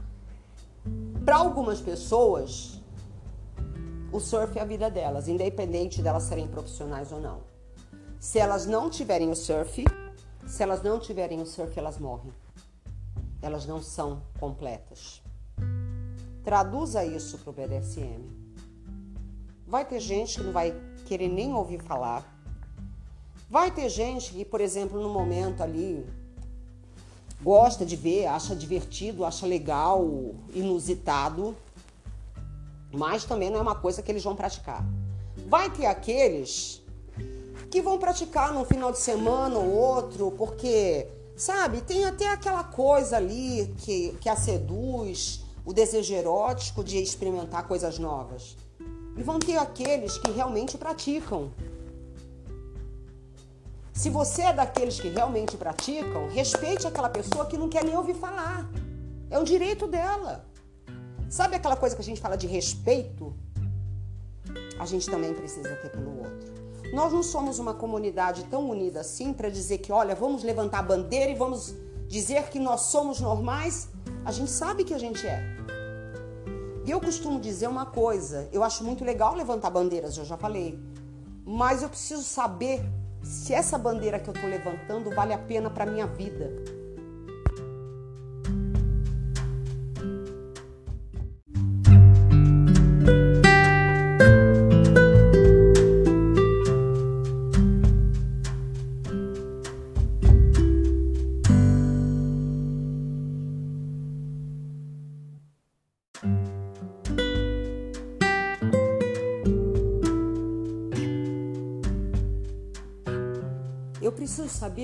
Para 1.24 1.38
algumas 1.38 1.80
pessoas, 1.80 2.82
o 4.12 4.20
surf 4.20 4.58
é 4.58 4.62
a 4.62 4.66
vida 4.66 4.90
delas, 4.90 5.28
independente 5.28 6.02
delas 6.02 6.24
serem 6.24 6.48
profissionais 6.48 7.12
ou 7.12 7.20
não. 7.20 7.42
Se 8.20 8.40
elas 8.40 8.66
não 8.66 8.90
tiverem 8.90 9.30
o 9.30 9.36
surf, 9.36 9.86
se 10.48 10.64
elas 10.64 10.82
não 10.82 11.00
tiverem 11.00 11.40
o 11.42 11.46
surf, 11.46 11.78
elas 11.78 12.00
morrem. 12.00 12.34
Elas 13.42 13.66
não 13.68 13.82
são 13.82 14.24
completas. 14.40 15.22
Traduza 16.44 17.06
isso 17.06 17.38
para 17.38 17.52
o 17.52 17.54
BDSM. 17.54 18.40
Vai 19.68 19.86
ter 19.86 20.00
gente 20.00 20.40
que 20.40 20.44
não 20.44 20.52
vai 20.52 20.74
querer 21.10 21.28
nem 21.28 21.51
ouvir 21.55 21.82
falar. 21.82 22.24
Vai 23.49 23.72
ter 23.72 23.89
gente 23.89 24.32
que, 24.32 24.45
por 24.45 24.62
exemplo, 24.62 25.01
no 25.01 25.10
momento 25.10 25.64
ali, 25.64 26.05
gosta 27.41 27.84
de 27.84 27.95
ver, 27.95 28.28
acha 28.28 28.55
divertido, 28.55 29.26
acha 29.26 29.47
legal, 29.47 30.05
inusitado, 30.53 31.57
mas 32.91 33.26
também 33.26 33.49
não 33.49 33.57
é 33.57 33.62
uma 33.64 33.76
coisa 33.76 34.03
que 34.03 34.12
eles 34.12 34.24
vão 34.24 34.36
praticar. 34.36 34.86
Vai 35.47 35.72
ter 35.72 35.88
aqueles 35.88 36.80
que 37.72 37.82
vão 37.82 37.97
praticar 37.97 38.53
num 38.53 38.64
final 38.64 38.91
de 38.91 38.99
semana 38.99 39.57
ou 39.57 39.72
outro, 39.72 40.32
porque, 40.38 41.07
sabe, 41.36 41.82
tem 41.82 42.05
até 42.05 42.28
aquela 42.28 42.64
coisa 42.64 43.18
ali 43.18 43.74
que, 43.80 44.16
que 44.22 44.30
a 44.30 44.36
seduz, 44.36 45.43
o 45.66 45.74
desejo 45.74 46.14
erótico 46.14 46.84
de 46.84 47.01
experimentar 47.01 47.68
coisas 47.68 47.97
novas. 47.97 48.55
E 49.20 49.24
vão 49.24 49.38
ter 49.38 49.58
aqueles 49.58 50.18
que 50.18 50.32
realmente 50.32 50.78
praticam. 50.78 51.52
Se 53.92 54.10
você 54.10 54.44
é 54.44 54.54
daqueles 54.54 54.98
que 54.98 55.10
realmente 55.10 55.58
praticam, 55.58 56.30
respeite 56.30 56.88
aquela 56.88 57.10
pessoa 57.10 57.46
que 57.46 57.58
não 57.58 57.68
quer 57.68 57.84
nem 57.84 57.98
ouvir 57.98 58.14
falar. 58.14 58.66
É 59.30 59.38
um 59.38 59.44
direito 59.44 59.86
dela. 59.88 60.46
Sabe 61.30 61.58
aquela 61.58 61.76
coisa 61.76 61.94
que 61.98 62.02
a 62.02 62.06
gente 62.06 62.22
fala 62.22 62.38
de 62.38 62.48
respeito? 62.48 63.36
A 64.80 64.86
gente 64.86 65.10
também 65.10 65.34
precisa 65.34 65.76
ter 65.76 65.92
pelo 65.92 66.20
outro. 66.20 66.54
Nós 66.94 67.12
não 67.12 67.22
somos 67.22 67.60
uma 67.60 67.74
comunidade 67.74 68.46
tão 68.46 68.70
unida 68.70 69.02
assim 69.02 69.34
para 69.34 69.50
dizer 69.50 69.80
que, 69.80 69.92
olha, 69.92 70.16
vamos 70.16 70.44
levantar 70.44 70.80
a 70.80 70.84
bandeira 70.84 71.30
e 71.30 71.36
vamos 71.36 71.76
dizer 72.08 72.44
que 72.50 72.58
nós 72.58 72.84
somos 72.84 73.20
normais. 73.20 73.90
A 74.24 74.32
gente 74.32 74.50
sabe 74.50 74.86
que 74.86 74.94
a 74.94 74.98
gente 74.98 75.28
é. 75.28 75.59
E 76.86 76.92
eu 76.92 77.00
costumo 77.00 77.40
dizer 77.40 77.68
uma 77.68 77.86
coisa: 77.86 78.50
eu 78.52 78.64
acho 78.64 78.84
muito 78.84 79.04
legal 79.04 79.36
levantar 79.36 79.70
bandeiras, 79.70 80.18
eu 80.18 80.26
já 80.26 80.38
falei. 80.38 80.80
Mas 81.46 81.82
eu 81.82 81.90
preciso 81.90 82.24
saber 82.24 82.82
se 83.24 83.54
essa 83.54 83.78
bandeira 83.78 84.20
que 84.20 84.30
eu 84.30 84.34
estou 84.34 84.50
levantando 84.50 85.14
vale 85.14 85.34
a 85.34 85.38
pena 85.38 85.70
para 85.70 85.86
minha 85.86 86.08
vida. 86.08 86.80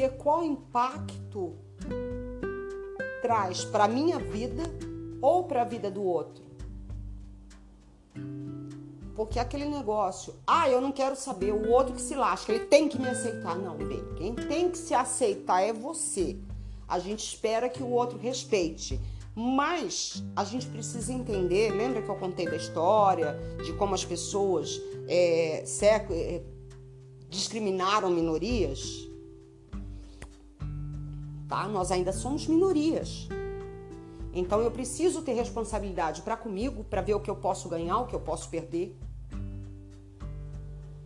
Qual 0.10 0.44
impacto 0.44 1.54
traz 3.22 3.66
para 3.66 3.88
minha 3.88 4.20
vida 4.20 4.64
ou 5.22 5.44
para 5.46 5.62
a 5.62 5.66
vida 5.66 5.90
do 5.90 6.04
outro. 6.04 6.46
Porque 9.16 9.40
aquele 9.40 9.66
negócio, 9.66 10.36
ah, 10.46 10.70
eu 10.70 10.82
não 10.82 10.92
quero 10.92 11.16
saber, 11.16 11.54
o 11.54 11.72
outro 11.72 11.94
que 11.94 12.02
se 12.02 12.16
lasca, 12.16 12.52
ele 12.52 12.66
tem 12.66 12.90
que 12.90 13.00
me 13.00 13.08
aceitar. 13.08 13.56
Não, 13.58 13.78
bem, 13.78 14.04
quem 14.18 14.36
tem 14.36 14.70
que 14.70 14.78
se 14.78 14.94
aceitar 14.94 15.62
é 15.62 15.72
você. 15.72 16.38
A 16.88 17.00
gente 17.00 17.26
espera 17.26 17.70
que 17.70 17.82
o 17.82 17.90
outro 17.90 18.20
respeite. 18.20 19.00
Mas 19.34 20.24
a 20.36 20.44
gente 20.44 20.68
precisa 20.68 21.12
entender, 21.12 21.72
lembra 21.72 22.02
que 22.02 22.10
eu 22.10 22.16
contei 22.16 22.46
da 22.46 22.56
história, 22.56 23.38
de 23.66 23.74
como 23.74 23.94
as 23.94 24.06
pessoas 24.06 24.82
é, 25.08 25.64
discriminaram 27.30 28.10
minorias? 28.10 29.05
Tá? 31.48 31.68
Nós 31.68 31.92
ainda 31.92 32.12
somos 32.12 32.48
minorias. 32.48 33.28
Então 34.34 34.62
eu 34.62 34.70
preciso 34.70 35.22
ter 35.22 35.34
responsabilidade 35.34 36.22
para 36.22 36.36
comigo, 36.36 36.84
para 36.84 37.02
ver 37.02 37.14
o 37.14 37.20
que 37.20 37.30
eu 37.30 37.36
posso 37.36 37.70
ganhar, 37.70 38.00
o 38.00 38.06
que 38.06 38.16
eu 38.16 38.20
posso 38.20 38.50
perder. 38.50 38.98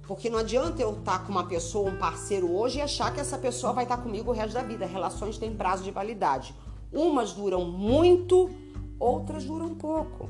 Porque 0.08 0.28
não 0.28 0.40
adianta 0.40 0.82
eu 0.82 0.94
estar 0.94 1.20
tá 1.20 1.26
com 1.26 1.32
uma 1.32 1.46
pessoa, 1.46 1.92
um 1.92 1.98
parceiro 1.98 2.52
hoje 2.52 2.80
e 2.80 2.82
achar 2.82 3.14
que 3.14 3.20
essa 3.20 3.38
pessoa 3.38 3.74
vai 3.74 3.84
estar 3.84 3.98
tá 3.98 4.04
comigo 4.04 4.32
o 4.32 4.34
resto 4.34 4.56
da 4.56 4.64
vida. 4.64 4.88
Relações 4.88 5.38
têm 5.38 5.56
prazo 5.56 5.84
de 5.84 5.92
validade. 5.92 6.56
Umas 6.92 7.34
duram 7.34 7.66
muito, 7.66 8.50
outras 9.00 9.46
duram 9.46 9.76
pouco. 9.76 10.28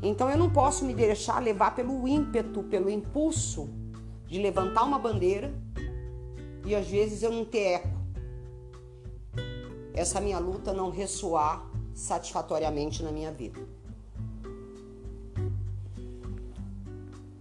Então 0.00 0.30
eu 0.30 0.38
não 0.38 0.48
posso 0.48 0.84
me 0.84 0.94
deixar 0.94 1.42
levar 1.42 1.74
pelo 1.74 2.06
ímpeto, 2.06 2.62
pelo 2.62 2.88
impulso 2.88 3.68
de 4.28 4.38
levantar 4.40 4.84
uma 4.84 5.00
bandeira 5.00 5.52
e 6.64 6.76
às 6.76 6.86
vezes 6.86 7.24
eu 7.24 7.32
não 7.32 7.44
ter 7.44 7.72
eco. 7.72 7.97
Essa 9.98 10.20
minha 10.20 10.38
luta 10.38 10.72
não 10.72 10.90
ressoar 10.90 11.66
satisfatoriamente 11.92 13.02
na 13.02 13.10
minha 13.10 13.32
vida. 13.32 13.58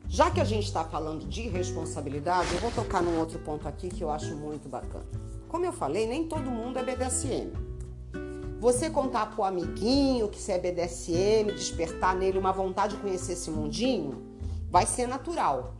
Já 0.08 0.32
que 0.32 0.42
a 0.42 0.44
gente 0.44 0.66
está 0.66 0.84
falando 0.84 1.28
de 1.28 1.48
responsabilidade, 1.48 2.52
eu 2.56 2.60
vou 2.60 2.72
tocar 2.72 3.04
num 3.04 3.20
outro 3.20 3.38
ponto 3.38 3.68
aqui 3.68 3.90
que 3.90 4.04
eu 4.04 4.10
acho 4.10 4.36
muito 4.36 4.68
bacana. 4.68 5.06
Como 5.48 5.66
eu 5.66 5.72
falei, 5.72 6.08
nem 6.08 6.28
todo 6.28 6.50
mundo 6.50 6.80
é 6.80 6.84
BDSM. 6.84 7.52
Você 8.60 8.90
contar 8.90 9.36
pro 9.36 9.44
amiguinho 9.44 10.28
que 10.28 10.42
você 10.42 10.54
é 10.54 10.58
BDSM, 10.58 11.54
despertar 11.54 12.16
nele 12.16 12.40
uma 12.40 12.52
vontade 12.52 12.96
de 12.96 13.02
conhecer 13.04 13.34
esse 13.34 13.52
mundinho, 13.52 14.36
vai 14.72 14.88
ser 14.88 15.06
natural. 15.06 15.76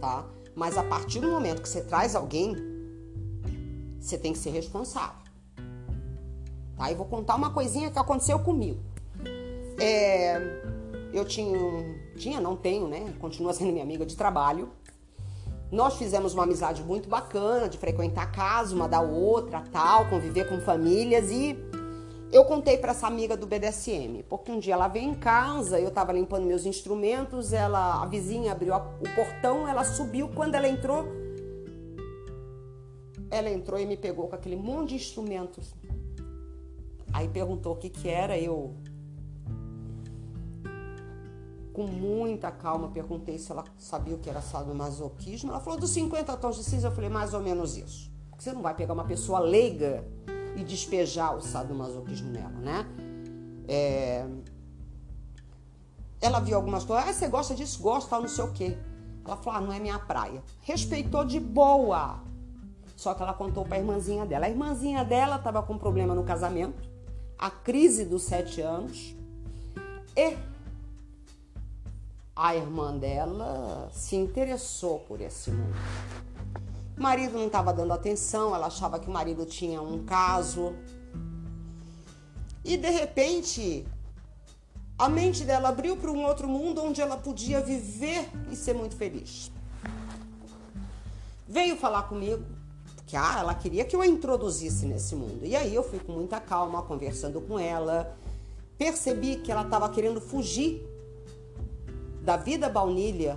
Tá? 0.00 0.26
Mas 0.56 0.76
a 0.76 0.82
partir 0.82 1.20
do 1.20 1.28
momento 1.28 1.62
que 1.62 1.68
você 1.68 1.80
traz 1.80 2.16
alguém, 2.16 2.69
você 4.00 4.18
tem 4.18 4.32
que 4.32 4.38
ser 4.38 4.50
responsável. 4.50 5.20
Tá? 6.76 6.90
E 6.90 6.94
vou 6.94 7.06
contar 7.06 7.36
uma 7.36 7.50
coisinha 7.50 7.90
que 7.90 7.98
aconteceu 7.98 8.38
comigo. 8.38 8.80
É, 9.78 10.62
eu 11.12 11.24
tinha, 11.24 11.58
tinha, 12.16 12.40
não 12.40 12.56
tenho, 12.56 12.88
né? 12.88 13.12
Continua 13.20 13.52
sendo 13.52 13.72
minha 13.72 13.84
amiga 13.84 14.06
de 14.06 14.16
trabalho. 14.16 14.70
Nós 15.70 15.96
fizemos 15.96 16.34
uma 16.34 16.42
amizade 16.42 16.82
muito 16.82 17.08
bacana 17.08 17.68
de 17.68 17.78
frequentar 17.78 18.32
casa 18.32 18.74
uma 18.74 18.88
da 18.88 19.00
outra, 19.00 19.62
tal, 19.70 20.08
conviver 20.08 20.48
com 20.48 20.60
famílias 20.60 21.30
e 21.30 21.56
eu 22.32 22.44
contei 22.44 22.78
para 22.78 22.92
essa 22.92 23.06
amiga 23.06 23.36
do 23.36 23.46
BDSM, 23.46 24.24
porque 24.28 24.52
um 24.52 24.60
dia 24.60 24.74
ela 24.74 24.86
veio 24.86 25.10
em 25.10 25.14
casa, 25.14 25.80
eu 25.80 25.88
estava 25.88 26.12
limpando 26.12 26.44
meus 26.44 26.64
instrumentos, 26.64 27.52
ela, 27.52 28.02
a 28.02 28.06
vizinha 28.06 28.52
abriu 28.52 28.72
a, 28.72 28.78
o 28.78 29.14
portão, 29.16 29.66
ela 29.66 29.84
subiu, 29.84 30.28
quando 30.28 30.54
ela 30.54 30.68
entrou, 30.68 31.04
ela 33.30 33.48
entrou 33.50 33.78
e 33.78 33.86
me 33.86 33.96
pegou 33.96 34.28
com 34.28 34.34
aquele 34.34 34.56
monte 34.56 34.90
de 34.90 34.94
instrumentos. 34.96 35.74
Aí 37.12 37.28
perguntou 37.28 37.74
o 37.74 37.76
que 37.76 37.88
que 37.88 38.08
era, 38.08 38.38
eu 38.38 38.74
com 41.72 41.86
muita 41.86 42.50
calma, 42.50 42.88
perguntei 42.88 43.38
se 43.38 43.50
ela 43.50 43.64
sabia 43.78 44.14
o 44.14 44.18
que 44.18 44.28
era 44.28 44.42
sadomasoquismo. 44.42 45.50
Ela 45.50 45.60
falou 45.60 45.78
dos 45.78 45.90
50 45.90 46.36
tons 46.36 46.56
de 46.56 46.64
cinza. 46.64 46.88
Eu 46.88 46.92
falei, 46.92 47.08
mais 47.08 47.32
ou 47.32 47.40
menos 47.40 47.76
isso. 47.76 48.10
Porque 48.28 48.44
você 48.44 48.52
não 48.52 48.60
vai 48.60 48.74
pegar 48.74 48.92
uma 48.92 49.04
pessoa 49.04 49.38
leiga 49.38 50.04
e 50.56 50.64
despejar 50.64 51.36
o 51.36 51.40
sadomasoquismo 51.40 52.30
nela, 52.30 52.50
né? 52.50 52.86
É... 53.68 54.26
Ela 56.20 56.40
viu 56.40 56.56
algumas 56.56 56.84
coisas. 56.84 57.08
Ah, 57.08 57.12
você 57.12 57.28
gosta 57.28 57.54
disso? 57.54 57.80
Gosta, 57.80 58.10
tal, 58.10 58.22
não 58.22 58.28
sei 58.28 58.44
o 58.44 58.52
quê. 58.52 58.76
Ela 59.24 59.36
falou, 59.36 59.58
ah, 59.58 59.62
não 59.62 59.72
é 59.72 59.78
minha 59.78 59.98
praia. 59.98 60.42
Respeitou 60.60 61.24
de 61.24 61.38
boa. 61.38 62.20
Só 63.00 63.14
que 63.14 63.22
ela 63.22 63.32
contou 63.32 63.64
para 63.64 63.76
a 63.76 63.78
irmãzinha 63.78 64.26
dela. 64.26 64.44
A 64.44 64.50
irmãzinha 64.50 65.02
dela 65.02 65.36
estava 65.36 65.62
com 65.62 65.78
problema 65.78 66.14
no 66.14 66.22
casamento, 66.22 66.86
a 67.38 67.50
crise 67.50 68.04
dos 68.04 68.24
sete 68.24 68.60
anos. 68.60 69.16
E 70.14 70.36
a 72.36 72.54
irmã 72.54 72.94
dela 72.94 73.88
se 73.90 74.16
interessou 74.16 74.98
por 74.98 75.18
esse 75.22 75.50
mundo. 75.50 75.74
O 76.94 77.02
marido 77.02 77.38
não 77.38 77.46
estava 77.46 77.72
dando 77.72 77.94
atenção, 77.94 78.54
ela 78.54 78.66
achava 78.66 79.00
que 79.00 79.08
o 79.08 79.10
marido 79.10 79.46
tinha 79.46 79.80
um 79.80 80.04
caso. 80.04 80.74
E 82.62 82.76
de 82.76 82.90
repente, 82.90 83.88
a 84.98 85.08
mente 85.08 85.44
dela 85.44 85.70
abriu 85.70 85.96
para 85.96 86.10
um 86.10 86.22
outro 86.26 86.46
mundo 86.46 86.84
onde 86.84 87.00
ela 87.00 87.16
podia 87.16 87.62
viver 87.62 88.28
e 88.52 88.54
ser 88.54 88.74
muito 88.74 88.94
feliz. 88.94 89.50
Veio 91.48 91.78
falar 91.78 92.02
comigo, 92.02 92.59
porque 93.10 93.16
ah, 93.16 93.40
ela 93.40 93.54
queria 93.54 93.84
que 93.84 93.96
eu 93.96 94.00
a 94.00 94.06
introduzisse 94.06 94.86
nesse 94.86 95.16
mundo. 95.16 95.40
E 95.42 95.56
aí 95.56 95.74
eu 95.74 95.82
fui 95.82 95.98
com 95.98 96.12
muita 96.12 96.38
calma, 96.38 96.80
conversando 96.82 97.40
com 97.40 97.58
ela. 97.58 98.16
Percebi 98.78 99.34
que 99.34 99.50
ela 99.50 99.62
estava 99.62 99.88
querendo 99.88 100.20
fugir 100.20 100.80
da 102.22 102.36
vida 102.36 102.68
baunilha, 102.68 103.36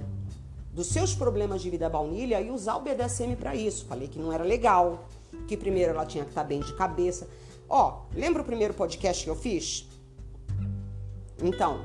dos 0.71 0.85
seus 0.85 1.15
problemas 1.15 1.59
de 1.59 1.71
vida 1.71 1.89
baunilha 1.89 2.39
e 2.39 2.51
usar 2.51 2.75
o 2.75 2.81
BDSM 2.81 3.35
para 3.35 3.55
isso. 3.55 3.85
Falei 3.85 4.07
que 4.07 4.19
não 4.19 4.31
era 4.31 4.43
legal, 4.43 5.07
que 5.47 5.57
primeiro 5.57 5.93
ela 5.93 6.05
tinha 6.05 6.23
que 6.23 6.29
estar 6.29 6.43
tá 6.43 6.47
bem 6.47 6.59
de 6.59 6.71
cabeça. 6.73 7.27
Ó, 7.67 8.01
lembra 8.13 8.43
o 8.43 8.45
primeiro 8.45 8.75
podcast 8.75 9.23
que 9.23 9.29
eu 9.29 9.35
fiz? 9.35 9.87
Então, 11.41 11.81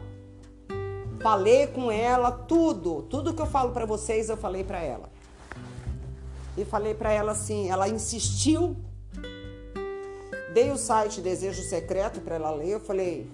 falei 1.22 1.68
com 1.68 1.90
ela 1.90 2.30
tudo, 2.30 3.00
tudo 3.08 3.32
que 3.32 3.40
eu 3.40 3.46
falo 3.46 3.72
para 3.72 3.86
vocês 3.86 4.28
eu 4.28 4.36
falei 4.36 4.62
para 4.62 4.82
ela. 4.82 5.08
E 6.58 6.64
falei 6.64 6.94
para 6.94 7.12
ela 7.12 7.32
assim, 7.32 7.70
ela 7.70 7.88
insistiu. 7.88 8.76
Dei 10.52 10.70
o 10.70 10.76
site 10.76 11.20
Desejo 11.20 11.62
Secreto 11.62 12.20
para 12.20 12.34
ela 12.34 12.50
ler, 12.50 12.70
eu 12.70 12.80
falei: 12.80 13.30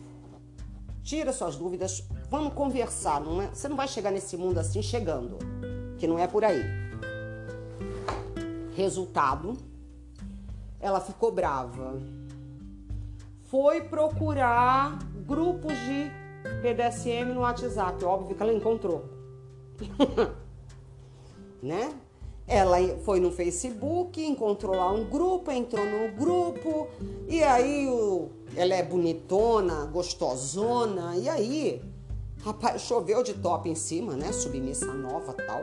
"Tira 1.02 1.32
suas 1.32 1.56
dúvidas, 1.56 2.04
Vamos 2.34 2.54
conversar. 2.54 3.20
Não 3.20 3.40
é? 3.40 3.46
Você 3.46 3.68
não 3.68 3.76
vai 3.76 3.86
chegar 3.86 4.10
nesse 4.10 4.36
mundo 4.36 4.58
assim 4.58 4.82
chegando, 4.82 5.38
que 5.98 6.04
não 6.04 6.18
é 6.18 6.26
por 6.26 6.44
aí. 6.44 6.62
Resultado, 8.74 9.56
ela 10.80 11.00
ficou 11.00 11.30
brava. 11.30 12.02
Foi 13.42 13.82
procurar 13.82 14.98
grupos 15.24 15.74
de 15.74 16.10
BDSM 16.60 17.32
no 17.32 17.42
WhatsApp. 17.42 18.04
Óbvio 18.04 18.34
que 18.34 18.42
ela 18.42 18.52
encontrou. 18.52 19.08
né? 21.62 21.94
Ela 22.46 22.76
foi 23.04 23.20
no 23.20 23.32
Facebook, 23.32 24.22
encontrou 24.22 24.76
lá 24.76 24.92
um 24.92 25.04
grupo, 25.04 25.50
entrou 25.50 25.84
no 25.84 26.12
grupo, 26.14 26.88
e 27.26 27.42
aí 27.42 27.88
o, 27.88 28.28
ela 28.54 28.74
é 28.74 28.82
bonitona, 28.82 29.86
gostosona, 29.86 31.16
e 31.16 31.26
aí, 31.26 31.82
rapaz, 32.42 32.82
choveu 32.82 33.22
de 33.22 33.32
top 33.32 33.70
em 33.70 33.74
cima, 33.74 34.14
né? 34.14 34.30
Submissa 34.30 34.92
nova 34.92 35.32
tal. 35.32 35.62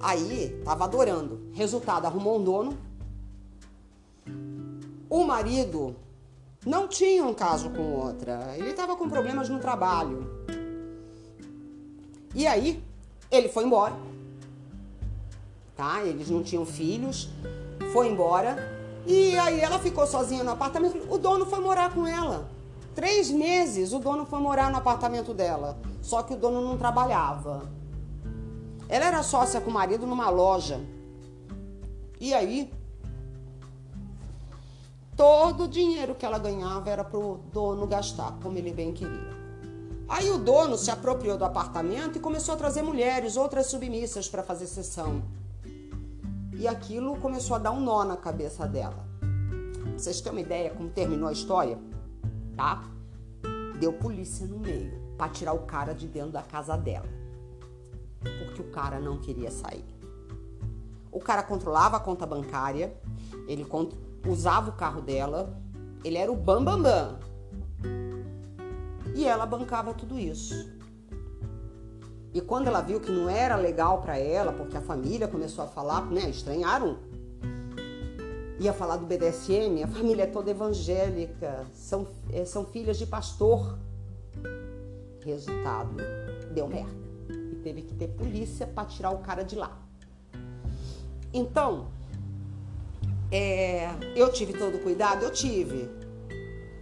Aí, 0.00 0.58
tava 0.64 0.84
adorando. 0.84 1.50
Resultado, 1.52 2.06
arrumou 2.06 2.38
um 2.38 2.44
dono. 2.44 2.78
O 5.10 5.22
marido 5.22 5.94
não 6.64 6.88
tinha 6.88 7.24
um 7.24 7.34
caso 7.34 7.68
com 7.68 7.92
outra, 7.92 8.54
ele 8.56 8.72
tava 8.72 8.96
com 8.96 9.06
problemas 9.06 9.50
no 9.50 9.58
trabalho. 9.58 10.26
E 12.34 12.46
aí, 12.46 12.82
ele 13.30 13.50
foi 13.50 13.64
embora 13.64 14.15
tá? 15.76 16.02
Eles 16.02 16.30
não 16.30 16.42
tinham 16.42 16.64
filhos, 16.64 17.28
foi 17.92 18.08
embora. 18.08 18.56
E 19.06 19.38
aí 19.38 19.60
ela 19.60 19.78
ficou 19.78 20.06
sozinha 20.06 20.42
no 20.42 20.50
apartamento. 20.50 21.06
O 21.12 21.18
dono 21.18 21.46
foi 21.46 21.60
morar 21.60 21.92
com 21.92 22.06
ela. 22.06 22.48
Três 22.94 23.30
meses 23.30 23.92
o 23.92 23.98
dono 23.98 24.24
foi 24.24 24.40
morar 24.40 24.70
no 24.70 24.78
apartamento 24.78 25.34
dela. 25.34 25.78
Só 26.02 26.22
que 26.22 26.32
o 26.32 26.36
dono 26.36 26.62
não 26.62 26.78
trabalhava. 26.78 27.70
Ela 28.88 29.04
era 29.06 29.22
sócia 29.22 29.60
com 29.60 29.70
o 29.70 29.74
marido 29.74 30.06
numa 30.06 30.30
loja. 30.30 30.80
E 32.18 32.32
aí, 32.32 32.72
todo 35.14 35.64
o 35.64 35.68
dinheiro 35.68 36.14
que 36.14 36.24
ela 36.24 36.38
ganhava 36.38 36.88
era 36.88 37.04
pro 37.04 37.40
dono 37.52 37.86
gastar, 37.86 38.38
como 38.42 38.56
ele 38.56 38.72
bem 38.72 38.92
queria. 38.92 39.36
Aí 40.08 40.30
o 40.30 40.38
dono 40.38 40.78
se 40.78 40.90
apropriou 40.90 41.36
do 41.36 41.44
apartamento 41.44 42.16
e 42.16 42.20
começou 42.20 42.54
a 42.54 42.56
trazer 42.56 42.82
mulheres, 42.82 43.36
outras 43.36 43.66
submissas 43.66 44.28
para 44.28 44.42
fazer 44.42 44.66
sessão. 44.66 45.22
E 46.58 46.66
aquilo 46.66 47.16
começou 47.18 47.56
a 47.56 47.58
dar 47.58 47.70
um 47.70 47.80
nó 47.80 48.04
na 48.04 48.16
cabeça 48.16 48.66
dela. 48.66 49.06
Pra 49.82 49.92
vocês 49.92 50.20
terem 50.20 50.38
uma 50.38 50.40
ideia 50.40 50.70
como 50.70 50.88
terminou 50.88 51.28
a 51.28 51.32
história? 51.32 51.78
Tá? 52.56 52.84
Deu 53.78 53.92
polícia 53.92 54.46
no 54.46 54.58
meio 54.58 54.98
para 55.18 55.30
tirar 55.30 55.52
o 55.52 55.60
cara 55.60 55.92
de 55.92 56.08
dentro 56.08 56.32
da 56.32 56.42
casa 56.42 56.76
dela. 56.76 57.08
Porque 58.20 58.62
o 58.62 58.70
cara 58.70 58.98
não 58.98 59.18
queria 59.18 59.50
sair. 59.50 59.84
O 61.12 61.20
cara 61.20 61.42
controlava 61.42 61.98
a 61.98 62.00
conta 62.00 62.26
bancária, 62.26 62.94
ele 63.46 63.66
usava 64.26 64.70
o 64.70 64.72
carro 64.72 65.00
dela, 65.00 65.58
ele 66.04 66.16
era 66.16 66.32
o 66.32 66.36
bambambam. 66.36 66.82
Bam, 66.82 67.18
bam. 67.18 67.26
E 69.14 69.24
ela 69.24 69.46
bancava 69.46 69.94
tudo 69.94 70.18
isso. 70.18 70.75
E 72.32 72.40
quando 72.40 72.66
ela 72.66 72.80
viu 72.80 73.00
que 73.00 73.10
não 73.10 73.28
era 73.28 73.56
legal 73.56 74.02
para 74.02 74.18
ela, 74.18 74.52
porque 74.52 74.76
a 74.76 74.80
família 74.80 75.26
começou 75.26 75.64
a 75.64 75.66
falar, 75.66 76.06
né, 76.06 76.28
estranharam. 76.28 76.98
Ia 78.58 78.72
falar 78.72 78.96
do 78.96 79.06
BDSM, 79.06 79.82
a 79.84 79.88
família 79.88 80.24
é 80.24 80.26
toda 80.26 80.50
evangélica, 80.50 81.66
são, 81.74 82.06
é, 82.32 82.44
são 82.44 82.64
filhas 82.64 82.98
de 82.98 83.06
pastor. 83.06 83.78
Resultado, 85.24 85.96
deu 86.52 86.68
merda. 86.68 86.94
E 87.28 87.56
teve 87.56 87.82
que 87.82 87.94
ter 87.94 88.08
polícia 88.08 88.66
para 88.66 88.86
tirar 88.86 89.10
o 89.10 89.18
cara 89.18 89.42
de 89.42 89.56
lá. 89.56 89.76
Então, 91.32 91.88
é, 93.30 93.90
eu 94.14 94.32
tive 94.32 94.52
todo 94.52 94.78
cuidado? 94.78 95.24
Eu 95.24 95.32
tive. 95.32 95.90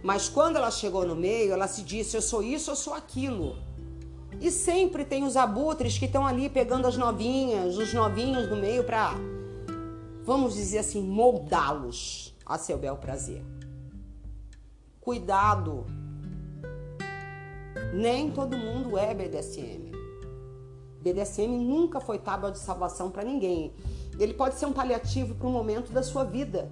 Mas 0.03 0.29
quando 0.29 0.57
ela 0.57 0.69
chegou 0.69 1.05
no 1.05 1.15
meio, 1.15 1.51
ela 1.51 1.67
se 1.67 1.81
disse: 1.81 2.15
eu 2.15 2.21
sou 2.21 2.43
isso, 2.43 2.69
eu 2.69 2.75
sou 2.75 2.93
aquilo. 2.93 3.57
E 4.39 4.51
sempre 4.51 5.05
tem 5.05 5.23
os 5.23 5.37
abutres 5.37 5.97
que 5.97 6.05
estão 6.05 6.25
ali 6.25 6.49
pegando 6.49 6.87
as 6.87 6.97
novinhas, 6.97 7.77
os 7.77 7.93
novinhos 7.93 8.47
do 8.47 8.55
meio 8.55 8.83
para, 8.83 9.13
vamos 10.23 10.53
dizer 10.53 10.79
assim, 10.79 11.01
moldá-los 11.01 12.35
a 12.45 12.57
seu 12.57 12.77
bel 12.77 12.97
prazer. 12.97 13.43
Cuidado. 14.99 15.85
Nem 17.93 18.31
todo 18.31 18.57
mundo 18.57 18.97
é 18.97 19.13
BDSM. 19.13 19.91
BDSM 21.01 21.47
nunca 21.47 21.99
foi 21.99 22.17
tábua 22.17 22.51
de 22.51 22.57
salvação 22.57 23.11
para 23.11 23.23
ninguém. 23.23 23.73
Ele 24.19 24.33
pode 24.33 24.55
ser 24.55 24.65
um 24.65 24.73
paliativo 24.73 25.35
para 25.35 25.47
um 25.47 25.51
momento 25.51 25.91
da 25.91 26.01
sua 26.01 26.23
vida. 26.23 26.71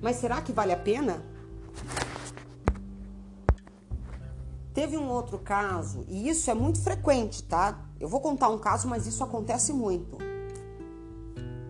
Mas 0.00 0.16
será 0.16 0.40
que 0.40 0.52
vale 0.52 0.72
a 0.72 0.76
pena? 0.76 1.24
Teve 4.74 4.96
um 4.96 5.10
outro 5.10 5.38
caso, 5.38 6.04
e 6.08 6.28
isso 6.28 6.50
é 6.50 6.54
muito 6.54 6.80
frequente, 6.80 7.42
tá? 7.42 7.78
Eu 8.00 8.08
vou 8.08 8.20
contar 8.20 8.48
um 8.48 8.58
caso, 8.58 8.88
mas 8.88 9.06
isso 9.06 9.22
acontece 9.22 9.70
muito. 9.70 10.16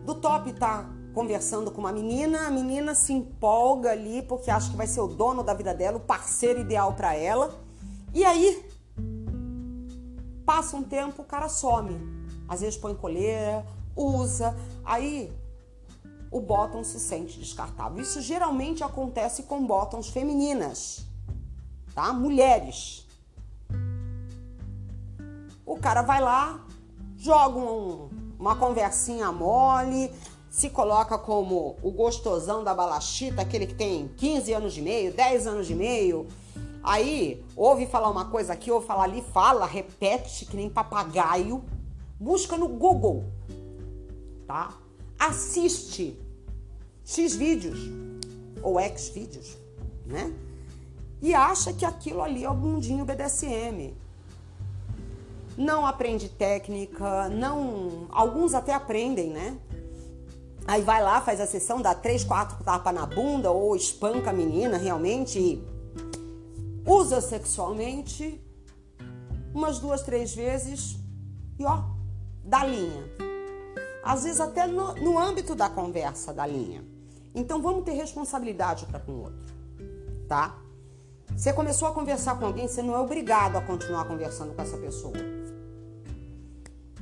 Do 0.05 0.14
top 0.14 0.53
tá 0.53 0.88
conversando 1.12 1.70
com 1.72 1.80
uma 1.80 1.92
menina, 1.92 2.46
a 2.46 2.50
menina 2.50 2.94
se 2.94 3.12
empolga 3.12 3.90
ali 3.90 4.22
porque 4.22 4.50
acha 4.50 4.70
que 4.70 4.76
vai 4.76 4.86
ser 4.86 5.00
o 5.00 5.09
dono 5.09 5.42
da 5.42 5.53
vida 5.53 5.74
dela, 5.74 5.96
o 5.96 6.00
parceiro 6.00 6.61
ideal 6.61 6.94
para 6.94 7.14
ela. 7.14 7.53
E 8.14 8.24
aí 8.24 8.70
passa 10.46 10.76
um 10.76 10.82
tempo, 10.82 11.22
o 11.22 11.24
cara 11.24 11.48
some. 11.48 11.98
Às 12.48 12.61
vezes 12.61 12.78
põe 12.78 12.94
coleira, 12.94 13.66
usa, 13.96 14.57
aí 14.84 15.32
o 16.30 16.40
bottom 16.40 16.84
se 16.84 17.00
sente 17.00 17.38
descartável. 17.38 18.00
Isso 18.00 18.20
geralmente 18.20 18.84
acontece 18.84 19.42
com 19.42 19.66
bottoms 19.66 20.09
femininas 20.09 21.11
tá? 21.95 22.12
Mulheres. 22.12 23.07
O 25.64 25.76
cara 25.78 26.03
vai 26.03 26.20
lá, 26.20 26.64
joga 27.16 27.59
um, 27.59 28.11
uma 28.38 28.57
conversinha 28.57 29.30
mole, 29.30 30.12
se 30.51 30.68
coloca 30.68 31.16
como 31.16 31.76
o 31.82 31.90
gostosão 31.90 32.62
da 32.62 32.74
balachita, 32.74 33.40
aquele 33.40 33.66
que 33.66 33.74
tem 33.74 34.09
15 34.16 34.53
anos 34.53 34.74
de 34.74 34.82
meio, 34.82 35.12
10 35.14 35.47
anos 35.47 35.66
de 35.66 35.74
meio. 35.74 36.26
Aí, 36.82 37.43
ouve 37.57 37.86
falar 37.86 38.11
uma 38.11 38.26
coisa 38.26 38.53
aqui, 38.53 38.70
ouve 38.70 38.86
falar 38.86 39.05
ali, 39.05 39.22
fala, 39.22 39.64
repete 39.64 40.45
que 40.45 40.57
nem 40.57 40.68
papagaio. 40.68 41.64
Busca 42.20 42.57
no 42.57 42.68
Google, 42.68 43.24
tá? 44.47 44.74
Assiste 45.18 46.20
X 47.05 47.34
vídeos 47.34 47.78
ou 48.62 48.78
X 48.78 49.09
vídeos, 49.09 49.57
né? 50.05 50.32
E 51.22 51.32
acha 51.32 51.72
que 51.72 51.84
aquilo 51.84 52.20
ali 52.20 52.42
é 52.42 52.50
o 52.50 52.54
bundinho 52.54 53.04
BDSM. 53.04 53.94
Não 55.56 55.86
aprende 55.86 56.28
técnica, 56.28 57.28
não. 57.28 58.08
Alguns 58.10 58.54
até 58.54 58.74
aprendem, 58.74 59.30
né? 59.30 59.56
Aí 60.66 60.82
vai 60.82 61.02
lá, 61.02 61.20
faz 61.20 61.40
a 61.40 61.46
sessão, 61.46 61.80
dá 61.80 61.94
três, 61.94 62.24
quatro 62.24 62.62
tapas 62.64 62.92
na 62.92 63.06
bunda 63.06 63.50
ou 63.52 63.76
espanca 63.76 64.30
a 64.30 64.32
menina 64.32 64.76
realmente 64.76 65.38
e 65.38 65.64
usa 66.84 67.20
sexualmente 67.20 68.40
umas 69.54 69.78
duas, 69.78 70.02
três 70.02 70.34
vezes 70.34 70.96
e 71.58 71.64
ó, 71.64 71.84
dá 72.44 72.64
linha. 72.64 73.04
Às 74.02 74.24
vezes 74.24 74.40
até 74.40 74.66
no, 74.66 74.94
no 74.94 75.18
âmbito 75.18 75.54
da 75.54 75.68
conversa 75.68 76.32
da 76.32 76.46
linha. 76.46 76.84
Então 77.34 77.60
vamos 77.62 77.84
ter 77.84 77.92
responsabilidade 77.92 78.86
para 78.86 79.00
com 79.00 79.12
o 79.12 79.22
outro, 79.24 79.54
tá? 80.28 80.61
Você 81.37 81.53
começou 81.53 81.89
a 81.89 81.93
conversar 81.93 82.39
com 82.39 82.47
alguém, 82.47 82.68
você 82.68 82.83
não 82.83 82.95
é 82.95 82.99
obrigado 82.99 83.57
a 83.57 83.61
continuar 83.61 84.05
conversando 84.05 84.55
com 84.55 84.62
essa 84.62 84.76
pessoa. 84.76 85.14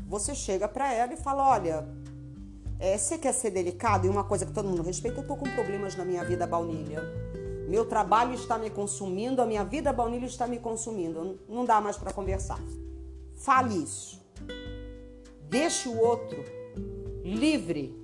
Você 0.09 0.35
chega 0.35 0.66
para 0.66 0.93
ela 0.93 1.12
e 1.12 1.16
fala: 1.16 1.49
Olha, 1.49 1.87
é, 2.78 2.97
você 2.97 3.18
quer 3.18 3.33
ser 3.33 3.51
delicado? 3.51 4.07
E 4.07 4.11
uma 4.11 4.24
coisa 4.24 4.47
que 4.47 4.53
todo 4.53 4.68
mundo 4.68 4.83
respeita: 4.83 5.20
eu 5.20 5.26
tô 5.26 5.37
com 5.37 5.49
problemas 5.51 5.95
na 5.97 6.05
minha 6.05 6.24
vida 6.24 6.47
baunilha. 6.47 7.03
Meu 7.68 7.85
trabalho 7.85 8.35
está 8.35 8.59
me 8.59 8.70
consumindo, 8.70 9.41
a 9.41 9.47
minha 9.47 9.62
vida 9.62 9.93
baunilha 9.93 10.26
está 10.26 10.47
me 10.47 10.59
consumindo. 10.59 11.39
Não 11.49 11.64
dá 11.64 11.81
mais 11.81 11.97
para 11.97 12.12
conversar. 12.12 12.59
Fale 13.37 13.83
isso. 13.83 14.20
Deixe 15.49 15.89
o 15.89 15.99
outro 15.99 16.43
livre 17.22 17.95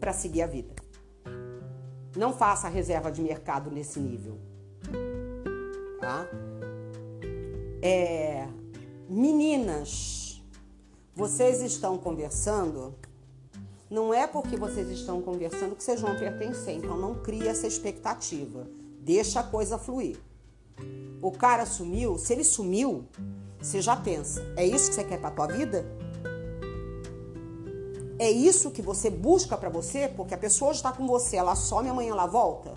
para 0.00 0.12
seguir 0.12 0.42
a 0.42 0.46
vida. 0.46 0.74
Não 2.16 2.32
faça 2.32 2.68
reserva 2.68 3.12
de 3.12 3.22
mercado 3.22 3.70
nesse 3.70 4.00
nível 4.00 4.47
tá? 6.08 6.26
É, 7.82 8.48
meninas, 9.10 10.42
vocês 11.14 11.60
estão 11.60 11.98
conversando, 11.98 12.94
não 13.90 14.14
é 14.14 14.26
porque 14.26 14.56
vocês 14.56 14.88
estão 14.88 15.20
conversando 15.20 15.76
que 15.76 15.84
vocês 15.84 16.00
vão 16.00 16.18
pertencer, 16.18 16.76
então 16.76 16.96
não 16.96 17.16
cria 17.16 17.50
essa 17.50 17.66
expectativa. 17.66 18.66
Deixa 19.02 19.40
a 19.40 19.42
coisa 19.42 19.76
fluir. 19.76 20.18
O 21.20 21.30
cara 21.30 21.66
sumiu, 21.66 22.16
se 22.16 22.32
ele 22.32 22.44
sumiu, 22.44 23.04
você 23.60 23.82
já 23.82 23.94
pensa, 23.94 24.40
é 24.56 24.64
isso 24.64 24.88
que 24.88 24.94
você 24.94 25.04
quer 25.04 25.20
para 25.20 25.30
tua 25.30 25.46
vida? 25.46 25.84
É 28.18 28.30
isso 28.30 28.70
que 28.70 28.80
você 28.80 29.10
busca 29.10 29.58
para 29.58 29.68
você? 29.68 30.08
Porque 30.08 30.34
a 30.34 30.38
pessoa 30.38 30.72
está 30.72 30.90
com 30.90 31.06
você, 31.06 31.36
ela 31.36 31.54
some, 31.54 31.88
amanhã 31.88 32.12
ela 32.12 32.26
volta? 32.26 32.72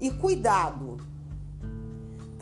E 0.00 0.10
cuidado, 0.10 0.98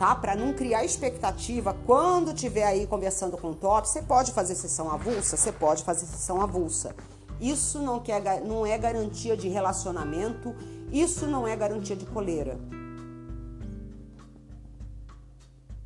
tá? 0.03 0.13
Para 0.13 0.35
não 0.35 0.51
criar 0.51 0.83
expectativa, 0.83 1.73
quando 1.85 2.33
tiver 2.33 2.65
aí 2.65 2.85
conversando 2.85 3.37
com 3.37 3.51
o 3.51 3.55
top, 3.55 3.87
você 3.87 4.01
pode 4.01 4.33
fazer 4.33 4.53
sessão 4.53 4.91
avulsa, 4.91 5.37
você 5.37 5.49
pode 5.49 5.81
fazer 5.81 6.05
sessão 6.05 6.41
avulsa. 6.41 6.93
Isso 7.39 7.79
não, 7.79 8.01
quer, 8.01 8.41
não 8.41 8.65
é 8.65 8.77
garantia 8.77 9.37
de 9.37 9.47
relacionamento, 9.47 10.53
isso 10.91 11.25
não 11.25 11.47
é 11.47 11.55
garantia 11.55 11.95
de 11.95 12.05
coleira. 12.05 12.59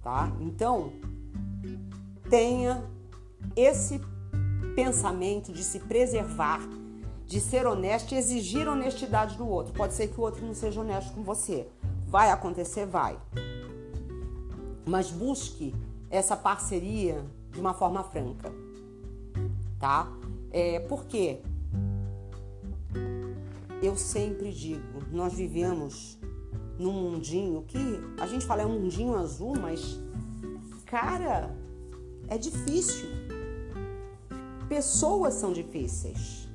Tá? 0.01 0.31
Então, 0.41 0.93
tenha 2.27 2.83
esse 3.55 4.01
pensamento 4.75 5.53
de 5.53 5.63
se 5.63 5.79
preservar, 5.79 6.61
de 7.23 7.39
ser 7.39 7.67
honesto 7.67 8.15
e 8.15 8.17
exigir 8.17 8.67
honestidade 8.67 9.37
do 9.37 9.47
outro. 9.47 9.73
Pode 9.73 9.93
ser 9.93 10.07
que 10.07 10.19
o 10.19 10.23
outro 10.23 10.43
não 10.43 10.55
seja 10.55 10.81
honesto 10.81 11.13
com 11.13 11.21
você. 11.21 11.67
Vai 12.07 12.31
acontecer, 12.31 12.87
vai. 12.87 13.15
Mas 14.87 15.11
busque 15.11 15.75
essa 16.09 16.37
parceria 16.37 17.23
de 17.51 17.59
uma 17.59 17.73
forma 17.73 18.03
franca, 18.03 18.51
tá? 19.77 20.07
É, 20.49 20.79
por 20.79 21.05
quê? 21.05 21.41
Eu 23.83 23.97
sempre 23.97 24.51
digo, 24.51 25.03
nós 25.11 25.33
vivemos 25.33 26.17
num 26.79 26.93
mundinho 26.93 27.63
que 27.67 27.99
a 28.19 28.25
gente 28.25 28.45
fala 28.45 28.61
é 28.61 28.65
um 28.65 28.79
mundinho 28.79 29.15
azul, 29.15 29.55
mas 29.59 29.99
cara, 30.85 31.53
é 32.29 32.37
difícil. 32.37 33.09
Pessoas 34.69 35.33
são 35.33 35.51
difíceis. 35.51 36.47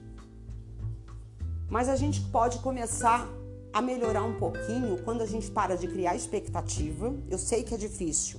Mas 1.69 1.89
a 1.89 1.97
gente 1.97 2.21
pode 2.23 2.59
começar 2.59 3.29
a 3.73 3.81
melhorar 3.81 4.23
um 4.23 4.35
pouquinho 4.35 5.03
quando 5.03 5.23
a 5.23 5.27
gente 5.27 5.51
para 5.51 5.77
de 5.77 5.89
criar 5.89 6.15
expectativa. 6.15 7.15
Eu 7.31 7.39
sei 7.39 7.63
que 7.63 7.75
é 7.75 7.79
difícil. 7.79 8.39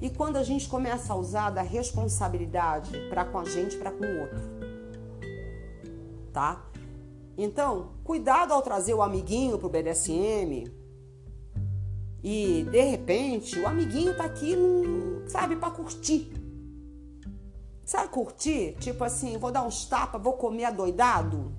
E 0.00 0.08
quando 0.08 0.36
a 0.36 0.42
gente 0.42 0.68
começa 0.68 1.12
a 1.12 1.16
usar 1.16 1.50
da 1.50 1.62
responsabilidade 1.62 2.90
para 3.10 3.24
com 3.24 3.38
a 3.38 3.44
gente, 3.44 3.76
para 3.76 3.90
com 3.90 4.04
o 4.04 4.20
outro. 4.20 4.38
Tá? 6.32 6.64
Então, 7.36 7.90
cuidado 8.04 8.52
ao 8.52 8.62
trazer 8.62 8.94
o 8.94 9.02
amiguinho 9.02 9.58
pro 9.58 9.68
BDSM. 9.68 10.72
E 12.22 12.66
de 12.70 12.82
repente, 12.82 13.58
o 13.58 13.66
amiguinho 13.66 14.16
tá 14.16 14.24
aqui, 14.24 14.56
sabe, 15.28 15.56
para 15.56 15.70
curtir. 15.70 16.32
Sabe 17.84 18.08
curtir? 18.08 18.76
Tipo 18.80 19.04
assim, 19.04 19.38
vou 19.38 19.50
dar 19.50 19.62
uns 19.62 19.86
tapas, 19.86 20.22
vou 20.22 20.34
comer 20.34 20.64
adoidado. 20.64 21.52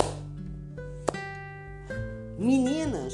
Meninas, 2.40 3.14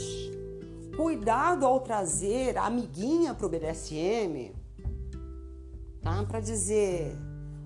cuidado 0.95 1.65
ao 1.65 1.80
trazer 1.80 2.57
a 2.59 2.65
amiguinha 2.65 3.34
pro 3.34 3.49
BDSM, 3.49 4.53
tá? 5.99 6.23
Para 6.23 6.39
dizer, 6.39 7.17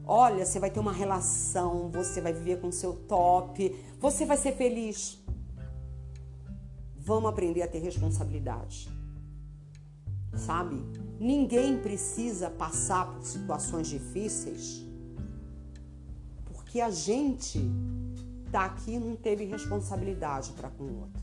olha, 0.06 0.46
você 0.46 0.58
vai 0.58 0.72
ter 0.72 0.80
uma 0.80 0.94
relação, 0.94 1.92
você 1.92 2.22
vai 2.22 2.32
viver 2.32 2.62
com 2.62 2.72
seu 2.72 2.94
top, 2.94 3.76
você 4.00 4.26
vai 4.26 4.38
ser 4.38 4.54
feliz. 4.54 5.20
Vamos 6.98 7.30
aprender 7.30 7.62
a 7.62 7.68
ter 7.68 7.80
responsabilidade. 7.80 8.90
Sabe? 10.38 10.82
Ninguém 11.20 11.78
precisa 11.78 12.50
passar 12.50 13.12
por 13.12 13.26
situações 13.26 13.90
difíceis 13.90 14.86
porque 16.70 16.80
a 16.82 16.92
gente 16.92 17.60
tá 18.52 18.66
aqui 18.66 19.00
não 19.00 19.16
teve 19.16 19.44
responsabilidade 19.44 20.52
para 20.54 20.70
com 20.70 20.84
o 20.84 21.00
outro. 21.02 21.19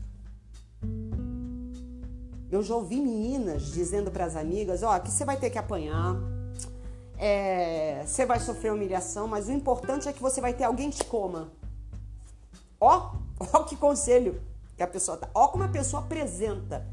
Eu 2.49 2.63
já 2.63 2.75
ouvi 2.75 3.01
meninas 3.01 3.73
dizendo 3.73 4.09
para 4.09 4.25
as 4.25 4.35
amigas: 4.35 4.81
Ó, 4.81 4.95
oh, 4.95 4.99
que 5.01 5.11
você 5.11 5.25
vai 5.25 5.37
ter 5.37 5.49
que 5.49 5.57
apanhar, 5.57 6.15
é, 7.17 8.03
você 8.05 8.25
vai 8.25 8.39
sofrer 8.39 8.71
humilhação, 8.71 9.27
mas 9.27 9.47
o 9.47 9.51
importante 9.51 10.07
é 10.07 10.13
que 10.13 10.21
você 10.21 10.39
vai 10.39 10.53
ter 10.53 10.63
alguém 10.63 10.89
que 10.89 10.97
te 10.97 11.03
coma. 11.03 11.51
Ó, 12.79 13.15
ó 13.53 13.63
que 13.63 13.75
conselho 13.75 14.41
que 14.77 14.83
a 14.83 14.87
pessoa 14.87 15.17
tá. 15.17 15.29
Ó 15.33 15.49
como 15.49 15.65
a 15.65 15.67
pessoa 15.67 16.03
apresenta. 16.03 16.87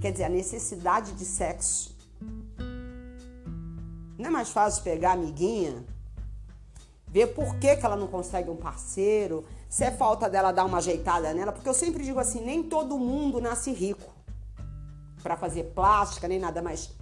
Quer 0.00 0.12
dizer, 0.12 0.24
a 0.24 0.28
necessidade 0.28 1.12
de 1.12 1.24
sexo. 1.24 1.94
Não 4.18 4.28
é 4.28 4.30
mais 4.30 4.50
fácil 4.50 4.82
pegar 4.82 5.10
a 5.10 5.12
amiguinha, 5.14 5.84
ver 7.08 7.28
por 7.28 7.56
que, 7.56 7.76
que 7.76 7.84
ela 7.84 7.96
não 7.96 8.06
consegue 8.06 8.48
um 8.48 8.56
parceiro, 8.56 9.44
se 9.68 9.84
é 9.84 9.90
falta 9.90 10.30
dela 10.30 10.52
dar 10.52 10.64
uma 10.64 10.78
ajeitada 10.78 11.34
nela, 11.34 11.52
porque 11.52 11.68
eu 11.68 11.74
sempre 11.74 12.04
digo 12.04 12.20
assim, 12.20 12.40
nem 12.40 12.62
todo 12.62 12.96
mundo 12.98 13.40
nasce 13.40 13.72
rico 13.72 14.11
para 15.22 15.36
fazer 15.36 15.72
plástica 15.74 16.26
nem 16.28 16.38
nada, 16.38 16.60
mas 16.60 16.94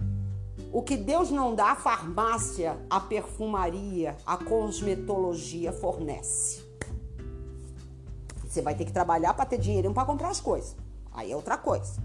o 0.71 0.81
que 0.81 0.95
Deus 0.95 1.29
não 1.29 1.53
dá, 1.53 1.71
a 1.71 1.75
farmácia, 1.75 2.77
a 2.89 2.99
perfumaria, 2.99 4.15
a 4.25 4.37
cosmetologia 4.37 5.73
fornece. 5.73 6.63
Você 8.45 8.61
vai 8.61 8.75
ter 8.75 8.85
que 8.85 8.93
trabalhar 8.93 9.33
para 9.33 9.45
ter 9.45 9.57
dinheiro 9.57 9.93
para 9.93 10.05
comprar 10.05 10.29
as 10.29 10.39
coisas. 10.39 10.75
Aí 11.11 11.31
é 11.31 11.35
outra 11.35 11.57
coisa. 11.57 12.01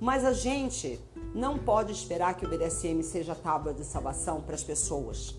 Mas 0.00 0.24
a 0.24 0.32
gente 0.32 1.00
não 1.34 1.58
pode 1.58 1.92
esperar 1.92 2.34
que 2.34 2.44
o 2.44 2.48
BDSM 2.48 3.02
seja 3.02 3.32
a 3.32 3.36
tábua 3.36 3.72
de 3.72 3.84
salvação 3.84 4.40
para 4.40 4.54
as 4.54 4.64
pessoas. 4.64 5.34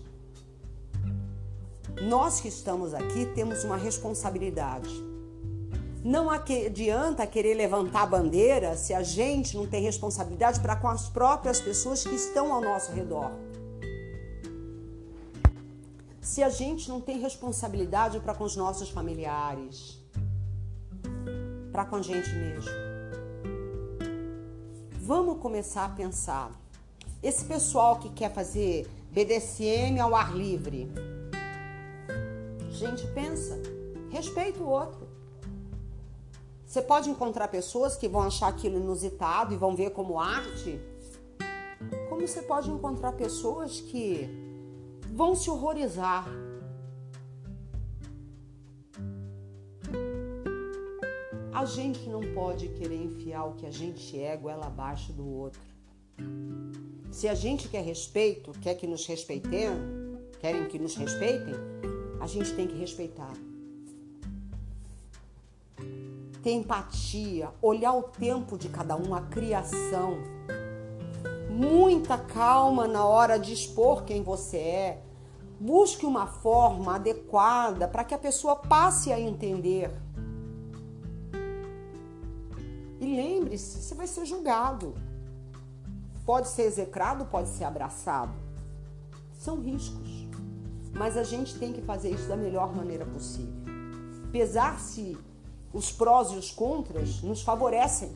Nós 2.02 2.40
que 2.40 2.48
estamos 2.48 2.94
aqui 2.94 3.26
temos 3.34 3.64
uma 3.64 3.76
responsabilidade. 3.76 5.07
Não 6.04 6.30
adianta 6.30 7.26
querer 7.26 7.54
levantar 7.54 8.02
a 8.02 8.06
bandeira 8.06 8.76
se 8.76 8.94
a 8.94 9.02
gente 9.02 9.56
não 9.56 9.66
tem 9.66 9.82
responsabilidade 9.82 10.60
para 10.60 10.76
com 10.76 10.88
as 10.88 11.08
próprias 11.08 11.60
pessoas 11.60 12.04
que 12.04 12.14
estão 12.14 12.52
ao 12.52 12.60
nosso 12.60 12.92
redor. 12.92 13.32
Se 16.20 16.42
a 16.42 16.48
gente 16.48 16.88
não 16.88 17.00
tem 17.00 17.18
responsabilidade 17.18 18.20
para 18.20 18.34
com 18.34 18.44
os 18.44 18.54
nossos 18.54 18.90
familiares, 18.90 19.98
para 21.72 21.84
com 21.84 21.96
a 21.96 22.02
gente 22.02 22.30
mesmo. 22.30 22.70
Vamos 25.00 25.38
começar 25.38 25.86
a 25.86 25.88
pensar. 25.88 26.50
Esse 27.22 27.44
pessoal 27.44 27.98
que 27.98 28.10
quer 28.10 28.32
fazer 28.32 28.86
BDSM 29.10 29.98
ao 30.00 30.14
ar 30.14 30.36
livre. 30.36 30.88
Gente, 32.70 33.06
pensa. 33.08 33.58
Respeita 34.10 34.60
o 34.62 34.68
outro. 34.68 35.08
Você 36.68 36.82
pode 36.82 37.08
encontrar 37.08 37.48
pessoas 37.48 37.96
que 37.96 38.06
vão 38.06 38.20
achar 38.20 38.48
aquilo 38.48 38.76
inusitado 38.76 39.54
e 39.54 39.56
vão 39.56 39.74
ver 39.74 39.88
como 39.92 40.20
arte. 40.20 40.78
Como 42.10 42.20
você 42.20 42.42
pode 42.42 42.70
encontrar 42.70 43.12
pessoas 43.12 43.80
que 43.80 44.28
vão 45.10 45.34
se 45.34 45.48
horrorizar. 45.48 46.28
A 51.54 51.64
gente 51.64 52.06
não 52.10 52.20
pode 52.34 52.68
querer 52.68 53.02
enfiar 53.02 53.46
o 53.46 53.54
que 53.54 53.64
a 53.64 53.70
gente 53.70 54.20
é 54.20 54.36
goela 54.36 54.66
abaixo 54.66 55.10
do 55.10 55.26
outro. 55.26 55.62
Se 57.10 57.26
a 57.28 57.34
gente 57.34 57.66
quer 57.70 57.82
respeito, 57.82 58.52
quer 58.60 58.74
que 58.74 58.86
nos 58.86 59.06
respeitem, 59.06 59.70
querem 60.38 60.68
que 60.68 60.78
nos 60.78 60.94
respeitem, 60.96 61.54
a 62.20 62.26
gente 62.26 62.52
tem 62.54 62.66
que 62.66 62.76
respeitar 62.76 63.32
ter 66.48 66.52
empatia, 66.52 67.50
olhar 67.60 67.92
o 67.92 68.04
tempo 68.04 68.56
de 68.56 68.70
cada 68.70 68.96
um, 68.96 69.14
a 69.14 69.20
criação. 69.20 70.16
Muita 71.50 72.16
calma 72.16 72.88
na 72.88 73.04
hora 73.04 73.38
de 73.38 73.52
expor 73.52 74.04
quem 74.04 74.22
você 74.22 74.56
é. 74.56 75.02
Busque 75.60 76.06
uma 76.06 76.26
forma 76.26 76.94
adequada 76.94 77.86
para 77.86 78.02
que 78.02 78.14
a 78.14 78.18
pessoa 78.18 78.56
passe 78.56 79.12
a 79.12 79.20
entender. 79.20 79.90
E 82.98 83.04
lembre-se, 83.04 83.82
você 83.82 83.94
vai 83.94 84.06
ser 84.06 84.24
julgado. 84.24 84.94
Pode 86.24 86.48
ser 86.48 86.62
execrado, 86.62 87.26
pode 87.26 87.50
ser 87.50 87.64
abraçado. 87.64 88.32
São 89.34 89.60
riscos. 89.60 90.26
Mas 90.94 91.18
a 91.18 91.24
gente 91.24 91.58
tem 91.58 91.74
que 91.74 91.82
fazer 91.82 92.08
isso 92.08 92.26
da 92.26 92.36
melhor 92.36 92.74
maneira 92.74 93.04
possível. 93.04 93.52
Pesar-se 94.32 95.27
os 95.72 95.92
prós 95.92 96.30
e 96.30 96.36
os 96.36 96.50
contras 96.50 97.22
nos 97.22 97.42
favorecem. 97.42 98.12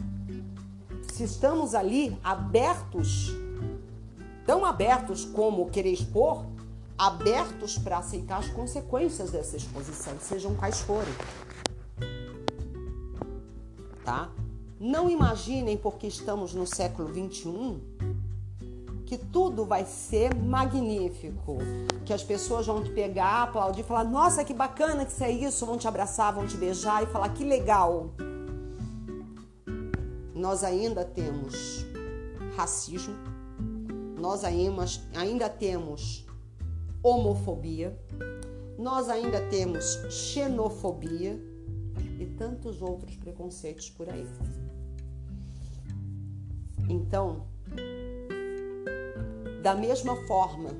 Se 1.12 1.24
estamos 1.24 1.74
ali 1.74 2.16
abertos, 2.24 3.32
tão 4.46 4.64
abertos 4.64 5.24
como 5.24 5.70
querer 5.70 5.92
expor, 5.92 6.44
abertos 6.96 7.78
para 7.78 7.98
aceitar 7.98 8.38
as 8.38 8.48
consequências 8.48 9.30
dessa 9.30 9.57
exposição, 9.57 10.14
sejam 10.20 10.55
quais 10.55 10.80
forem. 10.80 11.12
Tá? 14.05 14.30
Não 14.80 15.09
imaginem, 15.09 15.76
porque 15.76 16.07
estamos 16.07 16.55
no 16.55 16.66
século 16.66 17.12
21, 17.12 17.80
que 19.12 19.18
tudo 19.18 19.66
vai 19.66 19.84
ser 19.84 20.34
magnífico, 20.34 21.58
que 22.02 22.14
as 22.14 22.22
pessoas 22.22 22.66
vão 22.66 22.82
te 22.82 22.88
pegar, 22.88 23.42
aplaudir, 23.42 23.82
falar: 23.82 24.04
"Nossa, 24.04 24.42
que 24.42 24.54
bacana 24.54 25.04
que 25.04 25.12
isso 25.12 25.22
é 25.22 25.30
isso", 25.30 25.66
vão 25.66 25.76
te 25.76 25.86
abraçar, 25.86 26.32
vão 26.32 26.46
te 26.46 26.56
beijar 26.56 27.02
e 27.02 27.06
falar: 27.06 27.28
"Que 27.28 27.44
legal". 27.44 28.14
Nós 30.34 30.64
ainda 30.64 31.04
temos 31.04 31.84
racismo, 32.56 33.14
nós 34.18 34.44
ainda 34.44 35.50
temos 35.50 36.24
homofobia, 37.02 37.94
nós 38.78 39.10
ainda 39.10 39.42
temos 39.48 39.84
xenofobia 40.08 41.38
e 42.18 42.24
tantos 42.38 42.80
outros 42.80 43.14
preconceitos 43.16 43.90
por 43.90 44.08
aí. 44.08 44.26
Então, 46.88 47.42
da 49.62 49.74
mesma 49.76 50.16
forma 50.26 50.70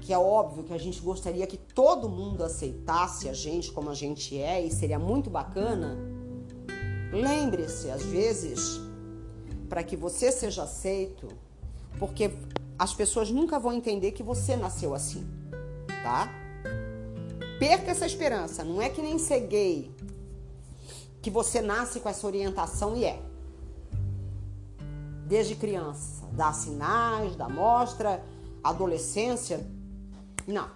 que 0.00 0.12
é 0.12 0.18
óbvio 0.18 0.64
que 0.64 0.72
a 0.74 0.78
gente 0.78 1.00
gostaria 1.00 1.46
que 1.46 1.56
todo 1.56 2.10
mundo 2.10 2.44
aceitasse 2.44 3.26
a 3.26 3.32
gente 3.32 3.72
como 3.72 3.88
a 3.88 3.94
gente 3.94 4.38
é 4.38 4.60
e 4.60 4.70
seria 4.70 4.98
muito 4.98 5.30
bacana, 5.30 5.96
lembre-se, 7.10 7.88
às 7.90 8.02
vezes, 8.02 8.80
para 9.66 9.82
que 9.82 9.96
você 9.96 10.30
seja 10.30 10.64
aceito, 10.64 11.28
porque 11.98 12.32
as 12.78 12.92
pessoas 12.92 13.30
nunca 13.30 13.58
vão 13.58 13.72
entender 13.72 14.12
que 14.12 14.22
você 14.22 14.56
nasceu 14.56 14.92
assim, 14.92 15.26
tá? 16.02 16.28
Perca 17.58 17.92
essa 17.92 18.04
esperança, 18.04 18.62
não 18.62 18.82
é 18.82 18.90
que 18.90 19.00
nem 19.00 19.18
ser 19.18 19.40
gay, 19.46 19.90
que 21.22 21.30
você 21.30 21.62
nasce 21.62 22.00
com 22.00 22.10
essa 22.10 22.26
orientação 22.26 22.94
e 22.94 23.04
é. 23.04 23.22
Desde 25.26 25.54
criança, 25.54 26.23
dá 26.34 26.52
sinais, 26.52 27.36
dá 27.36 27.48
mostra, 27.48 28.22
adolescência, 28.62 29.64
não. 30.46 30.68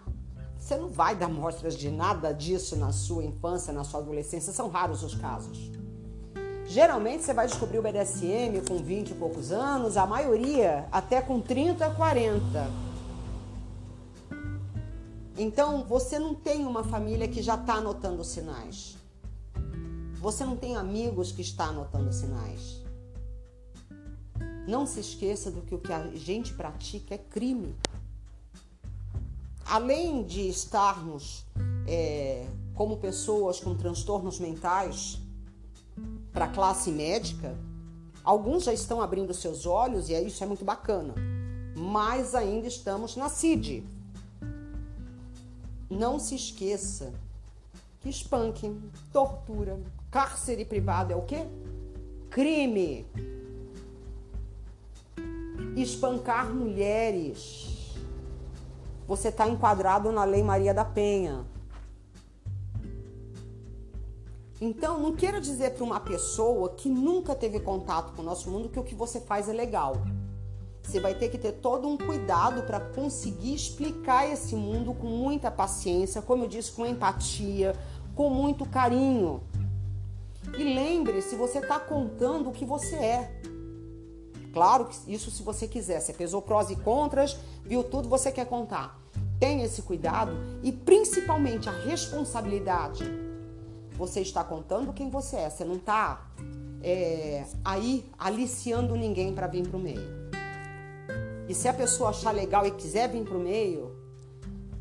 Você 0.59 0.77
não 0.77 0.91
vai 0.91 1.15
dar 1.15 1.29
mostras 1.29 1.77
de 1.77 1.91
nada 1.91 2.33
disso 2.33 2.77
na 2.77 2.93
sua 2.93 3.25
infância, 3.25 3.73
na 3.73 3.85
sua 3.85 4.01
adolescência, 4.01 4.53
são 4.53 4.69
raros 4.69 5.03
os 5.03 5.15
casos. 5.15 5.71
Geralmente 6.67 7.25
você 7.25 7.33
vai 7.33 7.47
descobrir 7.47 7.79
o 7.79 7.83
BDSM 7.83 8.61
com 8.69 8.77
20 8.77 9.11
e 9.11 9.15
poucos 9.15 9.53
anos, 9.53 9.97
a 9.97 10.07
maioria 10.07 10.87
até 10.93 11.23
com 11.23 11.41
30, 11.41 11.89
40. 11.91 12.71
Então 15.39 15.85
você 15.85 16.19
não 16.19 16.35
tem 16.35 16.67
uma 16.67 16.85
família 16.85 17.27
que 17.27 17.41
já 17.41 17.55
está 17.55 17.75
anotando 17.75 18.23
sinais. 18.23 18.99
Você 20.17 20.45
não 20.45 20.57
tem 20.57 20.77
amigos 20.77 21.33
que 21.33 21.41
está 21.41 21.67
anotando 21.67 22.13
sinais. 22.13 22.78
Não 24.69 24.87
se 24.87 25.01
esqueça 25.01 25.51
do 25.51 25.63
que 25.63 25.75
o 25.75 25.79
que 25.79 25.93
a 25.93 26.07
gente 26.15 26.55
pratica 26.55 27.15
é 27.15 27.19
crime 27.19 27.75
além 29.69 30.23
de 30.23 30.49
estarmos 30.49 31.45
é, 31.87 32.47
como 32.75 32.97
pessoas 32.97 33.61
com 33.61 33.75
transtornos 33.75 34.41
mentais 34.41 35.21
para 36.33 36.47
a 36.47 36.49
classe 36.49 36.91
médica, 36.91 37.55
alguns 38.25 38.65
já 38.65 38.73
estão 38.73 39.03
abrindo 39.03 39.35
seus 39.35 39.67
olhos 39.67 40.09
e 40.09 40.15
isso 40.15 40.43
é 40.43 40.47
muito 40.47 40.65
bacana, 40.65 41.15
mas 41.77 42.35
ainda 42.35 42.67
estamos 42.67 43.15
na 43.15 43.29
CID. 43.29 43.85
Não 45.91 46.19
se 46.19 46.35
esqueça 46.35 47.13
que 48.01 48.09
spanking, 48.09 48.81
tortura, 49.13 49.79
cárcere 50.11 50.65
privado 50.65 51.13
é 51.13 51.17
o 51.17 51.23
quê? 51.23 51.47
Crime. 52.31 53.07
Espancar 55.77 56.53
mulheres 56.53 57.79
você 59.09 59.29
está 59.29 59.49
enquadrado 59.49 60.13
na 60.13 60.23
Lei 60.25 60.43
Maria 60.43 60.75
da 60.75 60.85
Penha. 60.85 61.47
Então, 64.61 65.01
não 65.01 65.17
queira 65.17 65.41
dizer 65.41 65.71
para 65.71 65.83
uma 65.83 65.99
pessoa 65.99 66.69
que 66.71 66.91
nunca 66.91 67.35
teve 67.35 67.59
contato 67.59 68.13
com 68.15 68.21
o 68.21 68.25
nosso 68.25 68.51
mundo 68.51 68.69
que 68.69 68.79
o 68.79 68.85
que 68.85 68.95
você 68.95 69.19
faz 69.19 69.49
é 69.49 69.53
legal. 69.55 69.95
Você 70.83 71.01
vai 71.01 71.15
ter 71.15 71.31
que 71.31 71.39
ter 71.39 71.53
todo 71.53 71.89
um 71.89 71.97
cuidado 71.97 72.65
para 72.65 72.81
conseguir 72.81 73.55
explicar 73.55 74.31
esse 74.31 74.55
mundo 74.55 74.93
com 74.93 75.07
muita 75.07 75.51
paciência, 75.51 76.21
como 76.21 76.45
eu 76.45 76.49
disse, 76.49 76.73
com 76.73 76.85
empatia, 76.85 77.75
com 78.15 78.29
muito 78.29 78.67
carinho. 78.67 79.41
E 80.53 80.65
lembre-se, 80.65 81.35
você 81.35 81.61
está 81.61 81.81
contando 81.81 82.51
o 82.51 82.53
que 82.53 82.67
você 82.67 82.97
é. 82.97 83.41
Claro 84.53 84.87
que 84.87 85.13
isso 85.13 85.31
se 85.31 85.43
você 85.43 85.69
quiser. 85.69 86.01
Você 86.01 86.13
pesou 86.13 86.41
prós 86.43 86.71
e 86.71 86.77
contras, 86.77 87.37
viu 87.65 87.85
tudo, 87.85 88.09
você 88.09 88.33
quer 88.33 88.47
contar. 88.47 88.99
Tenha 89.39 89.65
esse 89.65 89.83
cuidado 89.83 90.33
e 90.63 90.73
principalmente 90.73 91.69
a 91.69 91.73
responsabilidade. 91.73 93.05
Você 93.93 94.21
está 94.21 94.43
contando 94.43 94.93
quem 94.93 95.11
você 95.11 95.37
é. 95.37 95.51
Você 95.51 95.65
não 95.65 95.77
está 95.77 96.31
é, 96.83 97.45
aí 97.65 98.05
aliciando 98.19 98.97
ninguém 98.97 99.35
para 99.35 99.47
vir 99.47 99.67
para 99.69 99.77
o 99.77 99.81
meio. 99.81 100.29
E 101.49 101.55
se 101.55 101.69
a 101.69 101.75
pessoa 101.75 102.11
achar 102.11 102.33
legal 102.33 102.67
e 102.67 102.71
quiser 102.71 103.09
vir 103.09 103.25
para 103.25 103.37
o 103.37 103.41
meio, 103.41 103.97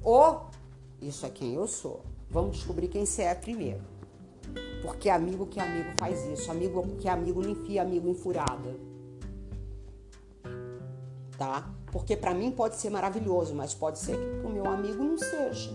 ou 0.04 0.48
isso 1.02 1.26
é 1.26 1.30
quem 1.30 1.54
eu 1.54 1.68
sou. 1.68 2.02
Vamos 2.30 2.58
descobrir 2.58 2.88
quem 2.88 3.06
você 3.06 3.24
é 3.24 3.36
primeiro. 3.36 3.82
Porque 4.82 5.10
amigo 5.10 5.46
que 5.46 5.60
amigo 5.60 5.90
faz 5.98 6.26
isso. 6.26 6.52
Amigo 6.52 6.84
que 7.00 7.08
amigo 7.08 7.42
não 7.42 7.52
enfia 7.52 7.82
amigo 7.82 8.08
em 8.10 8.16
furada 8.16 8.88
tá? 11.38 11.70
Porque 11.92 12.16
para 12.16 12.34
mim 12.34 12.52
pode 12.52 12.76
ser 12.76 12.90
maravilhoso, 12.90 13.54
mas 13.54 13.74
pode 13.74 14.00
ser 14.00 14.18
que 14.18 14.40
pro 14.42 14.50
meu 14.50 14.66
amigo 14.68 15.04
não 15.04 15.18
seja. 15.18 15.72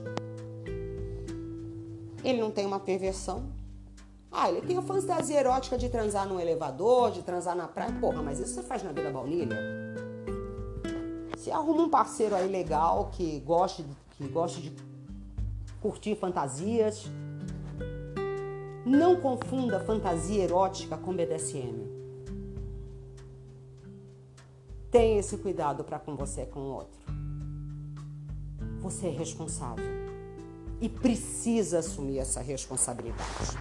Ele 2.24 2.40
não 2.40 2.50
tem 2.50 2.66
uma 2.66 2.80
perversão. 2.80 3.44
Ah, 4.30 4.48
ele 4.48 4.62
tem 4.62 4.76
a 4.78 4.82
fantasia 4.82 5.38
erótica 5.38 5.76
de 5.76 5.88
transar 5.88 6.26
no 6.26 6.40
elevador, 6.40 7.10
de 7.10 7.22
transar 7.22 7.54
na 7.54 7.68
praia. 7.68 7.92
Porra, 8.00 8.22
mas 8.22 8.40
isso 8.40 8.54
você 8.54 8.62
faz 8.62 8.82
na 8.82 8.92
vida 8.92 9.10
baunilha? 9.10 9.56
Se 11.36 11.50
arruma 11.50 11.82
um 11.82 11.90
parceiro 11.90 12.34
aí 12.34 12.48
legal 12.48 13.10
que 13.12 13.40
goste, 13.40 13.84
que 14.16 14.26
goste 14.28 14.62
de 14.62 14.72
curtir 15.80 16.14
fantasias. 16.14 17.04
Não 18.86 19.20
confunda 19.20 19.80
fantasia 19.80 20.44
erótica 20.44 20.96
com 20.96 21.12
BDSM. 21.14 21.91
Tenha 24.92 25.20
esse 25.20 25.38
cuidado 25.38 25.82
para 25.82 25.98
com 25.98 26.14
você 26.14 26.42
e 26.42 26.46
com 26.46 26.60
o 26.60 26.74
outro. 26.74 27.00
Você 28.82 29.06
é 29.06 29.10
responsável 29.10 29.82
e 30.82 30.86
precisa 30.86 31.78
assumir 31.78 32.18
essa 32.18 32.42
responsabilidade. 32.42 33.56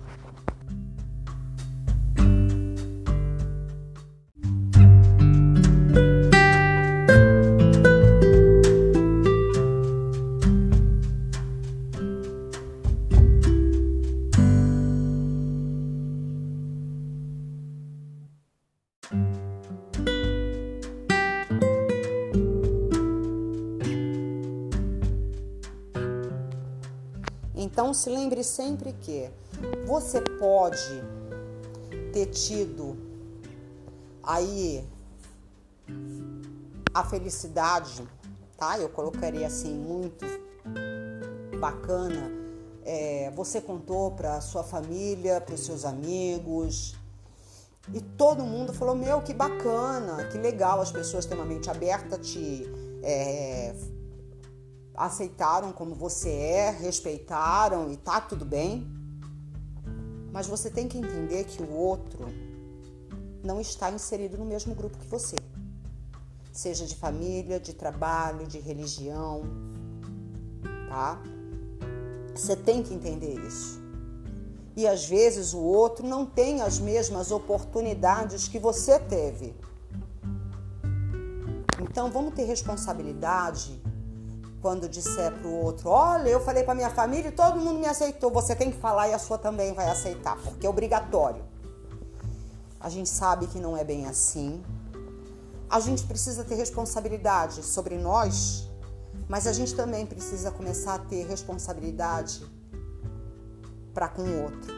Então 27.91 27.99
se 27.99 28.09
lembre 28.09 28.41
sempre 28.41 28.93
que 28.93 29.29
você 29.85 30.21
pode 30.39 31.03
ter 32.13 32.27
tido 32.27 32.95
aí 34.23 34.87
a 36.93 37.03
felicidade, 37.03 38.07
tá? 38.55 38.79
Eu 38.79 38.87
colocaria 38.87 39.45
assim 39.45 39.73
muito 39.73 40.25
bacana. 41.59 42.31
É, 42.85 43.29
você 43.35 43.59
contou 43.59 44.11
para 44.11 44.39
sua 44.39 44.63
família, 44.63 45.41
para 45.41 45.55
os 45.55 45.65
seus 45.65 45.83
amigos, 45.83 46.95
e 47.93 47.99
todo 47.99 48.45
mundo 48.45 48.71
falou: 48.71 48.95
Meu, 48.95 49.21
que 49.21 49.33
bacana, 49.33 50.29
que 50.29 50.37
legal 50.37 50.79
as 50.79 50.93
pessoas 50.93 51.25
têm 51.25 51.37
uma 51.37 51.45
mente 51.45 51.69
aberta, 51.69 52.17
te 52.17 52.63
é, 53.03 53.75
aceitaram 55.01 55.73
como 55.73 55.95
você 55.95 56.29
é, 56.29 56.69
respeitaram 56.69 57.91
e 57.91 57.97
tá 57.97 58.21
tudo 58.21 58.45
bem. 58.45 58.87
Mas 60.31 60.45
você 60.45 60.69
tem 60.69 60.87
que 60.87 60.95
entender 60.95 61.43
que 61.45 61.63
o 61.63 61.71
outro 61.71 62.27
não 63.43 63.59
está 63.59 63.89
inserido 63.89 64.37
no 64.37 64.45
mesmo 64.45 64.75
grupo 64.75 64.99
que 64.99 65.07
você. 65.07 65.35
Seja 66.53 66.85
de 66.85 66.95
família, 66.95 67.59
de 67.59 67.73
trabalho, 67.73 68.45
de 68.45 68.59
religião, 68.59 69.41
tá? 70.87 71.19
Você 72.35 72.55
tem 72.55 72.83
que 72.83 72.93
entender 72.93 73.39
isso. 73.39 73.81
E 74.77 74.87
às 74.87 75.05
vezes 75.05 75.53
o 75.53 75.59
outro 75.59 76.07
não 76.07 76.27
tem 76.27 76.61
as 76.61 76.77
mesmas 76.77 77.31
oportunidades 77.31 78.47
que 78.47 78.59
você 78.59 78.99
teve. 78.99 79.55
Então 81.81 82.11
vamos 82.11 82.35
ter 82.35 82.43
responsabilidade 82.43 83.80
quando 84.61 84.87
disser 84.87 85.31
para 85.31 85.47
o 85.47 85.63
outro: 85.63 85.89
Olha, 85.89 86.29
eu 86.29 86.39
falei 86.39 86.63
para 86.63 86.75
minha 86.75 86.89
família 86.89 87.29
e 87.29 87.31
todo 87.31 87.59
mundo 87.59 87.79
me 87.79 87.87
aceitou. 87.87 88.31
Você 88.31 88.55
tem 88.55 88.71
que 88.71 88.77
falar 88.77 89.09
e 89.09 89.13
a 89.13 89.19
sua 89.19 89.37
também 89.37 89.73
vai 89.73 89.89
aceitar, 89.89 90.37
porque 90.37 90.65
é 90.65 90.69
obrigatório. 90.69 91.43
A 92.79 92.89
gente 92.89 93.09
sabe 93.09 93.47
que 93.47 93.59
não 93.59 93.75
é 93.75 93.83
bem 93.83 94.07
assim. 94.07 94.63
a 95.69 95.79
gente 95.79 96.03
precisa 96.03 96.43
ter 96.43 96.55
responsabilidade 96.55 97.63
sobre 97.63 97.97
nós, 97.97 98.69
mas 99.29 99.47
a 99.47 99.53
gente 99.53 99.73
também 99.73 100.05
precisa 100.05 100.51
começar 100.51 100.95
a 100.95 100.99
ter 100.99 101.25
responsabilidade 101.25 102.45
para 103.93 104.09
com 104.09 104.21
o 104.23 104.43
outro. 104.43 104.73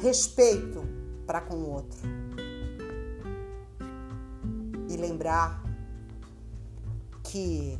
Respeito 0.00 0.82
para 1.26 1.40
com 1.40 1.56
o 1.56 1.70
outro. 1.70 1.98
E 4.88 4.96
lembrar 4.96 5.59
que 7.30 7.78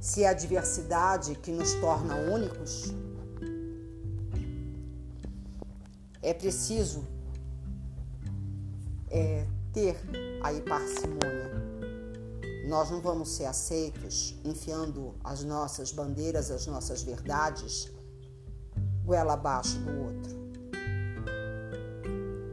se 0.00 0.24
é 0.24 0.28
a 0.28 0.32
diversidade 0.32 1.36
que 1.36 1.52
nos 1.52 1.74
torna 1.74 2.16
únicos, 2.16 2.92
é 6.20 6.34
preciso 6.34 7.06
é, 9.08 9.46
ter 9.72 9.96
aí 10.42 10.60
parcimônia. 10.62 11.52
Nós 12.66 12.90
não 12.90 13.00
vamos 13.00 13.28
ser 13.28 13.44
aceitos 13.44 14.36
enfiando 14.44 15.14
as 15.22 15.44
nossas 15.44 15.92
bandeiras, 15.92 16.50
as 16.50 16.66
nossas 16.66 17.02
verdades, 17.02 17.88
goela 19.04 19.34
abaixo 19.34 19.78
do 19.78 20.00
outro. 20.00 20.42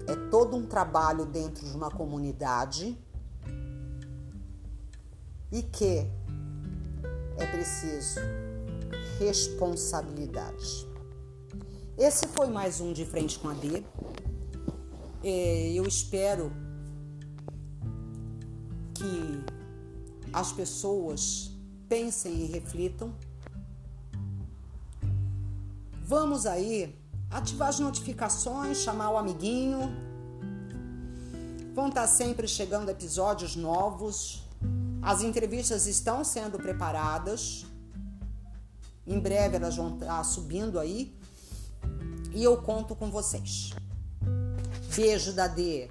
É 0.07 0.15
todo 0.30 0.56
um 0.56 0.68
trabalho 0.68 1.26
dentro 1.26 1.65
de 1.65 1.76
uma 1.76 1.89
comunidade 1.89 2.95
e 5.51 5.64
que 5.64 6.18
é 7.39 7.45
preciso 7.45 8.19
responsabilidade. 9.17 10.87
Esse 11.97 12.27
foi 12.27 12.47
mais 12.47 12.79
um 12.79 12.93
de 12.93 13.05
frente 13.05 13.39
com 13.39 13.49
a 13.49 13.53
D. 13.53 13.83
É, 15.23 15.71
eu 15.73 15.85
espero 15.85 16.51
que 18.93 19.43
as 20.31 20.51
pessoas 20.51 21.51
pensem 21.87 22.33
e 22.41 22.45
reflitam. 22.45 23.13
Vamos 26.03 26.45
aí 26.45 26.95
ativar 27.29 27.69
as 27.69 27.79
notificações, 27.79 28.77
chamar 28.77 29.11
o 29.11 29.17
amiguinho. 29.17 29.91
Vão 31.73 31.89
estar 31.89 32.07
sempre 32.07 32.47
chegando 32.47 32.89
episódios 32.89 33.55
novos. 33.55 34.48
As 35.01 35.21
entrevistas 35.21 35.88
estão 35.88 36.23
sendo 36.23 36.57
preparadas. 36.57 37.65
Em 39.07 39.19
breve 39.19 39.55
elas 39.55 39.76
vão 39.76 39.95
estar 39.95 40.23
subindo 40.23 40.80
aí. 40.80 41.17
E 42.31 42.43
eu 42.43 42.61
conto 42.61 42.95
com 42.95 43.09
vocês. 43.09 43.71
Beijo 44.95 45.34
da 45.34 45.47
D. 45.47 45.89